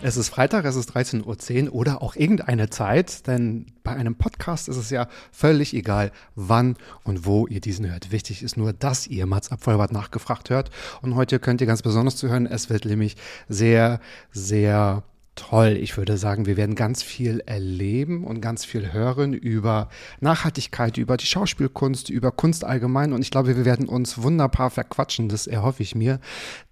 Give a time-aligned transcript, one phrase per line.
[0.00, 4.68] Es ist Freitag, es ist 13.10 Uhr oder auch irgendeine Zeit, denn bei einem Podcast
[4.68, 8.12] ist es ja völlig egal, wann und wo ihr diesen hört.
[8.12, 10.70] Wichtig ist nur, dass ihr Mats Abvollbart nachgefragt hört.
[11.02, 12.46] Und heute könnt ihr ganz besonders zuhören.
[12.46, 13.16] Es wird nämlich
[13.48, 13.98] sehr,
[14.30, 15.02] sehr
[15.38, 15.78] toll.
[15.80, 19.88] Ich würde sagen, wir werden ganz viel erleben und ganz viel hören über
[20.20, 23.12] Nachhaltigkeit, über die Schauspielkunst, über Kunst allgemein.
[23.12, 25.28] Und ich glaube, wir werden uns wunderbar verquatschen.
[25.28, 26.18] Das erhoffe ich mir.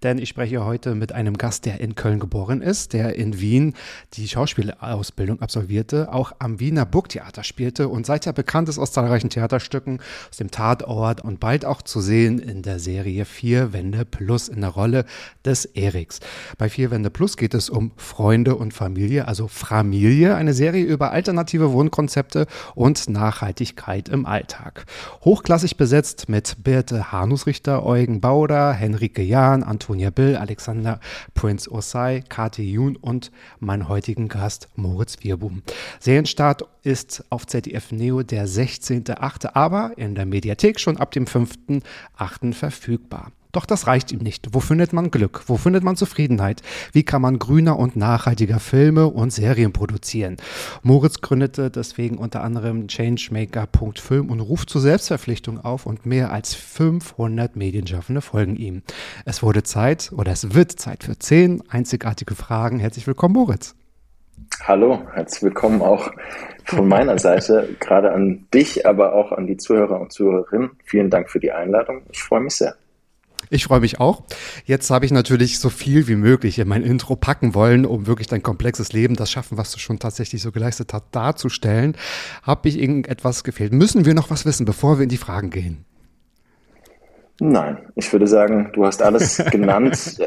[0.03, 3.73] Denn ich spreche heute mit einem Gast, der in Köln geboren ist, der in Wien
[4.13, 9.99] die Schauspielausbildung absolvierte, auch am Wiener Burgtheater spielte und seither bekannt ist aus zahlreichen Theaterstücken,
[10.29, 14.61] aus dem Tatort und bald auch zu sehen in der Serie Vier Wände Plus in
[14.61, 15.05] der Rolle
[15.45, 16.19] des Eriks.
[16.57, 21.11] Bei Vier Wände Plus geht es um Freunde und Familie, also Familie, eine Serie über
[21.11, 24.85] alternative Wohnkonzepte und Nachhaltigkeit im Alltag.
[25.23, 30.99] Hochklassig besetzt mit Birte Hanusrichter, Eugen Bauder, Henrike Jahn, Antonia Bill, Alexander
[31.33, 35.61] Prince Osai, Kati Jun und mein heutigen Gast Moritz Wirbum.
[35.99, 42.53] Serienstart ist auf ZDF Neo der 16.8., aber in der Mediathek schon ab dem 5.8.
[42.53, 43.31] verfügbar.
[43.57, 44.49] Doch das reicht ihm nicht.
[44.51, 45.41] Wo findet man Glück?
[45.47, 46.61] Wo findet man Zufriedenheit?
[46.91, 50.37] Wie kann man grüner und nachhaltiger Filme und Serien produzieren?
[50.83, 57.55] Moritz gründete deswegen unter anderem Changemaker.film und ruft zur Selbstverpflichtung auf und mehr als 500
[57.55, 58.83] Medienschaffende folgen ihm.
[59.25, 62.77] Es wurde Zeit oder es wird Zeit für zehn einzigartige Fragen.
[62.77, 63.73] Herzlich willkommen, Moritz.
[64.65, 66.11] Hallo, herzlich willkommen auch
[66.63, 70.69] von meiner Seite, gerade an dich, aber auch an die Zuhörer und Zuhörerinnen.
[70.83, 72.03] Vielen Dank für die Einladung.
[72.11, 72.75] Ich freue mich sehr.
[73.49, 74.23] Ich freue mich auch.
[74.65, 78.27] Jetzt habe ich natürlich so viel wie möglich in mein Intro packen wollen, um wirklich
[78.27, 81.95] dein komplexes Leben, das Schaffen, was du schon tatsächlich so geleistet hast, darzustellen.
[82.43, 83.71] Habe ich irgendetwas gefehlt?
[83.73, 85.85] Müssen wir noch was wissen, bevor wir in die Fragen gehen?
[87.39, 90.17] Nein, ich würde sagen, du hast alles genannt.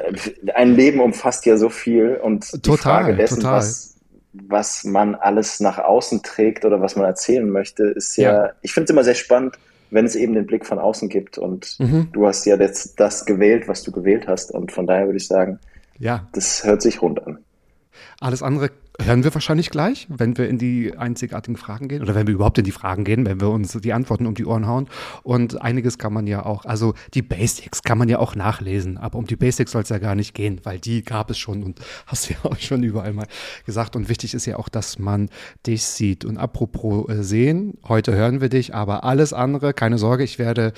[0.55, 3.57] Ein Leben umfasst ja so viel und die Total, Frage dessen, total.
[3.59, 3.97] was,
[4.33, 8.51] was man alles nach außen trägt oder was man erzählen möchte, ist ja, Ja.
[8.63, 9.57] ich finde es immer sehr spannend,
[9.91, 12.09] wenn es eben den Blick von außen gibt und Mhm.
[12.13, 15.27] du hast ja das, das gewählt, was du gewählt hast und von daher würde ich
[15.27, 15.59] sagen,
[15.99, 17.39] Ja, das hört sich rund an.
[18.21, 18.71] alles andere
[19.05, 22.59] hören wir wahrscheinlich gleich, wenn wir in die einzigartigen Fragen gehen oder wenn wir überhaupt
[22.59, 24.89] in die Fragen gehen, wenn wir uns die Antworten um die Ohren hauen.
[25.23, 29.19] Und einiges kann man ja auch, also die Basics kann man ja auch nachlesen, aber
[29.19, 31.81] um die Basics soll es ja gar nicht gehen, weil die gab es schon und
[32.07, 33.27] hast du ja auch schon überall mal
[33.67, 33.97] gesagt.
[33.97, 35.29] Und wichtig ist ja auch, dass man
[35.67, 36.25] dich sieht.
[36.25, 40.73] Und apropos äh, sehen, heute hören wir dich, aber alles andere, keine Sorge, ich werde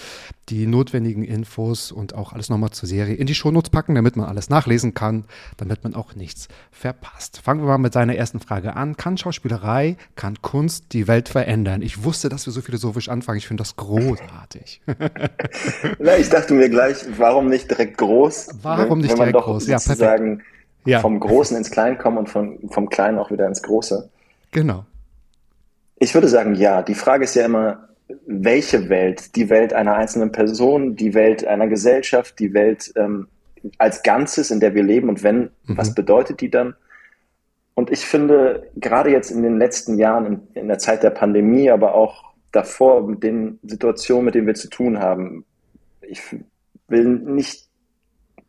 [0.48, 4.26] die notwendigen Infos und auch alles nochmal zur Serie in die Shownotes packen, damit man
[4.26, 5.24] alles nachlesen kann,
[5.56, 7.40] damit man auch nichts verpasst.
[7.42, 8.96] Fangen wir mal mit seiner ersten Frage an.
[8.96, 11.82] Kann Schauspielerei, kann Kunst die Welt verändern?
[11.82, 13.38] Ich wusste, dass wir so philosophisch anfangen.
[13.38, 14.82] Ich finde das großartig.
[15.98, 18.48] Na, ich dachte mir gleich, warum nicht direkt groß?
[18.62, 19.66] Warum nicht direkt groß?
[19.66, 20.42] Ja, perfekt.
[20.84, 20.98] Ja.
[20.98, 24.10] vom Großen ins Klein kommen und von, vom Kleinen auch wieder ins Große.
[24.50, 24.84] Genau.
[26.00, 26.82] Ich würde sagen, ja.
[26.82, 27.88] Die Frage ist ja immer,
[28.26, 29.36] welche Welt?
[29.36, 33.28] Die Welt einer einzelnen Person, die Welt einer Gesellschaft, die Welt ähm,
[33.78, 35.76] als Ganzes, in der wir leben und wenn, Mhm.
[35.76, 36.74] was bedeutet die dann?
[37.74, 41.70] Und ich finde, gerade jetzt in den letzten Jahren, in, in der Zeit der Pandemie,
[41.70, 45.44] aber auch davor, mit den Situationen, mit denen wir zu tun haben,
[46.02, 46.20] ich
[46.88, 47.68] will nicht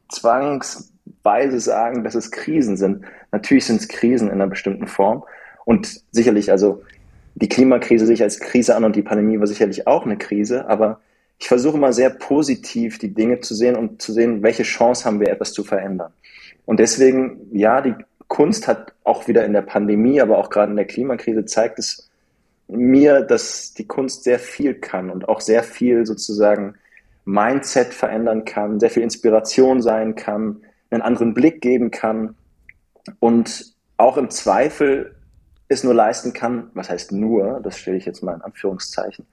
[0.09, 3.05] zwangsweise sagen, dass es Krisen sind.
[3.31, 5.23] Natürlich sind es Krisen in einer bestimmten Form.
[5.65, 6.83] Und sicherlich, also
[7.35, 10.99] die Klimakrise sich als Krise an und die Pandemie war sicherlich auch eine Krise, aber
[11.39, 15.19] ich versuche mal sehr positiv die Dinge zu sehen und zu sehen, welche Chance haben
[15.19, 16.13] wir, etwas zu verändern.
[16.65, 17.95] Und deswegen, ja, die
[18.33, 22.09] Kunst hat auch wieder in der Pandemie, aber auch gerade in der Klimakrise zeigt es
[22.67, 26.73] mir, dass die Kunst sehr viel kann und auch sehr viel sozusagen
[27.25, 32.33] Mindset verändern kann, sehr viel Inspiration sein kann, einen anderen Blick geben kann
[33.19, 35.13] und auch im Zweifel
[35.67, 39.27] es nur leisten kann, was heißt nur, das stelle ich jetzt mal in Anführungszeichen,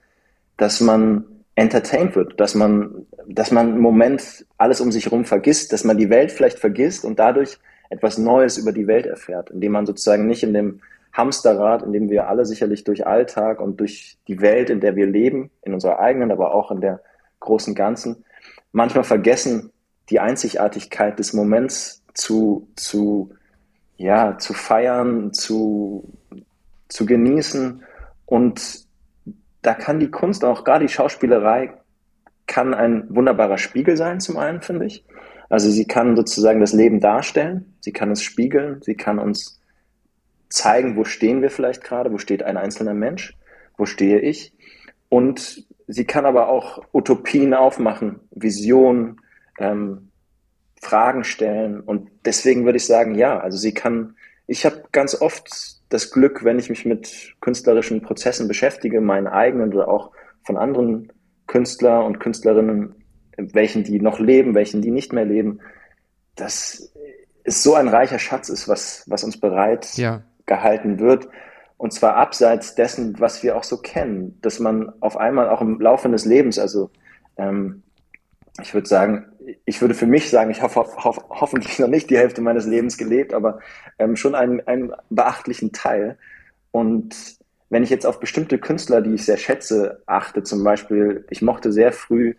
[0.58, 1.24] dass man
[1.54, 5.96] entertained wird, dass man, dass man im Moment alles um sich herum vergisst, dass man
[5.96, 7.58] die Welt vielleicht vergisst und dadurch
[7.90, 10.80] etwas Neues über die Welt erfährt, indem man sozusagen nicht in dem
[11.12, 15.06] Hamsterrad, in dem wir alle sicherlich durch Alltag und durch die Welt, in der wir
[15.06, 17.00] leben, in unserer eigenen, aber auch in der
[17.40, 18.24] großen Ganzen,
[18.72, 19.72] manchmal vergessen,
[20.08, 23.34] die Einzigartigkeit des Moments zu, zu,
[23.96, 26.12] ja, zu feiern, zu,
[26.88, 27.82] zu genießen.
[28.26, 28.86] Und
[29.62, 31.74] da kann die Kunst, auch gerade die Schauspielerei,
[32.46, 35.04] kann ein wunderbarer Spiegel sein, zum einen, finde ich.
[35.50, 39.60] Also sie kann sozusagen das Leben darstellen, sie kann es spiegeln, sie kann uns
[40.48, 43.36] zeigen, wo stehen wir vielleicht gerade, wo steht ein einzelner Mensch,
[43.76, 44.54] wo stehe ich.
[45.08, 49.20] Und sie kann aber auch Utopien aufmachen, Visionen,
[49.58, 50.10] ähm,
[50.80, 51.80] Fragen stellen.
[51.80, 54.14] Und deswegen würde ich sagen, ja, also sie kann,
[54.46, 55.48] ich habe ganz oft
[55.88, 60.12] das Glück, wenn ich mich mit künstlerischen Prozessen beschäftige, meinen eigenen oder auch
[60.44, 61.12] von anderen
[61.48, 62.94] Künstler und Künstlerinnen,
[63.36, 65.60] welchen die noch leben, welchen die nicht mehr leben,
[66.36, 66.92] dass
[67.44, 70.22] es so ein reicher Schatz ist, was, was uns bereit ja.
[70.46, 71.28] gehalten wird.
[71.76, 75.80] Und zwar abseits dessen, was wir auch so kennen, dass man auf einmal auch im
[75.80, 76.90] Laufe des Lebens, also
[77.36, 77.82] ähm,
[78.60, 79.26] ich würde sagen,
[79.64, 82.66] ich würde für mich sagen, ich habe ho ho hoffentlich noch nicht die Hälfte meines
[82.66, 83.60] Lebens gelebt, aber
[83.98, 86.18] ähm, schon einen, einen beachtlichen Teil.
[86.70, 87.38] Und
[87.70, 91.72] wenn ich jetzt auf bestimmte Künstler, die ich sehr schätze, achte, zum Beispiel, ich mochte
[91.72, 92.34] sehr früh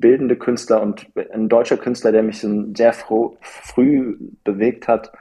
[0.00, 5.12] bildende Künstler und ein deutscher Künstler, der mich sehr froh, früh bewegt hat,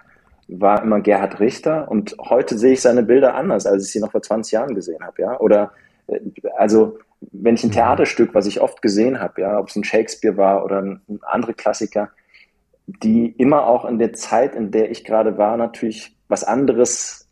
[0.47, 1.89] war immer Gerhard Richter.
[1.89, 5.03] Und heute sehe ich seine Bilder anders, als ich sie noch vor 20 Jahren gesehen
[5.03, 5.21] habe.
[5.21, 5.39] Ja?
[5.39, 5.71] Oder
[6.07, 6.19] äh,
[6.57, 6.97] also
[7.31, 7.73] wenn ich ein mhm.
[7.73, 11.19] Theaterstück, was ich oft gesehen habe, ja, ob es ein Shakespeare war oder ein, ein
[11.23, 12.09] andere Klassiker,
[12.85, 17.29] die immer auch in der Zeit, in der ich gerade war, natürlich was anderes,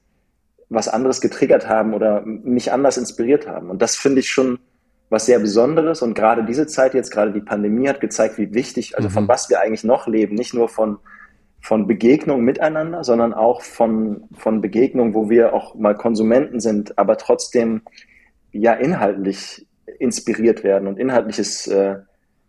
[0.70, 3.70] was anderes getriggert haben oder mich anders inspiriert haben.
[3.70, 4.60] Und das finde ich schon
[5.12, 6.02] was sehr Besonderes.
[6.02, 9.14] Und gerade diese Zeit jetzt, gerade die Pandemie hat gezeigt, wie wichtig, also mhm.
[9.14, 10.98] von was wir eigentlich noch leben, nicht nur von,
[11.60, 17.18] von Begegnung miteinander, sondern auch von, von Begegnung, wo wir auch mal Konsumenten sind, aber
[17.18, 17.82] trotzdem
[18.54, 19.68] ja inhaltlich
[20.00, 21.98] inspiriert werden und inhaltliches äh,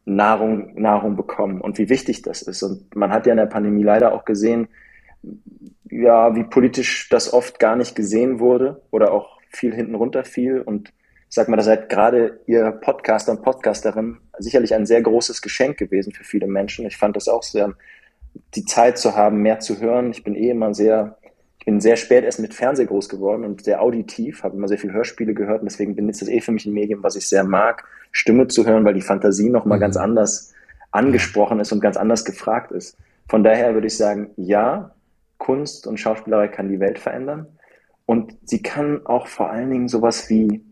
[0.04, 2.62] Nahrung, Nahrung bekommen und wie wichtig das ist.
[2.62, 4.68] Und man hat ja in der Pandemie leider auch gesehen,
[5.90, 10.60] ja, wie politisch das oft gar nicht gesehen wurde oder auch viel hinten runter fiel.
[10.60, 10.92] Und
[11.32, 15.78] ich sag mal, da seid gerade ihr Podcaster und Podcasterin sicherlich ein sehr großes Geschenk
[15.78, 16.84] gewesen für viele Menschen.
[16.84, 17.72] Ich fand das auch sehr,
[18.54, 20.10] die Zeit zu haben, mehr zu hören.
[20.10, 21.16] Ich bin eh immer sehr
[21.58, 24.76] ich bin sehr spät erst mit Fernseh groß geworden und sehr auditiv, habe immer sehr
[24.76, 27.44] viel Hörspiele gehört und deswegen bin das eh für mich ein Medium, was ich sehr
[27.44, 29.82] mag, Stimme zu hören, weil die Fantasie nochmal mhm.
[29.82, 30.52] ganz anders
[30.90, 32.98] angesprochen ist und ganz anders gefragt ist.
[33.26, 34.94] Von daher würde ich sagen, ja,
[35.38, 37.46] Kunst und Schauspielerei kann die Welt verändern
[38.04, 40.62] und sie kann auch vor allen Dingen sowas wie,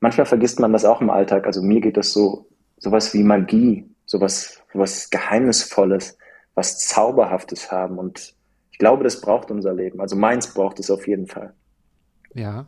[0.00, 2.48] manchmal vergisst man das auch im Alltag, also mir geht das so,
[2.78, 6.18] sowas wie Magie, sowas, sowas Geheimnisvolles,
[6.54, 8.34] was Zauberhaftes haben und
[8.80, 10.00] glaube, das braucht unser Leben.
[10.00, 11.54] Also meins braucht es auf jeden Fall.
[12.34, 12.66] Ja.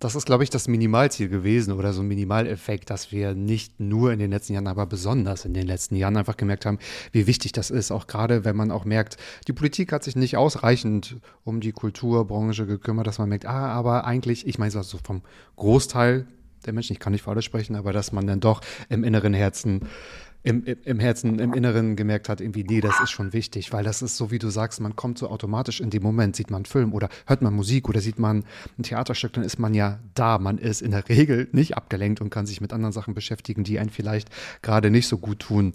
[0.00, 4.12] Das ist, glaube ich, das Minimalziel gewesen oder so ein Minimaleffekt, dass wir nicht nur
[4.12, 6.78] in den letzten Jahren, aber besonders in den letzten Jahren einfach gemerkt haben,
[7.12, 7.92] wie wichtig das ist.
[7.92, 9.16] Auch gerade, wenn man auch merkt,
[9.46, 14.04] die Politik hat sich nicht ausreichend um die Kulturbranche gekümmert, dass man merkt, ah, aber
[14.04, 15.22] eigentlich, ich meine so vom
[15.56, 16.26] Großteil
[16.66, 19.34] der Menschen, ich kann nicht für alle sprechen, aber dass man dann doch im inneren
[19.34, 19.88] Herzen
[20.44, 24.02] im, im Herzen, im Inneren gemerkt hat, irgendwie, nee, das ist schon wichtig, weil das
[24.02, 26.64] ist so, wie du sagst, man kommt so automatisch in dem Moment, sieht man einen
[26.66, 28.44] Film oder hört man Musik oder sieht man
[28.78, 30.38] ein Theaterstück, dann ist man ja da.
[30.38, 33.78] Man ist in der Regel nicht abgelenkt und kann sich mit anderen Sachen beschäftigen, die
[33.78, 34.28] einen vielleicht
[34.60, 35.72] gerade nicht so gut tun.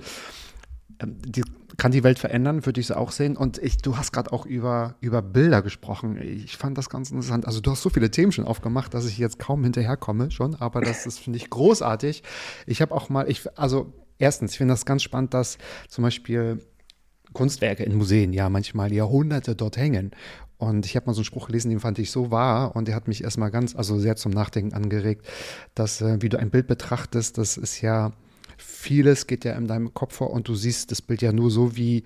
[1.00, 1.44] Ähm, die,
[1.78, 3.38] kann die Welt verändern, würde ich es auch sehen.
[3.38, 6.22] Und ich, du hast gerade auch über, über Bilder gesprochen.
[6.22, 7.46] Ich fand das ganz interessant.
[7.46, 10.82] Also du hast so viele Themen schon aufgemacht, dass ich jetzt kaum hinterherkomme schon, aber
[10.82, 12.24] das ist, finde ich, großartig.
[12.66, 16.62] Ich habe auch mal, ich, also Erstens, ich finde das ganz spannend, dass zum Beispiel
[17.34, 20.12] Kunstwerke in Museen ja manchmal Jahrhunderte dort hängen.
[20.58, 22.96] Und ich habe mal so einen Spruch gelesen, den fand ich so wahr und der
[22.96, 25.26] hat mich erstmal ganz, also sehr zum Nachdenken angeregt,
[25.74, 28.12] dass äh, wie du ein Bild betrachtest, das ist ja,
[28.60, 31.76] vieles geht ja in deinem Kopf vor und du siehst das Bild ja nur so,
[31.76, 32.04] wie,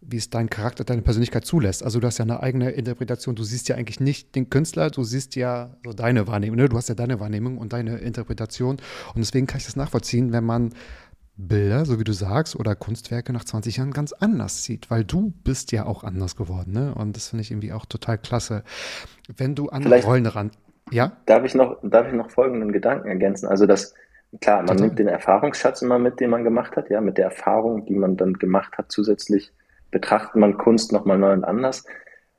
[0.00, 1.82] wie es dein Charakter, deine Persönlichkeit zulässt.
[1.82, 3.34] Also du hast ja eine eigene Interpretation.
[3.34, 6.56] Du siehst ja eigentlich nicht den Künstler, du siehst ja so deine Wahrnehmung.
[6.56, 6.68] Ne?
[6.68, 8.76] Du hast ja deine Wahrnehmung und deine Interpretation.
[9.14, 10.70] Und deswegen kann ich das nachvollziehen, wenn man
[11.36, 15.32] Bilder, so wie du sagst, oder Kunstwerke nach 20 Jahren ganz anders sieht, weil du
[15.42, 16.94] bist ja auch anders geworden, ne?
[16.94, 18.62] Und das finde ich irgendwie auch total klasse.
[19.36, 20.52] Wenn du an Vielleicht Rollen ran,
[20.92, 21.16] ja?
[21.26, 23.48] Darf ich noch, darf ich noch folgenden Gedanken ergänzen?
[23.48, 23.94] Also das,
[24.40, 24.86] klar, man total.
[24.86, 28.16] nimmt den Erfahrungsschatz immer mit, den man gemacht hat, ja, mit der Erfahrung, die man
[28.16, 29.52] dann gemacht hat, zusätzlich
[29.90, 31.84] betrachtet man Kunst nochmal neu und anders.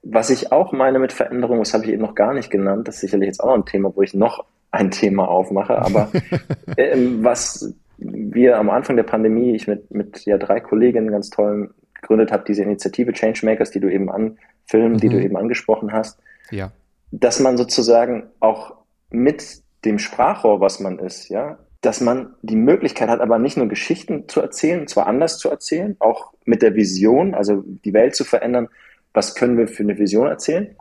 [0.03, 2.95] Was ich auch meine mit Veränderung, das habe ich eben noch gar nicht genannt, das
[2.95, 6.11] ist sicherlich jetzt auch noch ein Thema, wo ich noch ein Thema aufmache, aber
[6.77, 11.73] ähm, was wir am Anfang der Pandemie, ich mit, mit ja drei Kolleginnen ganz tollen
[11.93, 14.97] gegründet habe, diese Initiative Changemakers, die du eben anfilmen, mhm.
[14.97, 15.23] die du mhm.
[15.23, 16.19] eben angesprochen hast.
[16.51, 16.71] Ja.
[17.11, 18.75] Dass man sozusagen auch
[19.09, 23.67] mit dem Sprachrohr, was man ist, ja, dass man die Möglichkeit hat, aber nicht nur
[23.67, 28.23] Geschichten zu erzählen, zwar anders zu erzählen, auch mit der Vision, also die Welt zu
[28.23, 28.69] verändern,
[29.13, 30.75] was können wir für eine Vision erzählen,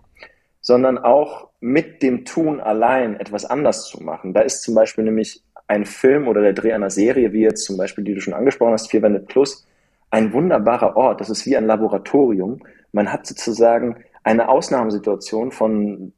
[0.61, 4.32] sondern auch mit dem Tun allein etwas anders zu machen.
[4.32, 7.76] Da ist zum Beispiel nämlich ein Film oder der Dreh einer Serie, wie jetzt zum
[7.76, 9.66] Beispiel, die du schon angesprochen hast, Vier Wände Plus,
[10.11, 11.20] ein wunderbarer Ort.
[11.20, 12.61] Das ist wie ein Laboratorium.
[12.92, 16.12] Man hat sozusagen eine Ausnahmesituation von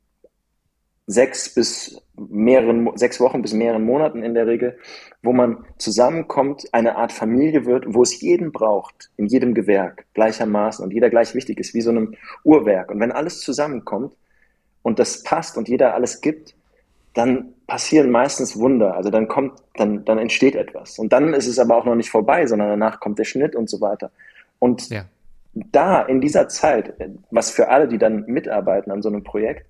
[1.07, 4.79] sechs bis mehreren, sechs Wochen bis mehreren Monaten in der Regel,
[5.23, 10.85] wo man zusammenkommt, eine Art Familie wird, wo es jeden braucht, in jedem Gewerk gleichermaßen
[10.85, 12.91] und jeder gleich wichtig ist, wie so einem Uhrwerk.
[12.91, 14.15] Und wenn alles zusammenkommt
[14.83, 16.55] und das passt und jeder alles gibt,
[17.15, 18.95] dann passieren meistens Wunder.
[18.95, 20.99] Also dann kommt, dann, dann entsteht etwas.
[20.99, 23.71] Und dann ist es aber auch noch nicht vorbei, sondern danach kommt der Schnitt und
[23.71, 24.11] so weiter.
[24.59, 25.05] Und ja.
[25.55, 26.95] da in dieser Zeit,
[27.31, 29.67] was für alle, die dann mitarbeiten an so einem Projekt,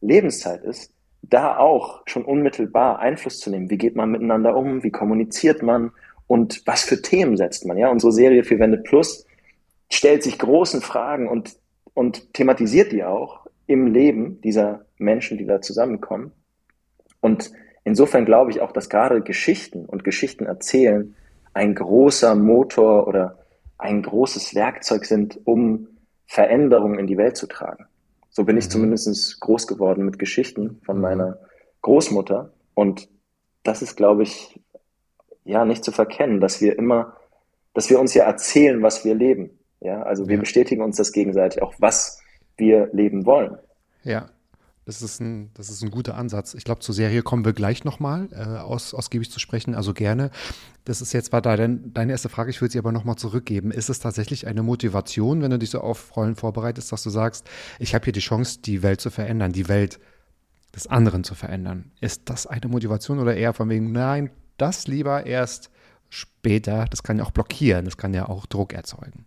[0.00, 0.92] Lebenszeit ist,
[1.22, 3.70] da auch schon unmittelbar Einfluss zu nehmen.
[3.70, 4.82] Wie geht man miteinander um?
[4.82, 5.92] Wie kommuniziert man?
[6.26, 7.76] Und was für Themen setzt man?
[7.76, 9.26] Ja, unsere Serie für Wende Plus
[9.90, 11.56] stellt sich großen Fragen und,
[11.94, 16.32] und thematisiert die auch im Leben dieser Menschen, die da zusammenkommen.
[17.20, 17.52] Und
[17.84, 21.14] insofern glaube ich auch, dass gerade Geschichten und Geschichten erzählen
[21.52, 23.38] ein großer Motor oder
[23.76, 25.88] ein großes Werkzeug sind, um
[26.26, 27.86] Veränderungen in die Welt zu tragen.
[28.30, 28.70] So bin ich mhm.
[28.70, 31.02] zumindest groß geworden mit Geschichten von mhm.
[31.02, 31.38] meiner
[31.82, 32.52] Großmutter.
[32.74, 33.08] Und
[33.62, 34.60] das ist, glaube ich,
[35.44, 37.16] ja, nicht zu verkennen, dass wir immer,
[37.74, 39.58] dass wir uns ja erzählen, was wir leben.
[39.80, 40.40] Ja, also wir ja.
[40.40, 42.20] bestätigen uns das gegenseitig, auch was
[42.56, 43.58] wir leben wollen.
[44.04, 44.30] Ja,
[44.90, 46.54] das ist ein, das ist ein guter Ansatz.
[46.54, 50.32] Ich glaube, zur Serie kommen wir gleich nochmal äh, aus, ausgiebig zu sprechen, also gerne.
[50.84, 53.70] Das ist jetzt war da dein, deine erste Frage, ich würde sie aber nochmal zurückgeben.
[53.70, 57.48] Ist es tatsächlich eine Motivation, wenn du dich so auf Rollen vorbereitest, dass du sagst,
[57.78, 60.00] ich habe hier die Chance, die Welt zu verändern, die Welt
[60.74, 61.92] des anderen zu verändern?
[62.00, 65.70] Ist das eine Motivation oder eher von wegen, nein, das lieber erst
[66.08, 69.24] später, das kann ja auch blockieren, das kann ja auch Druck erzeugen?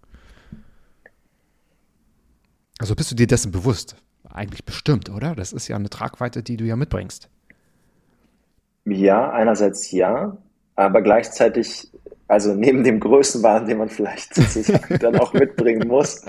[2.80, 3.96] Also bist du dir dessen bewusst?
[4.30, 5.36] Eigentlich bestimmt, oder?
[5.36, 7.30] Das ist ja eine Tragweite, die du ja mitbringst.
[8.86, 10.38] Ja, einerseits ja,
[10.76, 11.90] aber gleichzeitig,
[12.28, 16.26] also neben dem Größenwahn, den man vielleicht sozusagen dann auch mitbringen muss,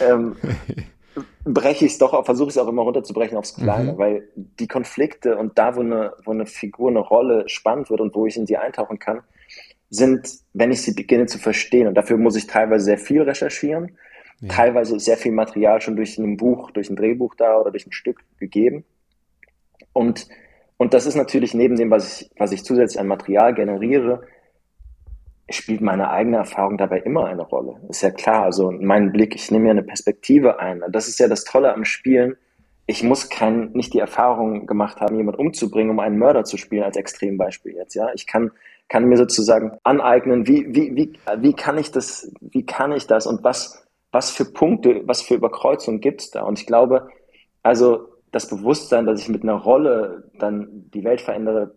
[0.00, 0.36] ähm,
[1.44, 3.98] breche ich es doch, versuche ich es auch immer runterzubrechen aufs Kleine, mhm.
[3.98, 8.14] weil die Konflikte und da, wo eine, wo eine Figur, eine Rolle spannend wird und
[8.14, 9.20] wo ich in sie eintauchen kann,
[9.88, 11.88] sind, wenn ich sie beginne zu verstehen.
[11.88, 13.96] Und dafür muss ich teilweise sehr viel recherchieren
[14.40, 14.48] ja.
[14.48, 17.86] Teilweise ist sehr viel Material schon durch ein Buch, durch ein Drehbuch da oder durch
[17.86, 18.84] ein Stück gegeben.
[19.92, 20.28] Und,
[20.76, 24.22] und das ist natürlich neben dem, was ich, was ich zusätzlich an Material generiere,
[25.50, 27.80] spielt meine eigene Erfahrung dabei immer eine Rolle.
[27.88, 30.82] Ist ja klar, also mein Blick, ich nehme ja eine Perspektive ein.
[30.90, 32.36] Das ist ja das Tolle am Spielen.
[32.86, 36.84] Ich muss kein, nicht die Erfahrung gemacht haben, jemand umzubringen, um einen Mörder zu spielen,
[36.84, 38.08] als Extrembeispiel jetzt, ja.
[38.14, 38.50] Ich kann,
[38.88, 43.26] kann mir sozusagen aneignen, wie, wie, wie, wie kann ich das, wie kann ich das
[43.26, 46.42] und was, was für Punkte, was für Überkreuzungen gibt es da?
[46.42, 47.08] Und ich glaube,
[47.62, 51.74] also das Bewusstsein, dass ich mit einer Rolle dann die Welt verändere,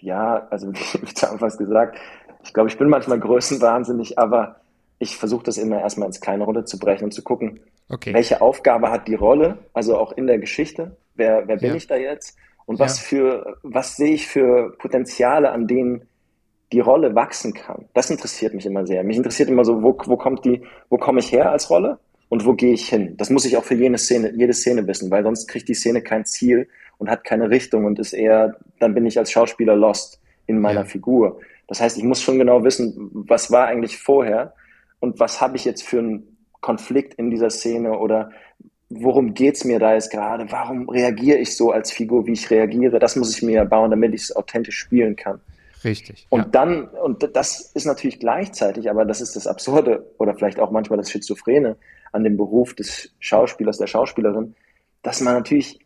[0.00, 1.98] ja, also wie zu Anfangs gesagt,
[2.44, 4.60] ich glaube, ich bin manchmal größenwahnsinnig, aber
[4.98, 8.14] ich versuche das immer erstmal ins kleine Runde zu brechen und zu gucken, okay.
[8.14, 11.74] welche Aufgabe hat die Rolle, also auch in der Geschichte, wer, wer bin ja.
[11.74, 13.06] ich da jetzt und was ja.
[13.06, 16.08] für, was sehe ich für Potenziale, an denen
[16.72, 17.86] die Rolle wachsen kann.
[17.94, 19.04] Das interessiert mich immer sehr.
[19.04, 22.44] Mich interessiert immer so, wo, wo kommt die, wo komme ich her als Rolle und
[22.44, 23.16] wo gehe ich hin?
[23.16, 26.02] Das muss ich auch für jede Szene, jede Szene wissen, weil sonst kriegt die Szene
[26.02, 26.68] kein Ziel
[26.98, 30.80] und hat keine Richtung und ist eher, dann bin ich als Schauspieler lost in meiner
[30.80, 30.86] ja.
[30.86, 31.40] Figur.
[31.68, 34.54] Das heißt, ich muss schon genau wissen, was war eigentlich vorher
[35.00, 38.30] und was habe ich jetzt für einen Konflikt in dieser Szene oder
[38.88, 40.50] worum geht's mir da jetzt gerade?
[40.50, 42.98] Warum reagiere ich so als Figur, wie ich reagiere?
[42.98, 45.40] Das muss ich mir bauen, damit ich es authentisch spielen kann.
[45.86, 46.26] Richtig.
[46.30, 46.48] Und ja.
[46.48, 50.96] dann, und das ist natürlich gleichzeitig, aber das ist das Absurde oder vielleicht auch manchmal
[50.96, 51.76] das Schizophrene
[52.10, 54.56] an dem Beruf des Schauspielers, der Schauspielerin,
[55.04, 55.78] dass man natürlich,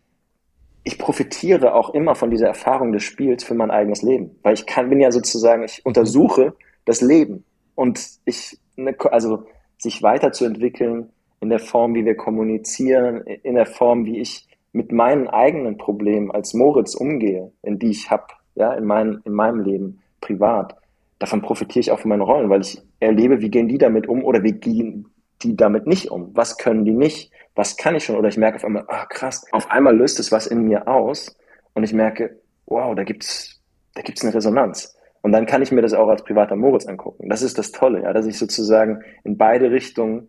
[0.85, 4.64] ich profitiere auch immer von dieser Erfahrung des Spiels für mein eigenes Leben, weil ich
[4.64, 6.54] kann, bin ja sozusagen, ich untersuche
[6.87, 9.45] das Leben und ich, ne, also
[9.76, 15.28] sich weiterzuentwickeln in der Form, wie wir kommunizieren, in der Form, wie ich mit meinen
[15.28, 18.25] eigenen Problemen als Moritz umgehe, in die ich habe
[18.60, 20.76] ja, in, mein, in meinem Leben, privat.
[21.18, 24.22] Davon profitiere ich auch von meinen Rollen, weil ich erlebe, wie gehen die damit um
[24.22, 25.06] oder wie gehen
[25.42, 26.30] die damit nicht um?
[26.34, 27.32] Was können die nicht?
[27.54, 28.16] Was kann ich schon?
[28.16, 31.36] Oder ich merke auf einmal, ah krass, auf einmal löst es was in mir aus
[31.72, 33.60] und ich merke, wow, da gibt's,
[33.94, 34.96] da gibt's eine Resonanz.
[35.22, 37.28] Und dann kann ich mir das auch als privater Moritz angucken.
[37.28, 40.28] Das ist das Tolle, ja, dass ich sozusagen in beide Richtungen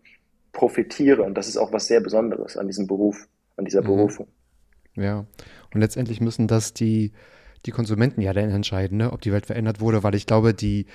[0.52, 1.22] profitiere.
[1.22, 3.86] Und das ist auch was sehr Besonderes an diesem Beruf, an dieser mhm.
[3.86, 4.26] Berufung.
[4.94, 5.26] Ja.
[5.72, 7.12] Und letztendlich müssen das die,
[7.66, 10.86] die Konsumenten ja dann entscheiden, ne, ob die Welt verändert wurde, weil ich glaube, die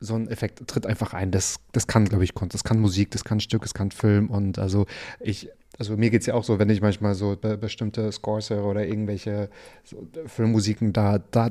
[0.00, 1.30] so ein Effekt tritt einfach ein.
[1.30, 4.30] Das, das kann, glaube ich, Kunst, das kann Musik, das kann Stück, das kann Film.
[4.30, 4.86] Und also
[5.20, 8.50] ich, also mir geht es ja auch so, wenn ich manchmal so be bestimmte Scores
[8.50, 9.50] höre oder irgendwelche
[9.84, 11.50] so Filmmusiken, da, da,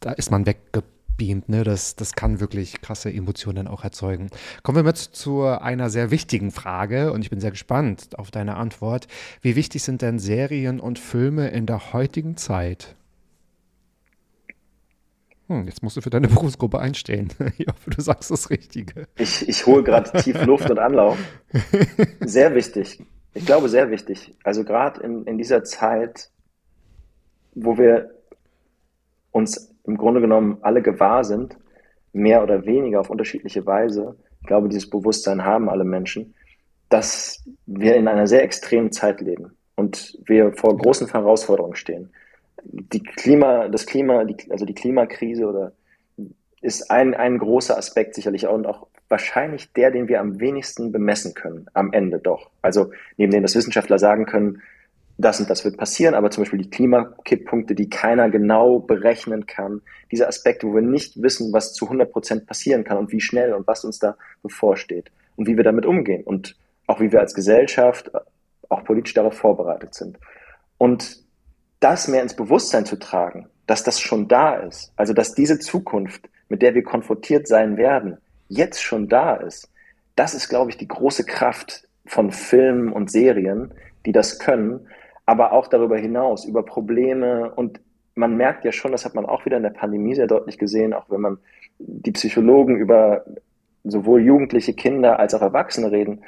[0.00, 1.48] da ist man weggebeamt.
[1.48, 1.64] Ne?
[1.64, 4.30] Das, das kann wirklich krasse Emotionen auch erzeugen.
[4.62, 8.56] Kommen wir jetzt zu einer sehr wichtigen Frage und ich bin sehr gespannt auf deine
[8.56, 9.08] Antwort.
[9.42, 12.94] Wie wichtig sind denn Serien und Filme in der heutigen Zeit?
[15.48, 17.32] Hm, jetzt musst du für deine Berufsgruppe einstehen.
[17.58, 19.06] ich hoffe, du sagst das Richtige.
[19.16, 21.18] Ich, ich hole gerade tief Luft und Anlauf.
[22.20, 23.02] Sehr wichtig.
[23.34, 24.34] Ich glaube, sehr wichtig.
[24.42, 26.30] Also gerade in, in dieser Zeit,
[27.54, 28.10] wo wir
[29.30, 31.56] uns im Grunde genommen alle gewahr sind,
[32.12, 36.34] mehr oder weniger auf unterschiedliche Weise, ich glaube, dieses Bewusstsein haben alle Menschen,
[36.88, 42.10] dass wir in einer sehr extremen Zeit leben und wir vor großen Herausforderungen stehen
[42.64, 45.72] die Klima, das Klima, die, also die Klimakrise oder
[46.60, 51.34] ist ein, ein großer Aspekt sicherlich und auch wahrscheinlich der, den wir am wenigsten bemessen
[51.34, 52.50] können, am Ende doch.
[52.62, 54.62] Also neben dem, dass Wissenschaftler sagen können,
[55.18, 59.82] das und das wird passieren, aber zum Beispiel die Klimakipppunkte, die keiner genau berechnen kann,
[60.12, 63.52] diese Aspekte, wo wir nicht wissen, was zu 100 Prozent passieren kann und wie schnell
[63.52, 67.34] und was uns da bevorsteht und wie wir damit umgehen und auch wie wir als
[67.34, 68.12] Gesellschaft,
[68.68, 70.18] auch politisch darauf vorbereitet sind.
[70.78, 71.24] Und
[71.80, 76.28] das mehr ins Bewusstsein zu tragen, dass das schon da ist, also dass diese Zukunft,
[76.48, 78.18] mit der wir konfrontiert sein werden,
[78.48, 79.70] jetzt schon da ist,
[80.16, 83.72] das ist, glaube ich, die große Kraft von Filmen und Serien,
[84.06, 84.88] die das können,
[85.26, 87.80] aber auch darüber hinaus, über Probleme und
[88.14, 90.92] man merkt ja schon, das hat man auch wieder in der Pandemie sehr deutlich gesehen,
[90.92, 91.38] auch wenn man
[91.78, 93.24] die Psychologen über
[93.84, 96.22] sowohl jugendliche Kinder als auch Erwachsene reden,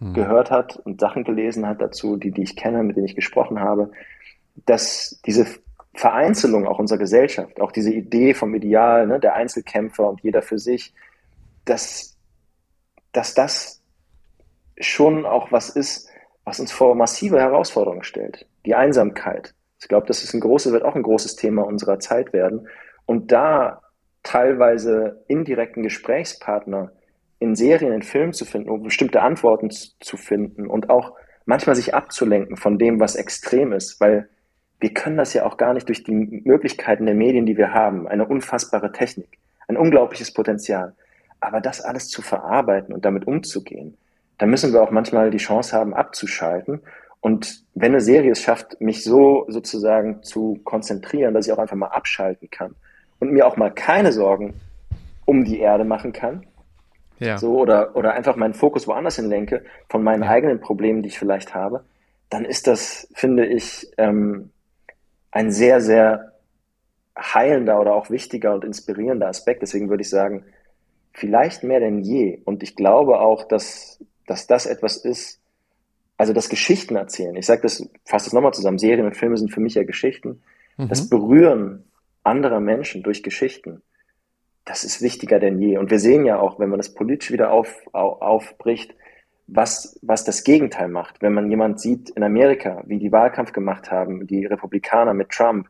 [0.00, 0.14] hm.
[0.14, 3.60] gehört hat und Sachen gelesen hat dazu, die, die ich kenne, mit denen ich gesprochen
[3.60, 3.90] habe,
[4.66, 5.46] dass diese
[5.94, 10.58] Vereinzelung auch unserer Gesellschaft, auch diese Idee vom Ideal, ne, der Einzelkämpfer und jeder für
[10.58, 10.94] sich,
[11.64, 12.16] dass,
[13.12, 13.82] dass das
[14.78, 16.08] schon auch was ist,
[16.44, 18.46] was uns vor massive Herausforderungen stellt.
[18.64, 19.54] Die Einsamkeit.
[19.80, 22.68] Ich glaube, das ist ein großes, wird auch ein großes Thema unserer Zeit werden.
[23.06, 23.82] Und da
[24.22, 26.92] teilweise indirekten Gesprächspartner
[27.38, 31.94] in Serien, in Filmen zu finden, um bestimmte Antworten zu finden und auch manchmal sich
[31.94, 34.28] abzulenken von dem, was extrem ist, weil
[34.80, 38.06] wir können das ja auch gar nicht durch die Möglichkeiten der Medien, die wir haben,
[38.06, 40.94] eine unfassbare Technik, ein unglaubliches Potenzial.
[41.40, 43.96] Aber das alles zu verarbeiten und damit umzugehen,
[44.38, 46.80] da müssen wir auch manchmal die Chance haben, abzuschalten.
[47.20, 51.76] Und wenn eine Serie es schafft, mich so sozusagen zu konzentrieren, dass ich auch einfach
[51.76, 52.76] mal abschalten kann
[53.18, 54.54] und mir auch mal keine Sorgen
[55.24, 56.46] um die Erde machen kann,
[57.18, 57.36] ja.
[57.36, 60.30] so oder, oder einfach meinen Fokus woanders hinlenke von meinen ja.
[60.30, 61.84] eigenen Problemen, die ich vielleicht habe,
[62.30, 64.50] dann ist das, finde ich, ähm,
[65.30, 66.32] ein sehr, sehr
[67.16, 69.62] heilender oder auch wichtiger und inspirierender Aspekt.
[69.62, 70.44] Deswegen würde ich sagen,
[71.12, 72.40] vielleicht mehr denn je.
[72.44, 75.40] Und ich glaube auch, dass, dass das etwas ist,
[76.16, 77.36] also das Geschichten erzählen.
[77.36, 78.78] Ich sage das, fasse das nochmal zusammen.
[78.78, 80.42] Serien und Filme sind für mich ja Geschichten.
[80.76, 80.88] Mhm.
[80.88, 81.84] Das Berühren
[82.24, 83.82] anderer Menschen durch Geschichten,
[84.64, 85.78] das ist wichtiger denn je.
[85.78, 88.94] Und wir sehen ja auch, wenn man das politisch wieder auf, auf, aufbricht,
[89.48, 91.20] was, was das Gegenteil macht.
[91.22, 95.68] Wenn man jemand sieht in Amerika, wie die Wahlkampf gemacht haben, die Republikaner mit Trump,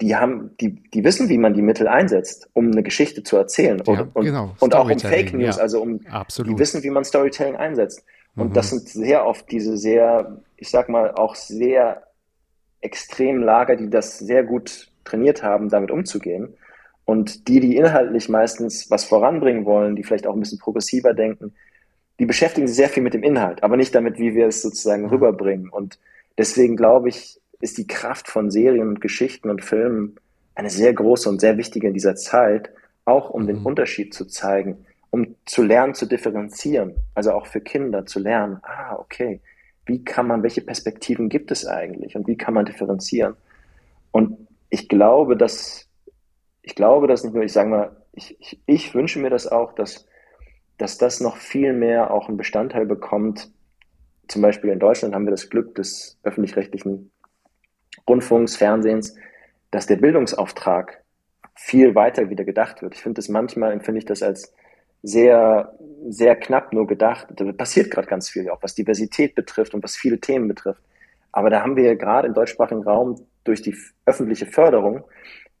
[0.00, 3.80] die haben, die, die wissen, wie man die Mittel einsetzt, um eine Geschichte zu erzählen.
[3.80, 4.54] Und, ja, und, genau.
[4.58, 5.62] und auch um Fake News, ja.
[5.62, 6.52] also um, Absolut.
[6.52, 8.04] die wissen, wie man Storytelling einsetzt.
[8.34, 8.52] Und mhm.
[8.54, 12.02] das sind sehr oft diese sehr, ich sag mal, auch sehr
[12.80, 16.54] extremen Lager, die das sehr gut trainiert haben, damit umzugehen.
[17.04, 21.54] Und die, die inhaltlich meistens was voranbringen wollen, die vielleicht auch ein bisschen progressiver denken,
[22.18, 25.08] die beschäftigen sich sehr viel mit dem Inhalt, aber nicht damit, wie wir es sozusagen
[25.08, 25.68] rüberbringen.
[25.68, 25.98] Und
[26.38, 30.16] deswegen glaube ich, ist die Kraft von Serien und Geschichten und Filmen
[30.54, 32.70] eine sehr große und sehr wichtige in dieser Zeit,
[33.04, 33.46] auch um mhm.
[33.46, 38.58] den Unterschied zu zeigen, um zu lernen zu differenzieren, also auch für Kinder zu lernen,
[38.62, 39.40] ah, okay,
[39.86, 43.34] wie kann man, welche Perspektiven gibt es eigentlich und wie kann man differenzieren?
[44.10, 45.88] Und ich glaube, dass,
[46.62, 49.74] ich glaube, dass nicht nur, ich sage mal, ich, ich, ich wünsche mir das auch,
[49.74, 50.06] dass
[50.78, 53.50] dass das noch viel mehr auch einen Bestandteil bekommt.
[54.28, 57.10] Zum Beispiel in Deutschland haben wir das Glück des öffentlich-rechtlichen
[58.08, 59.16] Rundfunks, Fernsehens,
[59.70, 61.02] dass der Bildungsauftrag
[61.54, 62.94] viel weiter wieder gedacht wird.
[62.94, 64.54] Ich finde das manchmal, empfinde ich das als
[65.02, 65.76] sehr,
[66.08, 67.28] sehr knapp nur gedacht.
[67.30, 70.82] Da passiert gerade ganz viel, auch was Diversität betrifft und was viele Themen betrifft.
[71.32, 75.04] Aber da haben wir gerade im deutschsprachigen Raum durch die öffentliche Förderung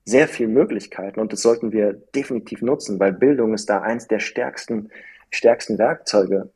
[0.04, 4.18] sehr viele Möglichkeiten und das sollten wir definitiv nutzen, weil Bildung ist da eins der
[4.18, 4.90] stärksten,
[5.30, 6.50] stärksten Werkzeuge,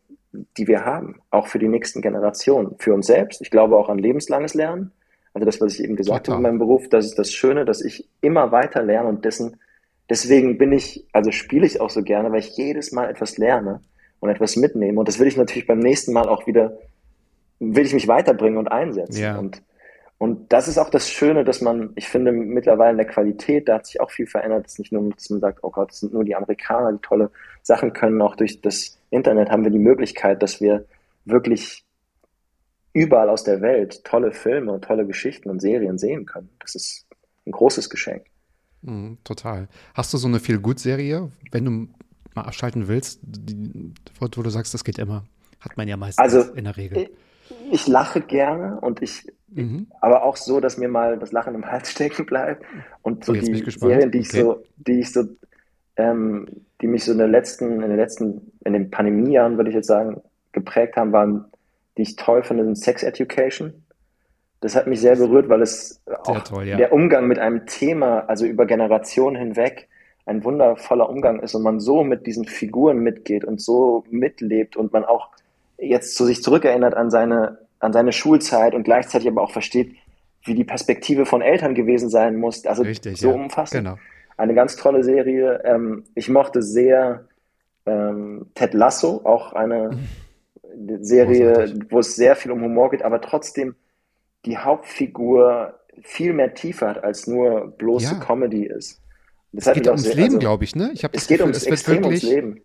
[0.57, 3.41] die wir haben, auch für die nächsten Generationen, für uns selbst.
[3.41, 4.93] Ich glaube auch an lebenslanges Lernen.
[5.33, 6.39] Also das, was ich eben gesagt Total.
[6.39, 9.61] habe in meinem Beruf, das ist das Schöne, dass ich immer weiter lerne und dessen,
[10.11, 13.81] deswegen bin ich, also spiele ich auch so gerne, weil ich jedes Mal etwas lerne
[14.21, 14.99] und etwas mitnehme.
[14.99, 16.79] Und das will ich natürlich beim nächsten Mal auch wieder,
[17.61, 19.21] will ich mich weiterbringen und einsetzen.
[19.21, 19.39] Ja.
[19.39, 19.63] Und
[20.19, 23.75] und das ist auch das Schöne, dass man, ich finde, mittlerweile in der Qualität, da
[23.75, 24.67] hat sich auch viel verändert.
[24.67, 27.03] Es ist nicht nur, dass man sagt, oh Gott, es sind nur die Amerikaner, die
[27.03, 27.31] tolle
[27.63, 28.23] Sachen können.
[28.23, 30.87] Auch durch das Internet haben wir die Möglichkeit, dass wir
[31.27, 31.85] wirklich
[32.95, 36.49] überall aus der Welt tolle Filme und tolle Geschichten und Serien sehen können.
[36.61, 37.07] Das ist
[37.47, 38.25] ein großes Geschenk.
[38.81, 39.69] Mm, total.
[39.93, 41.89] Hast du so eine Feel-Good-Serie, wenn du
[42.35, 45.27] mal abschalten willst, die, wo, wo, du sagst, das geht immer?
[45.61, 47.11] Hat man ja meistens also, in der Regel.
[47.71, 49.87] Ich, lache gerne und ich, mhm.
[50.01, 52.65] aber auch so, dass mir mal das Lachen im Hals stecken bleibt.
[53.03, 54.41] Und so oh, die Serien, die ich okay.
[54.41, 55.25] so, die ich so,
[55.97, 56.47] ähm,
[56.81, 59.89] die mich so in den letzten, in den letzten, in den Pandemiejahren, würde ich jetzt
[59.89, 60.21] sagen,
[60.53, 61.45] geprägt haben, waren,
[61.97, 63.85] die ich toll finde, sind Sex Education.
[64.61, 66.77] Das hat mich sehr berührt, weil es auch toll, ja.
[66.77, 69.89] der Umgang mit einem Thema, also über Generationen hinweg,
[70.25, 74.93] ein wundervoller Umgang ist und man so mit diesen Figuren mitgeht und so mitlebt und
[74.93, 75.31] man auch
[75.79, 79.95] jetzt zu sich zurückerinnert an seine, an seine Schulzeit und gleichzeitig aber auch versteht,
[80.45, 82.65] wie die Perspektive von Eltern gewesen sein muss.
[82.67, 83.35] Also Richtig, so ja.
[83.35, 83.85] umfassend.
[83.85, 83.99] Genau.
[84.37, 85.63] Eine ganz tolle Serie.
[85.65, 87.25] Ähm, ich mochte sehr
[87.87, 89.99] ähm, Ted Lasso, auch eine
[91.01, 91.91] Serie, Großartig.
[91.91, 93.75] wo es sehr viel um Humor geht, aber trotzdem
[94.45, 98.21] die Hauptfigur viel mehr Tiefe hat, als nur bloße ja.
[98.21, 99.01] Comedy ist.
[99.53, 100.91] Das es geht ums sehr, Leben, also, glaube ich, ne?
[100.93, 102.61] Ich es geht ums, es wird wirklich, ums Leben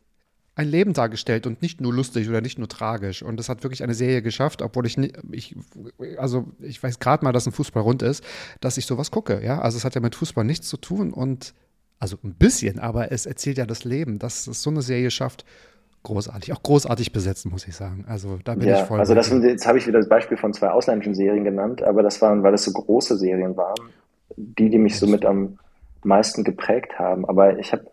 [0.56, 3.24] ein Leben dargestellt und nicht nur lustig oder nicht nur tragisch.
[3.24, 4.98] Und das hat wirklich eine Serie geschafft, obwohl ich,
[5.32, 5.56] ich
[6.18, 8.24] also ich weiß gerade mal, dass ein Fußball rund ist,
[8.60, 9.42] dass ich sowas gucke.
[9.44, 11.54] Ja, also es hat ja mit Fußball nichts zu tun und
[12.00, 15.46] also ein bisschen, aber es erzählt ja das Leben, dass es so eine Serie schafft.
[16.04, 18.06] Großartig, auch großartig besetzt, muss ich sagen.
[18.08, 19.00] Also da bin ja, ich voll.
[19.00, 22.02] Also das sind, jetzt habe ich wieder das Beispiel von zwei ausländischen Serien genannt, aber
[22.02, 23.90] das waren, weil das so große Serien waren,
[24.36, 25.60] die, die mich so mit am
[26.04, 27.24] meisten geprägt haben.
[27.30, 27.86] Aber ich habe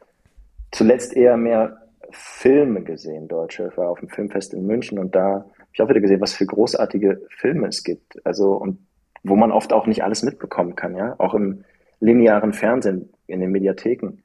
[0.73, 3.68] zuletzt eher mehr Filme gesehen, deutsche.
[3.71, 6.35] Ich war auf dem Filmfest in München und da habe ich auch wieder gesehen, was
[6.35, 8.25] für großartige Filme es gibt.
[8.27, 8.79] Also, und
[9.23, 11.14] wo man oft auch nicht alles mitbekommen kann, ja.
[11.18, 11.64] Auch im
[12.01, 14.23] linearen Fernsehen, in den Mediatheken.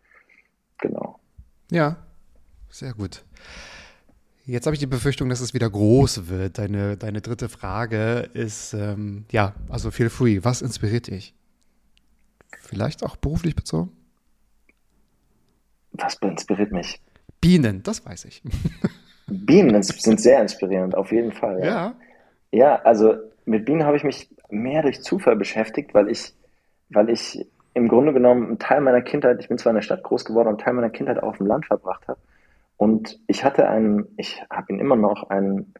[0.79, 1.19] Genau.
[1.71, 1.97] Ja,
[2.69, 3.25] sehr gut.
[4.45, 6.57] Jetzt habe ich die Befürchtung, dass es wieder groß wird.
[6.57, 10.39] Deine, deine dritte Frage ist, ähm, ja, also feel free.
[10.43, 11.33] Was inspiriert dich?
[12.59, 13.91] Vielleicht auch beruflich bezogen?
[15.93, 17.01] Was inspiriert mich?
[17.43, 18.41] Bienen, das weiß ich.
[19.27, 21.59] Bienen sind sehr inspirierend, auf jeden Fall.
[21.59, 21.95] Ja, ja.
[22.51, 26.33] ja also mit Bienen habe ich mich mehr durch Zufall beschäftigt, weil ich,
[26.89, 30.03] weil ich im Grunde genommen einen Teil meiner Kindheit, ich bin zwar in der Stadt
[30.03, 32.19] groß geworden, einen Teil meiner Kindheit auch auf dem Land verbracht habe.
[32.77, 35.73] Und ich hatte einen, ich habe ihn immer noch, einen,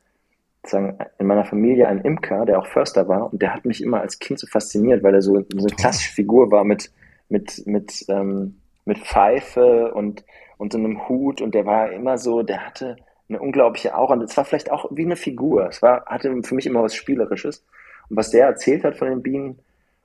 [0.66, 4.02] sagen, in meiner Familie einen Imker, der auch Förster war, und der hat mich immer
[4.02, 6.92] als Kind so fasziniert, weil er so, so eine klassische Figur war mit,
[7.30, 10.26] mit, mit, ähm, mit Pfeife und
[10.58, 12.98] und so einem Hut und der war immer so, der hatte
[13.30, 15.68] eine unglaubliche Aura und es war vielleicht auch wie eine Figur.
[15.68, 17.66] Es war, hatte für mich immer was Spielerisches.
[18.10, 19.60] Und was der erzählt hat von den Bienen,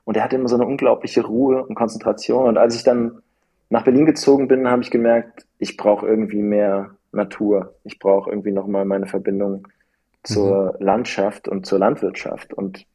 [0.09, 2.47] und er hatte immer so eine unglaubliche Ruhe und Konzentration.
[2.47, 3.21] Und als ich dann
[3.69, 7.75] nach Berlin gezogen bin, habe ich gemerkt, ich brauche irgendwie mehr Natur.
[7.83, 9.67] Ich brauche irgendwie nochmal meine Verbindung
[10.23, 10.83] zur mhm.
[10.83, 12.55] Landschaft und zur Landwirtschaft.
[12.55, 12.87] Und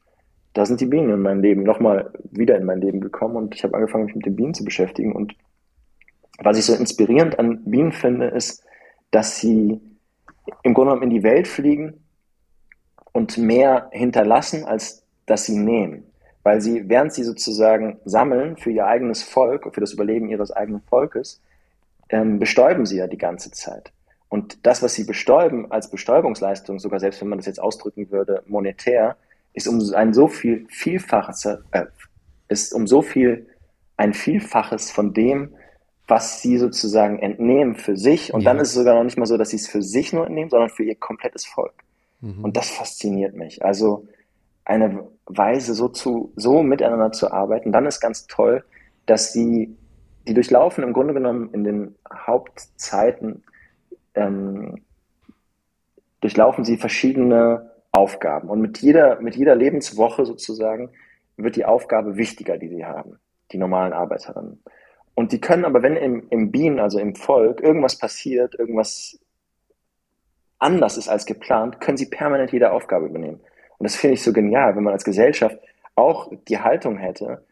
[0.51, 3.63] da sind die Bienen in mein Leben nochmal wieder in mein Leben gekommen und ich
[3.63, 5.35] habe angefangen, mich mit den Bienen zu beschäftigen und
[6.39, 8.63] was ich so inspirierend an Bienen finde, ist,
[9.11, 9.79] dass sie
[10.63, 12.05] im Grunde genommen in die Welt fliegen
[13.11, 16.03] und mehr hinterlassen, als dass sie nehmen.
[16.43, 20.81] Weil sie, während sie sozusagen sammeln für ihr eigenes Volk, für das Überleben ihres eigenen
[20.81, 21.41] Volkes,
[22.09, 23.91] ähm, bestäuben sie ja die ganze Zeit.
[24.29, 28.43] Und das, was sie bestäuben als Bestäubungsleistung, sogar selbst wenn man das jetzt ausdrücken würde,
[28.47, 29.17] monetär,
[29.53, 31.85] ist um ein so viel Vielfaches, äh,
[32.49, 33.47] ist um so viel
[33.97, 35.55] ein Vielfaches von dem,
[36.07, 38.33] was sie sozusagen entnehmen für sich.
[38.33, 38.51] Und ja.
[38.51, 40.49] dann ist es sogar noch nicht mal so, dass sie es für sich nur entnehmen,
[40.49, 41.73] sondern für ihr komplettes Volk.
[42.21, 42.43] Mhm.
[42.43, 43.63] Und das fasziniert mich.
[43.63, 44.07] Also
[44.65, 47.71] eine Weise, so zu, so miteinander zu arbeiten.
[47.71, 48.63] Dann ist ganz toll,
[49.05, 49.75] dass sie,
[50.27, 53.43] die durchlaufen im Grunde genommen in den Hauptzeiten,
[54.15, 54.81] ähm,
[56.21, 58.49] durchlaufen sie verschiedene Aufgaben.
[58.49, 60.89] Und mit jeder, mit jeder Lebenswoche sozusagen
[61.37, 63.19] wird die Aufgabe wichtiger, die sie haben,
[63.51, 64.61] die normalen Arbeiterinnen.
[65.15, 69.17] Und die können aber, wenn im, im Bienen, also im Volk, irgendwas passiert, irgendwas
[70.59, 73.39] anders ist als geplant, können sie permanent jede Aufgabe übernehmen.
[73.77, 75.57] Und das finde ich so genial, wenn man als Gesellschaft
[75.95, 77.43] auch die Haltung hätte,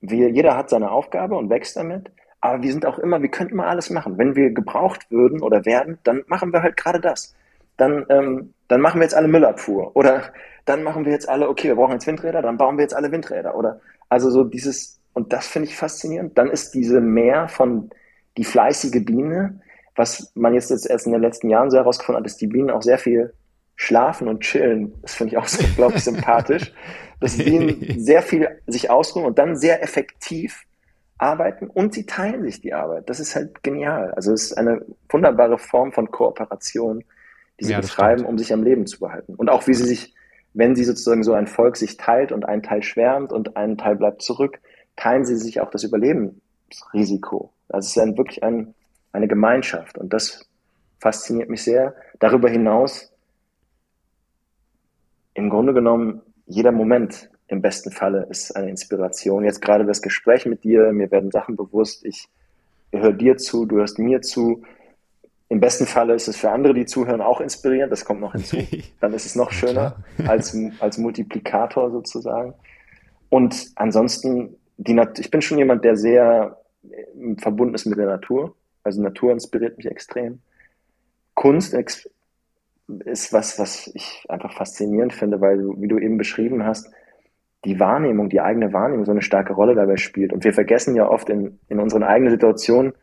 [0.00, 2.10] wir, jeder hat seine Aufgabe und wächst damit.
[2.40, 4.16] Aber wir sind auch immer, wir können immer alles machen.
[4.16, 7.34] Wenn wir gebraucht würden oder werden, dann machen wir halt gerade das.
[7.76, 9.94] Dann, ähm, dann machen wir jetzt alle Müllabfuhr.
[9.94, 10.32] Oder
[10.64, 13.12] dann machen wir jetzt alle, okay, wir brauchen jetzt Windräder, dann bauen wir jetzt alle
[13.12, 13.54] Windräder.
[13.54, 16.38] Oder also so dieses, und das finde ich faszinierend.
[16.38, 17.90] Dann ist diese Mehr von
[18.36, 19.60] die fleißige Biene,
[19.96, 22.70] was man jetzt, jetzt erst in den letzten Jahren so herausgefunden hat, dass die Bienen
[22.70, 23.34] auch sehr viel
[23.76, 24.94] schlafen und chillen.
[25.02, 26.72] Das finde ich auch so, glaube ich, sympathisch.
[27.18, 30.64] Dass Bienen sehr viel sich ausruhen und dann sehr effektiv
[31.20, 33.10] arbeiten und sie teilen sich die Arbeit.
[33.10, 34.12] Das ist halt genial.
[34.12, 37.04] Also es ist eine wunderbare Form von Kooperation,
[37.60, 38.30] die sie ja, betreiben, stimmt.
[38.30, 39.34] um sich am Leben zu behalten.
[39.34, 40.14] Und auch wie sie sich,
[40.54, 43.96] wenn sie sozusagen so ein Volk sich teilt und ein Teil schwärmt und ein Teil
[43.96, 44.60] bleibt zurück,
[44.96, 47.52] teilen sie sich auch das Überlebensrisiko.
[47.68, 48.74] Also es ist ein, wirklich ein,
[49.12, 50.48] eine Gemeinschaft und das
[50.98, 51.94] fasziniert mich sehr.
[52.18, 53.12] Darüber hinaus,
[55.34, 59.44] im Grunde genommen, jeder Moment im besten Falle ist eine Inspiration.
[59.44, 62.28] Jetzt gerade das Gespräch mit dir, mir werden Sachen bewusst, ich
[62.92, 64.62] höre dir zu, du hörst mir zu.
[65.48, 67.90] Im besten Falle ist es für andere, die zuhören, auch inspirierend.
[67.90, 68.58] Das kommt noch hinzu.
[69.00, 69.96] Dann ist es noch schöner
[70.28, 72.54] als, als Multiplikator sozusagen.
[73.30, 76.58] Und ansonsten, die Nat ich bin schon jemand, der sehr
[76.90, 78.56] äh, verbunden ist mit der Natur.
[78.82, 80.40] Also Natur inspiriert mich extrem.
[81.34, 86.90] Kunst ist was, was ich einfach faszinierend finde, weil wie du eben beschrieben hast,
[87.64, 90.32] die Wahrnehmung, die eigene Wahrnehmung so eine starke Rolle dabei spielt.
[90.32, 92.94] Und wir vergessen ja oft in, in unseren eigenen Situationen,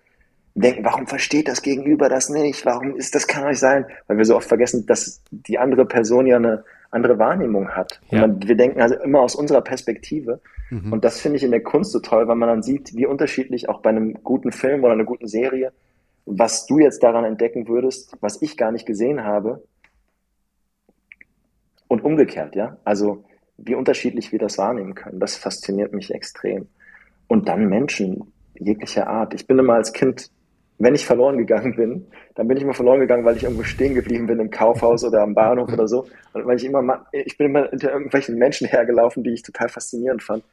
[0.56, 2.66] denken, warum versteht das Gegenüber das nicht?
[2.66, 3.86] Warum ist das kann nicht sein?
[4.08, 8.00] Weil wir so oft vergessen, dass die andere Person ja eine andere Wahrnehmung hat.
[8.10, 8.22] Ja.
[8.22, 10.40] Man, wir denken also immer aus unserer Perspektive.
[10.70, 10.94] Mhm.
[10.94, 13.70] Und das finde ich in der Kunst so toll, weil man dann sieht, wie unterschiedlich
[13.70, 15.72] auch bei einem guten Film oder einer guten Serie,
[16.26, 19.64] was du jetzt daran entdecken würdest, was ich gar nicht gesehen habe.
[21.88, 22.78] Und umgekehrt, ja.
[22.84, 23.24] Also
[23.58, 25.20] wie unterschiedlich wir das wahrnehmen können.
[25.20, 26.68] Das fasziniert mich extrem.
[27.28, 29.34] Und dann Menschen jeglicher Art.
[29.34, 30.30] Ich bin immer als Kind,
[30.80, 33.96] wenn ich verloren gegangen bin, dann bin ich immer verloren gegangen, weil ich irgendwo stehen
[33.96, 36.08] geblieben bin im Kaufhaus oder am Bahnhof oder so.
[36.34, 40.22] Und weil ich immer, ich bin immer hinter irgendwelchen Menschen hergelaufen, die ich total faszinierend
[40.22, 40.44] fand.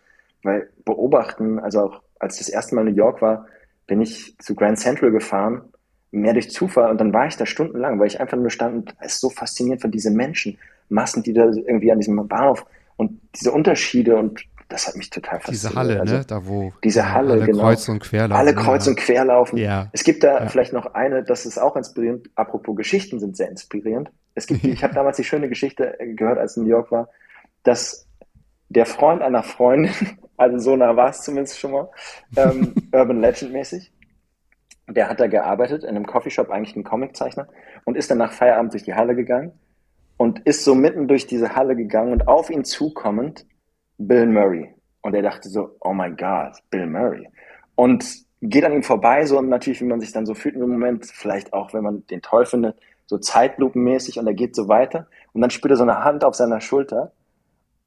[0.43, 3.47] Weil beobachten, also auch als ich das erste Mal in New York war,
[3.87, 5.63] bin ich zu Grand Central gefahren,
[6.11, 8.95] mehr durch Zufall und dann war ich da stundenlang, weil ich einfach nur stand und
[9.01, 10.59] es ist so faszinierend von diesen Menschen,
[10.89, 12.65] Massen, die da irgendwie an diesem Bahnhof
[12.97, 15.65] und diese Unterschiede und das hat mich total fasziniert.
[15.65, 16.25] Diese Halle, also, ne?
[16.27, 17.63] Da wo diese Halle, alle genau.
[17.63, 18.41] Kreuz und quer laufen.
[18.41, 19.57] Alle kreuz und quer laufen.
[19.57, 19.89] Ja.
[19.93, 20.47] Es gibt da ja.
[20.49, 22.31] vielleicht noch eine, das ist auch inspirierend.
[22.35, 24.11] Apropos Geschichten sind sehr inspirierend.
[24.35, 27.09] Es gibt, ich habe damals die schöne Geschichte gehört, als ich in New York war,
[27.63, 28.07] dass
[28.69, 29.93] der Freund einer Freundin,
[30.37, 31.91] also so nah war es zumindest schon mal,
[32.37, 33.93] ähm, Urban Legend mäßig,
[34.89, 37.49] der hat da gearbeitet in einem Coffeeshop, eigentlich ein Comiczeichner,
[37.85, 39.53] und ist dann nach Feierabend durch die Halle gegangen
[40.17, 43.47] und ist so mitten durch diese Halle gegangen und auf ihn zukommend
[43.99, 44.75] Bill Murray.
[45.03, 47.29] Und er dachte so, oh my God, Bill Murray.
[47.75, 48.05] Und
[48.41, 51.07] geht an ihm vorbei, so natürlich, wie man sich dann so fühlt in dem Moment,
[51.07, 55.07] vielleicht auch, wenn man den toll findet, so zeitlupenmäßig und er geht so weiter.
[55.33, 57.13] Und dann spürt er so eine Hand auf seiner Schulter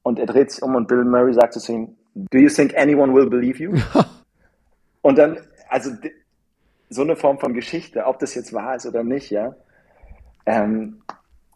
[0.03, 3.13] und er dreht sich um und Bill Murray sagt zu ihm, do you think anyone
[3.13, 3.75] will believe you?
[5.01, 5.37] und dann,
[5.69, 5.91] also
[6.89, 9.55] so eine Form von Geschichte, ob das jetzt wahr ist oder nicht, ja,
[10.45, 11.01] ähm,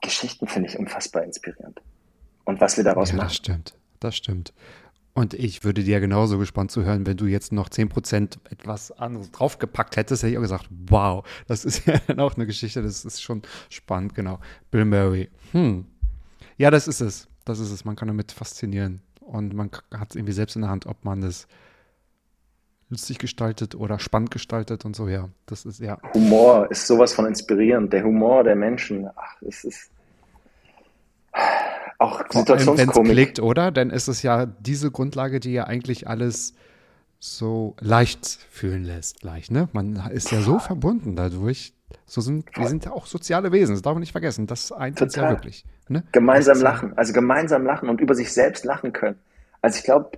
[0.02, 1.82] Geschichten finde ich unfassbar inspirierend.
[2.44, 3.28] Und was wir daraus ja, machen.
[3.28, 4.54] Das stimmt, das stimmt.
[5.14, 9.30] Und ich würde dir genauso gespannt zu hören, wenn du jetzt noch 10% etwas anderes
[9.32, 13.04] draufgepackt hättest, hätte ich auch gesagt, wow, das ist ja dann auch eine Geschichte, das
[13.04, 14.40] ist schon spannend, genau.
[14.70, 15.30] Bill Murray.
[15.52, 15.86] Hm.
[16.58, 17.28] Ja, das ist es.
[17.44, 17.86] Das ist es.
[17.86, 19.02] Man kann damit faszinieren.
[19.20, 21.48] Und man hat es irgendwie selbst in der Hand, ob man das
[22.90, 25.30] lustig gestaltet oder spannend gestaltet und so, ja.
[25.46, 25.98] Das ist ja.
[26.14, 27.92] Humor ist sowas von inspirierend.
[27.92, 29.92] Der Humor der Menschen, ach, es ist
[32.02, 33.16] auch Situationskomik.
[33.16, 33.72] Wenn es oder?
[33.72, 36.54] Dann ist es ja diese Grundlage, die ja eigentlich alles
[37.20, 39.70] so leicht fühlen lässt, leicht, ne?
[39.74, 41.74] Man ist ja so verbunden dadurch.
[42.06, 44.48] So sind, wir sind ja auch soziale Wesen, das darf man nicht vergessen.
[44.48, 45.66] Das eint uns ja wirklich.
[45.88, 46.04] Ne?
[46.12, 49.20] Gemeinsam lachen, also gemeinsam lachen und über sich selbst lachen können.
[49.62, 50.18] Also ich glaube,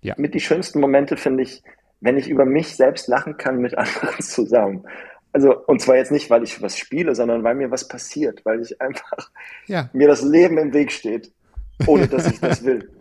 [0.00, 0.14] ja.
[0.16, 1.62] mit die schönsten Momente finde ich,
[2.00, 4.84] wenn ich über mich selbst lachen kann mit anderen zusammen.
[5.34, 8.62] Also, und zwar jetzt nicht, weil ich was spiele, sondern weil mir was passiert, weil
[8.62, 9.32] ich einfach
[9.66, 9.90] ja.
[9.92, 11.32] mir das Leben im Weg steht,
[11.88, 12.88] ohne dass ich das will.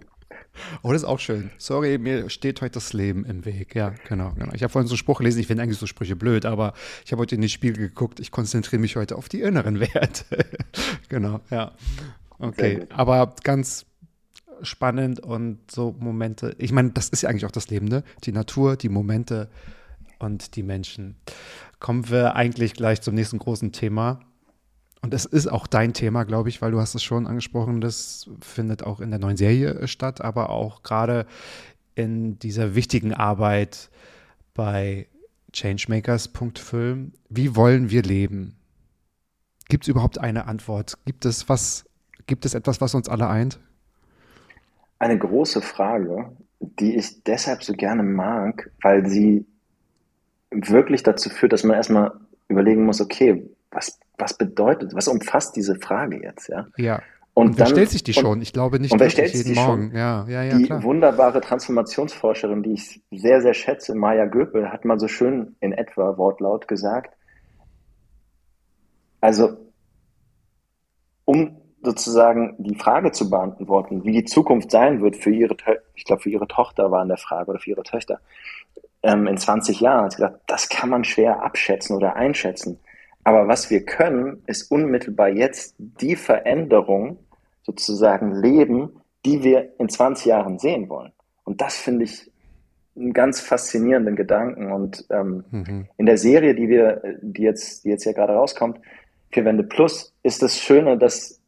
[0.84, 1.50] Oh, das ist auch schön.
[1.58, 3.74] Sorry, mir steht heute das Leben im Weg.
[3.74, 4.34] Ja, genau.
[4.38, 4.54] genau.
[4.54, 7.12] Ich habe vorhin so einen Spruch gelesen, ich finde eigentlich so Sprüche blöd, aber ich
[7.12, 10.46] habe heute in den Spiegel geguckt, ich konzentriere mich heute auf die inneren Werte.
[11.10, 11.72] genau, ja.
[12.38, 13.88] Okay, aber ganz
[14.62, 16.56] spannend und so Momente.
[16.60, 18.04] Ich meine, das ist ja eigentlich auch das Leben, ne?
[18.26, 19.50] Die Natur, die Momente
[20.24, 21.16] und die Menschen.
[21.80, 24.20] Kommen wir eigentlich gleich zum nächsten großen Thema.
[25.02, 28.30] Und es ist auch dein Thema, glaube ich, weil du hast es schon angesprochen, das
[28.40, 31.26] findet auch in der neuen Serie statt, aber auch gerade
[31.94, 33.90] in dieser wichtigen Arbeit
[34.54, 35.08] bei
[35.52, 37.12] Changemakers.film.
[37.30, 38.56] Wie wollen wir leben?
[39.68, 40.98] Gibt es überhaupt eine Antwort?
[41.06, 41.86] Gibt es was,
[42.26, 43.60] gibt es etwas, was uns alle eint?
[45.00, 49.46] Eine große Frage, die ich deshalb so gerne mag, weil sie
[50.54, 52.12] wirklich dazu führt, dass man erstmal
[52.48, 56.68] überlegen muss, okay, was, was bedeutet, was umfasst diese Frage jetzt, ja?
[56.78, 57.02] Ja.
[57.36, 58.44] Und, und wer dann, stellt sich die schon?
[58.44, 59.90] Ich glaube nicht und wer stellt sich jeden Morgen.
[59.90, 59.98] Schon?
[59.98, 60.84] Ja, ja, ja, die klar.
[60.84, 66.18] wunderbare Transformationsforscherin, die ich sehr, sehr schätze, Maya Göpel, hat mal so schön in etwa
[66.18, 67.16] Wortlaut gesagt,
[69.20, 69.58] also
[71.26, 75.56] um sozusagen die Frage zu beantworten, wie die Zukunft sein wird für ihre,
[75.96, 78.20] ich glaube für ihre Tochter war in der Frage oder für ihre Töchter
[79.04, 82.80] ähm, in 20 Jahren, hat gesagt, das kann man schwer abschätzen oder einschätzen.
[83.24, 87.20] Aber was wir können, ist unmittelbar jetzt die Veränderung
[87.62, 91.14] sozusagen leben, die wir in 20 Jahren sehen wollen.
[91.46, 92.30] Und das finde ich
[92.96, 94.72] einen ganz faszinierenden Gedanken.
[94.72, 95.88] Und ähm, mhm.
[95.98, 98.80] in der Serie, die wir, die jetzt, die jetzt hier gerade rauskommt,
[99.34, 101.42] Vier Wände Plus, ist das Schöne, dass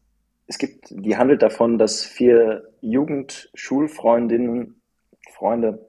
[0.47, 4.81] es gibt, die handelt davon, dass vier Jugend-Schulfreundinnen,
[5.31, 5.87] Freunde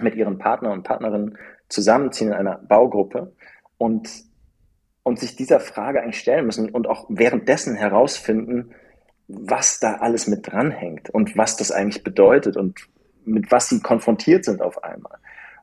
[0.00, 3.32] mit ihren Partner und Partnerinnen zusammenziehen in einer Baugruppe
[3.78, 4.08] und
[5.02, 8.72] und sich dieser Frage eigentlich stellen müssen und auch währenddessen herausfinden,
[9.28, 12.78] was da alles mit dranhängt und was das eigentlich bedeutet und
[13.24, 15.18] mit was sie konfrontiert sind auf einmal.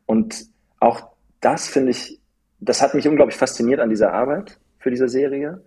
[0.05, 0.45] Und
[0.79, 1.09] auch
[1.41, 2.19] das finde ich,
[2.59, 5.61] das hat mich unglaublich fasziniert an dieser Arbeit für diese Serie.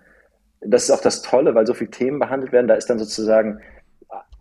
[0.60, 2.68] Das ist auch das Tolle, weil so viele Themen behandelt werden.
[2.68, 3.60] Da ist dann sozusagen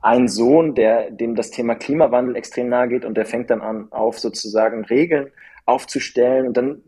[0.01, 3.87] ein Sohn, der, dem das Thema Klimawandel extrem nahe geht und der fängt dann an,
[3.91, 5.31] auf sozusagen Regeln
[5.65, 6.47] aufzustellen.
[6.47, 6.81] Und dann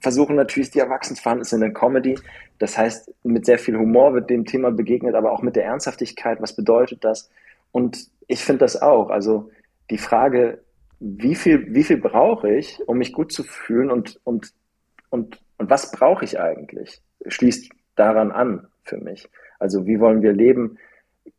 [0.00, 2.18] versuchen natürlich die Erwachsenen es in der Comedy.
[2.58, 6.40] Das heißt, mit sehr viel Humor wird dem Thema begegnet, aber auch mit der Ernsthaftigkeit.
[6.40, 7.30] Was bedeutet das?
[7.72, 9.10] Und ich finde das auch.
[9.10, 9.50] Also
[9.90, 10.58] die Frage,
[11.00, 14.52] wie viel, wie viel brauche ich, um mich gut zu fühlen und, und,
[15.10, 19.28] und, und was brauche ich eigentlich, schließt daran an für mich.
[19.58, 20.78] Also wie wollen wir leben?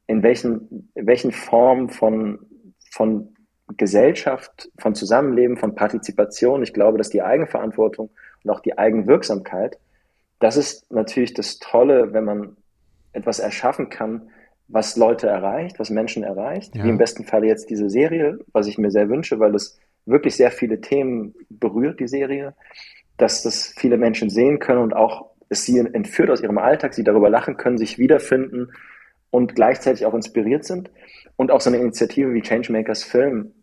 [0.07, 2.39] In welchen, in welchen Formen von,
[2.91, 3.35] von
[3.75, 6.63] Gesellschaft, von Zusammenleben, von Partizipation.
[6.63, 8.09] Ich glaube, dass die Eigenverantwortung
[8.43, 9.77] und auch die Eigenwirksamkeit,
[10.39, 12.57] das ist natürlich das Tolle, wenn man
[13.11, 14.29] etwas erschaffen kann,
[14.67, 16.83] was Leute erreicht, was Menschen erreicht, ja.
[16.83, 20.35] wie im besten Fall jetzt diese Serie, was ich mir sehr wünsche, weil es wirklich
[20.35, 22.53] sehr viele Themen berührt, die Serie,
[23.17, 27.03] dass das viele Menschen sehen können und auch es sie entführt aus ihrem Alltag, sie
[27.03, 28.69] darüber lachen können, sich wiederfinden
[29.29, 30.89] und gleichzeitig auch inspiriert sind.
[31.35, 33.53] Und auch so eine Initiative wie Changemakers Film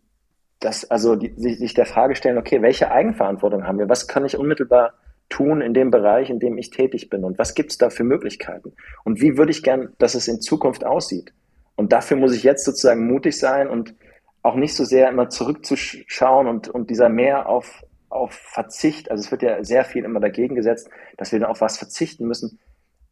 [0.59, 3.89] dass also die, sich, der Frage stellen, okay, welche Eigenverantwortung haben wir?
[3.89, 4.93] Was kann ich unmittelbar
[5.29, 7.23] tun in dem Bereich, in dem ich tätig bin?
[7.23, 8.73] Und was gibt es da für Möglichkeiten?
[9.03, 11.33] Und wie würde ich gern, dass es in Zukunft aussieht?
[11.75, 13.95] Und dafür muss ich jetzt sozusagen mutig sein und
[14.41, 19.31] auch nicht so sehr immer zurückzuschauen und, und dieser mehr auf, auf Verzicht, also es
[19.31, 22.59] wird ja sehr viel immer dagegen gesetzt, dass wir dann auf was verzichten müssen.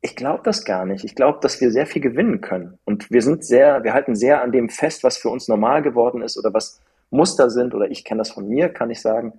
[0.04, 1.04] Ich glaube das gar nicht.
[1.04, 2.78] Ich glaube, dass wir sehr viel gewinnen können.
[2.86, 6.22] Und wir sind sehr, wir halten sehr an dem fest, was für uns normal geworden
[6.22, 6.80] ist oder was,
[7.14, 9.34] Muster sind, oder ich kenne das von mir, kann ich sagen.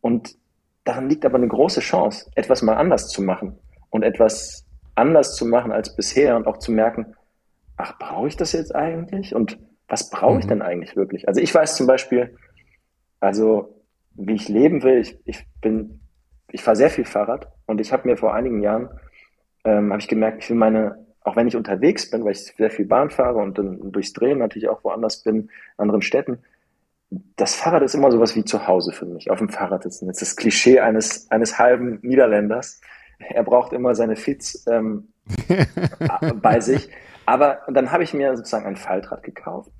[0.00, 0.36] Und
[0.84, 3.58] daran liegt aber eine große Chance, etwas mal anders zu machen
[3.90, 7.14] und etwas anders zu machen als bisher und auch zu merken,
[7.76, 9.34] ach, brauche ich das jetzt eigentlich?
[9.34, 10.50] Und was brauche ich mhm.
[10.50, 11.28] denn eigentlich wirklich?
[11.28, 12.36] Also ich weiß zum Beispiel,
[13.20, 13.74] also
[14.14, 16.00] wie ich leben will, ich, ich bin,
[16.50, 18.88] ich fahre sehr viel Fahrrad und ich habe mir vor einigen Jahren,
[19.66, 22.70] ähm, habe ich gemerkt, ich will meine, auch wenn ich unterwegs bin, weil ich sehr
[22.70, 26.38] viel Bahn fahre und dann durchs Drehen natürlich auch woanders bin, in anderen Städten,
[27.36, 30.06] das Fahrrad ist immer sowas wie zu Hause für mich, auf dem Fahrrad sitzen.
[30.06, 32.80] Das ist das Klischee eines, eines halben Niederländers.
[33.18, 35.08] Er braucht immer seine Fits ähm,
[36.42, 36.90] bei sich.
[37.24, 39.70] Aber dann habe ich mir sozusagen ein Faltrad gekauft.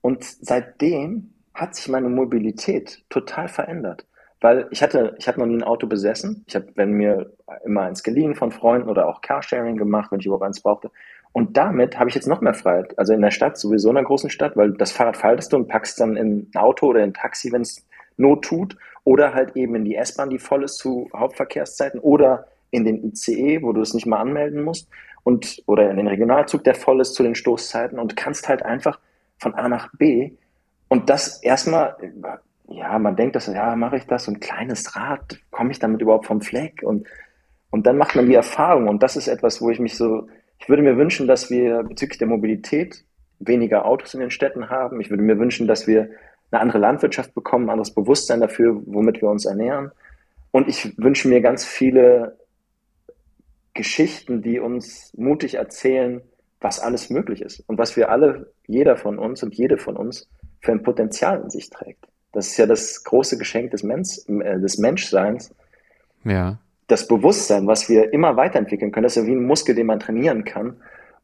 [0.00, 4.06] Und seitdem hat sich meine Mobilität total verändert.
[4.40, 6.44] Weil ich hatte, ich habe noch nie ein Auto besessen.
[6.46, 7.32] Ich habe, wenn mir
[7.64, 10.90] immer eins geliehen von Freunden oder auch Carsharing gemacht, wenn ich überhaupt eins brauchte.
[11.32, 12.98] Und damit habe ich jetzt noch mehr Freiheit.
[12.98, 15.68] Also in der Stadt, sowieso in einer großen Stadt, weil das Fahrrad faltest du und
[15.68, 18.76] packst dann in ein Auto oder in ein Taxi, wenn es Not tut.
[19.04, 22.00] Oder halt eben in die S-Bahn, die voll ist zu Hauptverkehrszeiten.
[22.00, 24.88] Oder in den ICE, wo du es nicht mal anmelden musst.
[25.24, 27.98] Und, oder in den Regionalzug, der voll ist zu den Stoßzeiten.
[27.98, 28.98] Und kannst halt einfach
[29.38, 30.32] von A nach B.
[30.88, 31.96] Und das erstmal,
[32.68, 36.00] ja, man denkt, dass, ja, mache ich das, so ein kleines Rad, komme ich damit
[36.00, 36.82] überhaupt vom Fleck?
[36.82, 37.06] Und,
[37.70, 38.88] und dann macht man die Erfahrung.
[38.88, 42.18] Und das ist etwas, wo ich mich so, ich würde mir wünschen, dass wir bezüglich
[42.18, 43.04] der Mobilität
[43.38, 45.00] weniger Autos in den Städten haben.
[45.00, 46.10] Ich würde mir wünschen, dass wir
[46.50, 49.92] eine andere Landwirtschaft bekommen, ein anderes Bewusstsein dafür, womit wir uns ernähren.
[50.50, 52.38] Und ich wünsche mir ganz viele
[53.74, 56.22] Geschichten, die uns mutig erzählen,
[56.60, 60.28] was alles möglich ist und was wir alle, jeder von uns und jede von uns
[60.60, 62.06] für ein Potenzial in sich trägt.
[62.32, 65.54] Das ist ja das große Geschenk des, Mensch, äh, des Menschseins.
[66.24, 66.58] Ja.
[66.86, 70.00] Das Bewusstsein, was wir immer weiterentwickeln können, das ist ja wie ein Muskel, den man
[70.00, 70.76] trainieren kann.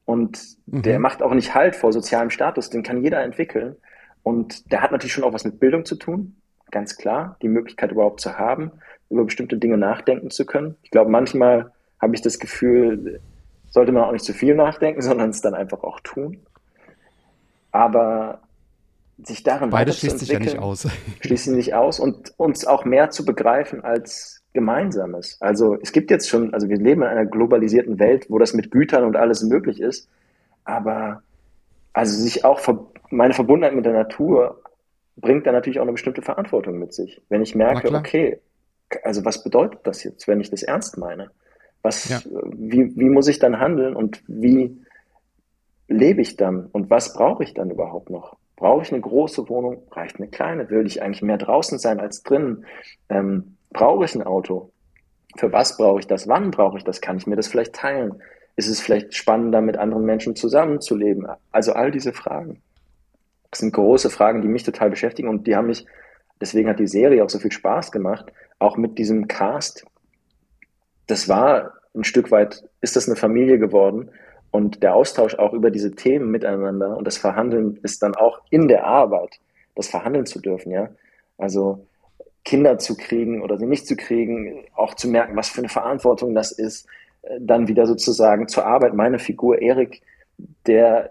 [0.05, 0.83] Und mhm.
[0.83, 3.77] der macht auch nicht Halt vor sozialem Status, den kann jeder entwickeln.
[4.23, 6.37] Und der hat natürlich schon auch was mit Bildung zu tun,
[6.71, 8.73] ganz klar, die Möglichkeit überhaupt zu haben,
[9.11, 10.77] über bestimmte Dinge nachdenken zu können.
[10.83, 13.21] Ich glaube, manchmal habe ich das Gefühl,
[13.69, 16.39] sollte man auch nicht zu viel nachdenken, sondern es dann einfach auch tun.
[17.71, 18.41] Aber
[19.19, 20.89] sich darin Beides schließt sich ja nicht aus.
[21.21, 25.39] schließt sich nicht aus und uns auch mehr zu begreifen als Gemeinsames.
[25.41, 28.71] Also es gibt jetzt schon, also wir leben in einer globalisierten Welt, wo das mit
[28.71, 30.09] Gütern und alles möglich ist,
[30.65, 31.23] aber
[31.93, 32.61] also sich auch
[33.11, 34.63] meine Verbundenheit mit der Natur
[35.17, 37.23] bringt dann natürlich auch eine bestimmte Verantwortung mit sich.
[37.29, 38.41] Wenn ich merke, okay,
[39.03, 41.31] also was bedeutet das jetzt, wenn ich das ernst meine?
[41.83, 42.21] Was, ja.
[42.25, 44.83] wie, wie muss ich dann handeln und wie
[45.89, 48.37] lebe ich dann und was brauche ich dann überhaupt noch?
[48.63, 49.83] Brauche ich eine große Wohnung?
[49.91, 50.71] Reicht eine kleine?
[50.71, 52.65] Will ich eigentlich mehr draußen sein als drinnen?
[53.09, 54.71] Ähm, brauche ich ein Auto?
[55.37, 56.29] Für was brauche ich das?
[56.29, 57.01] Wann brauche ich das?
[57.01, 58.23] Kann ich mir das vielleicht teilen?
[58.55, 61.27] Ist es vielleicht spannender, mit anderen Menschen zusammenzuleben?
[61.51, 62.63] Also all diese Fragen.
[63.51, 65.85] Das sind große Fragen, die mich total beschäftigen und die haben mich,
[66.41, 68.27] deswegen hat die Serie auch so viel Spaß gemacht,
[68.61, 69.85] auch mit diesem Cast.
[71.09, 74.13] Das war ein Stück weit, ist das eine Familie geworden
[74.53, 78.69] und der Austausch auch über diese Themen miteinander und das Verhandeln ist dann auch in
[78.69, 79.41] der Arbeit,
[79.75, 80.91] das verhandeln zu dürfen, ja.
[81.39, 81.87] Also
[82.45, 86.35] Kinder zu kriegen oder sie nicht zu kriegen, auch zu merken, was für eine Verantwortung
[86.35, 86.87] das ist,
[87.39, 88.95] dann wieder sozusagen zur Arbeit.
[88.95, 90.03] Meine Figur Erik,
[90.67, 91.11] der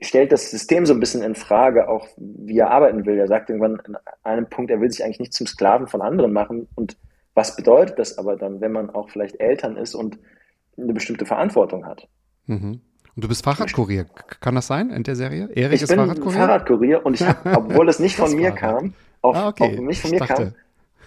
[0.00, 3.18] stellt das System so ein bisschen in Frage, auch wie er arbeiten will.
[3.18, 6.32] Er sagt irgendwann an einem Punkt, er will sich eigentlich nicht zum Sklaven von anderen
[6.32, 6.68] machen.
[6.74, 6.96] Und
[7.34, 10.18] was bedeutet das aber dann, wenn man auch vielleicht Eltern ist und
[10.76, 12.08] eine bestimmte Verantwortung hat?
[12.52, 12.80] Mhm.
[13.14, 14.06] Und du bist Fahrradkurier,
[14.40, 15.48] kann das sein in der Serie?
[15.54, 16.38] Erik ich ist bin Fahrradkurier?
[16.38, 19.78] Fahrradkurier und ich habe, obwohl es nicht von mir kam, auf, ah, okay.
[19.80, 20.54] nicht von mir kam,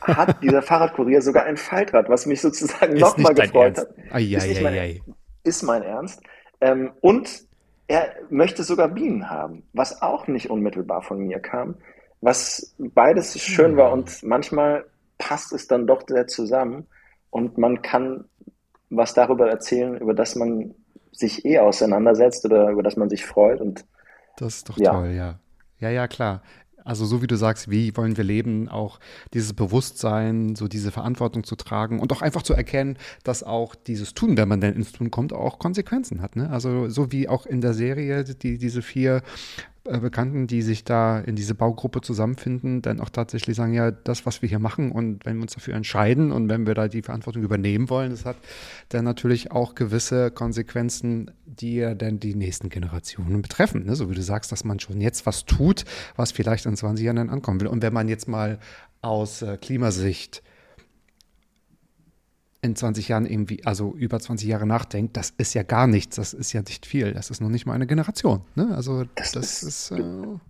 [0.02, 3.88] hat dieser Fahrradkurier sogar ein Faltrad, was mich sozusagen nochmal gefreut hat.
[4.12, 5.02] Ai, ist, nicht mein,
[5.44, 6.22] ist mein Ernst.
[6.62, 7.44] Ähm, und
[7.88, 11.76] er möchte sogar Bienen haben, was auch nicht unmittelbar von mir kam,
[12.22, 14.86] was beides schön war und manchmal
[15.18, 16.88] passt es dann doch sehr zusammen
[17.30, 18.26] und man kann
[18.90, 20.74] was darüber erzählen, über das man
[21.18, 23.86] sich eh auseinandersetzt oder über das man sich freut und
[24.38, 24.92] das ist doch ja.
[24.92, 25.40] toll, ja.
[25.80, 26.42] Ja, ja, klar.
[26.86, 29.00] Also so wie du sagst, wie wollen wir leben, auch
[29.34, 34.14] dieses Bewusstsein, so diese Verantwortung zu tragen und auch einfach zu erkennen, dass auch dieses
[34.14, 36.36] Tun, wenn man denn ins Tun kommt, auch Konsequenzen hat.
[36.36, 36.50] Ne?
[36.52, 39.24] Also so wie auch in der Serie die, diese vier
[39.86, 44.42] Bekannten, die sich da in diese Baugruppe zusammenfinden, dann auch tatsächlich sagen, ja, das, was
[44.42, 47.44] wir hier machen und wenn wir uns dafür entscheiden und wenn wir da die Verantwortung
[47.44, 48.38] übernehmen wollen, das hat
[48.90, 53.86] dann natürlich auch gewisse Konsequenzen, die ja dann die nächsten Generationen betreffen.
[53.86, 53.96] Ne?
[53.96, 57.18] So wie du sagst, dass man schon jetzt was tut, was vielleicht in 20 Jahren
[57.18, 57.68] dann ankommen will.
[57.68, 58.58] Und wenn man jetzt mal
[59.04, 60.42] aus äh, Klimasicht
[62.66, 66.34] in 20 Jahren irgendwie, also über 20 Jahre nachdenkt, das ist ja gar nichts, das
[66.34, 68.42] ist ja nicht viel, das ist noch nicht mal eine Generation.
[68.56, 68.74] Ne?
[68.76, 70.04] Also das, das ist, ist äh,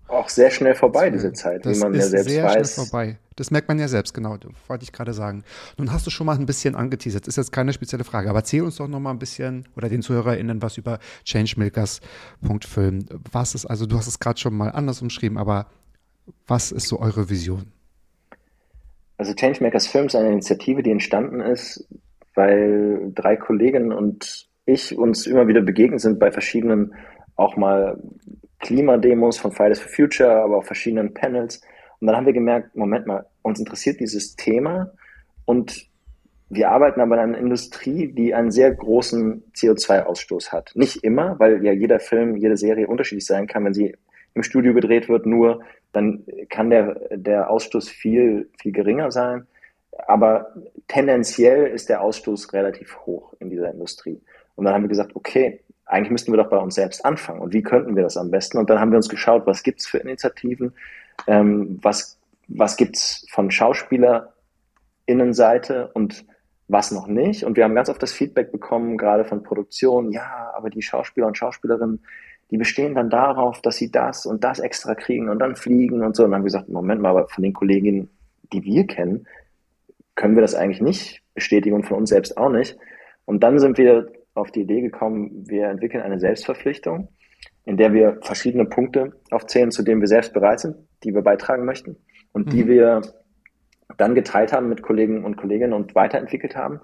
[0.07, 2.73] auch sehr schnell vorbei, diese Zeit, wie man ja selbst sehr weiß.
[2.73, 3.17] Schnell vorbei.
[3.35, 4.37] Das merkt man ja selbst, genau,
[4.67, 5.43] wollte ich gerade sagen.
[5.77, 8.61] Nun hast du schon mal ein bisschen angeteasert, ist jetzt keine spezielle Frage, aber erzähl
[8.61, 13.05] uns doch noch mal ein bisschen oder den ZuhörerInnen was über Changemakers.film.
[13.31, 15.67] Was ist, also du hast es gerade schon mal anders umschrieben, aber
[16.47, 17.73] was ist so eure Vision?
[19.17, 21.85] Also Changemakers Film ist eine Initiative, die entstanden ist
[22.35, 26.93] weil drei Kolleginnen und ich uns immer wieder begegnet sind bei verschiedenen
[27.35, 28.01] auch mal
[28.59, 31.61] Klimademos von Fridays for Future, aber auch verschiedenen Panels.
[31.99, 34.91] Und dann haben wir gemerkt, Moment mal, uns interessiert dieses Thema
[35.45, 35.87] und
[36.49, 40.71] wir arbeiten aber in einer Industrie, die einen sehr großen CO2-Ausstoß hat.
[40.75, 43.65] Nicht immer, weil ja jeder Film, jede Serie unterschiedlich sein kann.
[43.65, 43.95] Wenn sie
[44.35, 45.61] im Studio gedreht wird, nur,
[45.91, 49.47] dann kann der, der Ausstoß viel, viel geringer sein.
[50.07, 50.53] Aber
[50.87, 54.21] tendenziell ist der Ausstoß relativ hoch in dieser Industrie.
[54.55, 57.39] Und dann haben wir gesagt, okay, eigentlich müssten wir doch bei uns selbst anfangen.
[57.41, 58.57] Und wie könnten wir das am besten?
[58.57, 60.73] Und dann haben wir uns geschaut, was gibt's für Initiativen,
[61.27, 62.17] ähm, was,
[62.47, 66.25] was gibt's von SchauspielerInnenseite und
[66.67, 67.43] was noch nicht.
[67.43, 71.27] Und wir haben ganz oft das Feedback bekommen, gerade von Produktionen, ja, aber die Schauspieler
[71.27, 72.03] und Schauspielerinnen,
[72.51, 76.15] die bestehen dann darauf, dass sie das und das extra kriegen und dann fliegen und
[76.15, 76.23] so.
[76.23, 78.09] Und dann haben wir gesagt, Moment mal, aber von den Kolleginnen,
[78.53, 79.27] die wir kennen,
[80.15, 82.77] können wir das eigentlich nicht bestätigen und von uns selbst auch nicht.
[83.25, 87.09] Und dann sind wir auf die Idee gekommen, wir entwickeln eine Selbstverpflichtung,
[87.65, 91.65] in der wir verschiedene Punkte aufzählen, zu denen wir selbst bereit sind, die wir beitragen
[91.65, 91.97] möchten
[92.31, 92.49] und mhm.
[92.51, 93.01] die wir
[93.97, 96.81] dann geteilt haben mit Kollegen und Kolleginnen und weiterentwickelt haben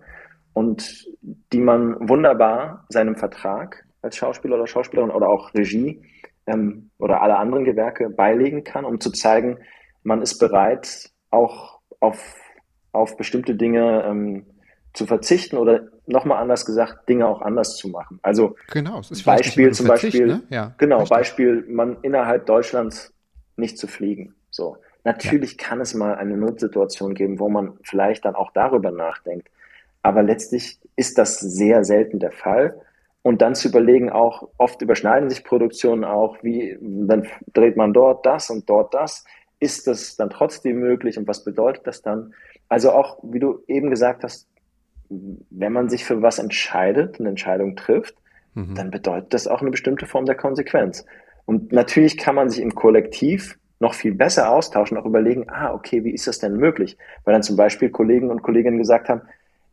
[0.53, 6.01] und die man wunderbar seinem Vertrag als Schauspieler oder Schauspielerin oder auch Regie
[6.47, 9.59] ähm, oder alle anderen Gewerke beilegen kann, um zu zeigen,
[10.03, 12.35] man ist bereit, auch auf,
[12.91, 14.45] auf bestimmte Dinge ähm,
[14.93, 18.19] zu verzichten oder nochmal anders gesagt, Dinge auch anders zu machen.
[18.21, 20.43] Also genau, Beispiel zum Verzicht, Beispiel, ne?
[20.49, 21.17] ja, genau, richtig.
[21.17, 23.13] Beispiel, man innerhalb Deutschlands
[23.55, 24.35] nicht zu fliegen.
[24.49, 24.77] So.
[25.03, 25.67] Natürlich ja.
[25.67, 29.49] kann es mal eine Notsituation geben, wo man vielleicht dann auch darüber nachdenkt.
[30.03, 32.79] Aber letztlich ist das sehr selten der Fall.
[33.23, 38.25] Und dann zu überlegen, auch oft überschneiden sich Produktionen auch, wie dann dreht man dort
[38.25, 39.25] das und dort das.
[39.59, 42.33] Ist das dann trotzdem möglich und was bedeutet das dann?
[42.71, 44.47] Also auch, wie du eben gesagt hast,
[45.09, 48.15] wenn man sich für was entscheidet, eine Entscheidung trifft,
[48.53, 48.75] mhm.
[48.75, 51.05] dann bedeutet das auch eine bestimmte Form der Konsequenz.
[51.43, 56.05] Und natürlich kann man sich im Kollektiv noch viel besser austauschen, auch überlegen, ah, okay,
[56.05, 56.97] wie ist das denn möglich?
[57.25, 59.23] Weil dann zum Beispiel Kollegen und Kolleginnen gesagt haben,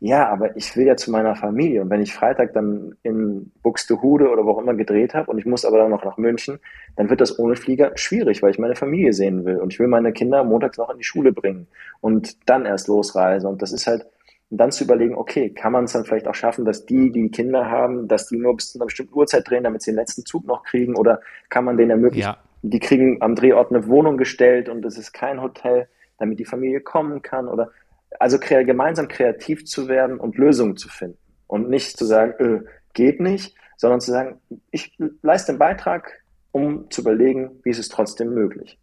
[0.01, 1.83] ja, aber ich will ja zu meiner Familie.
[1.83, 5.47] Und wenn ich Freitag dann in Buxtehude oder wo auch immer gedreht habe und ich
[5.47, 6.61] muss aber dann noch nach München,
[6.95, 9.57] dann wird das ohne Flieger schwierig, weil ich meine Familie sehen will.
[9.57, 11.67] Und ich will meine Kinder montags noch in die Schule bringen
[12.01, 13.49] und dann erst losreise.
[13.49, 14.07] Und das ist halt,
[14.51, 17.69] dann zu überlegen, okay, kann man es dann vielleicht auch schaffen, dass die, die Kinder
[17.69, 20.47] haben, dass die nur bis zu einer bestimmten Uhrzeit drehen, damit sie den letzten Zug
[20.47, 20.97] noch kriegen?
[20.97, 21.21] Oder
[21.51, 22.39] kann man denen ermöglichen, ja.
[22.63, 25.89] die kriegen am Drehort eine Wohnung gestellt und es ist kein Hotel,
[26.19, 27.47] damit die Familie kommen kann?
[27.47, 27.73] Oder
[28.19, 32.61] also kre gemeinsam kreativ zu werden und Lösungen zu finden und nicht zu sagen, äh,
[32.95, 34.41] geht nicht, sondern zu sagen,
[34.71, 36.11] ich leiste einen Beitrag,
[36.53, 38.79] um zu überlegen, wie ist es trotzdem möglich.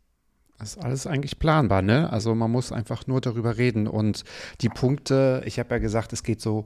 [0.57, 2.11] Das ist alles eigentlich planbar, ne?
[2.11, 3.87] Also man muss einfach nur darüber reden.
[3.87, 4.23] Und
[4.61, 6.65] die Punkte, ich habe ja gesagt, es geht so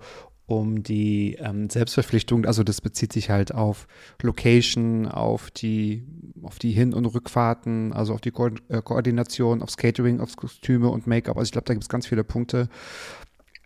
[0.49, 2.45] um die ähm, Selbstverpflichtung.
[2.45, 3.87] Also das bezieht sich halt auf
[4.23, 6.03] Location, auf die,
[6.41, 10.89] auf die Hin- und Rückfahrten, also auf die Ko äh, Koordination, aufs Catering, aufs Kostüme
[10.89, 11.37] und Make-up.
[11.37, 12.67] Also ich glaube, da gibt es ganz viele Punkte,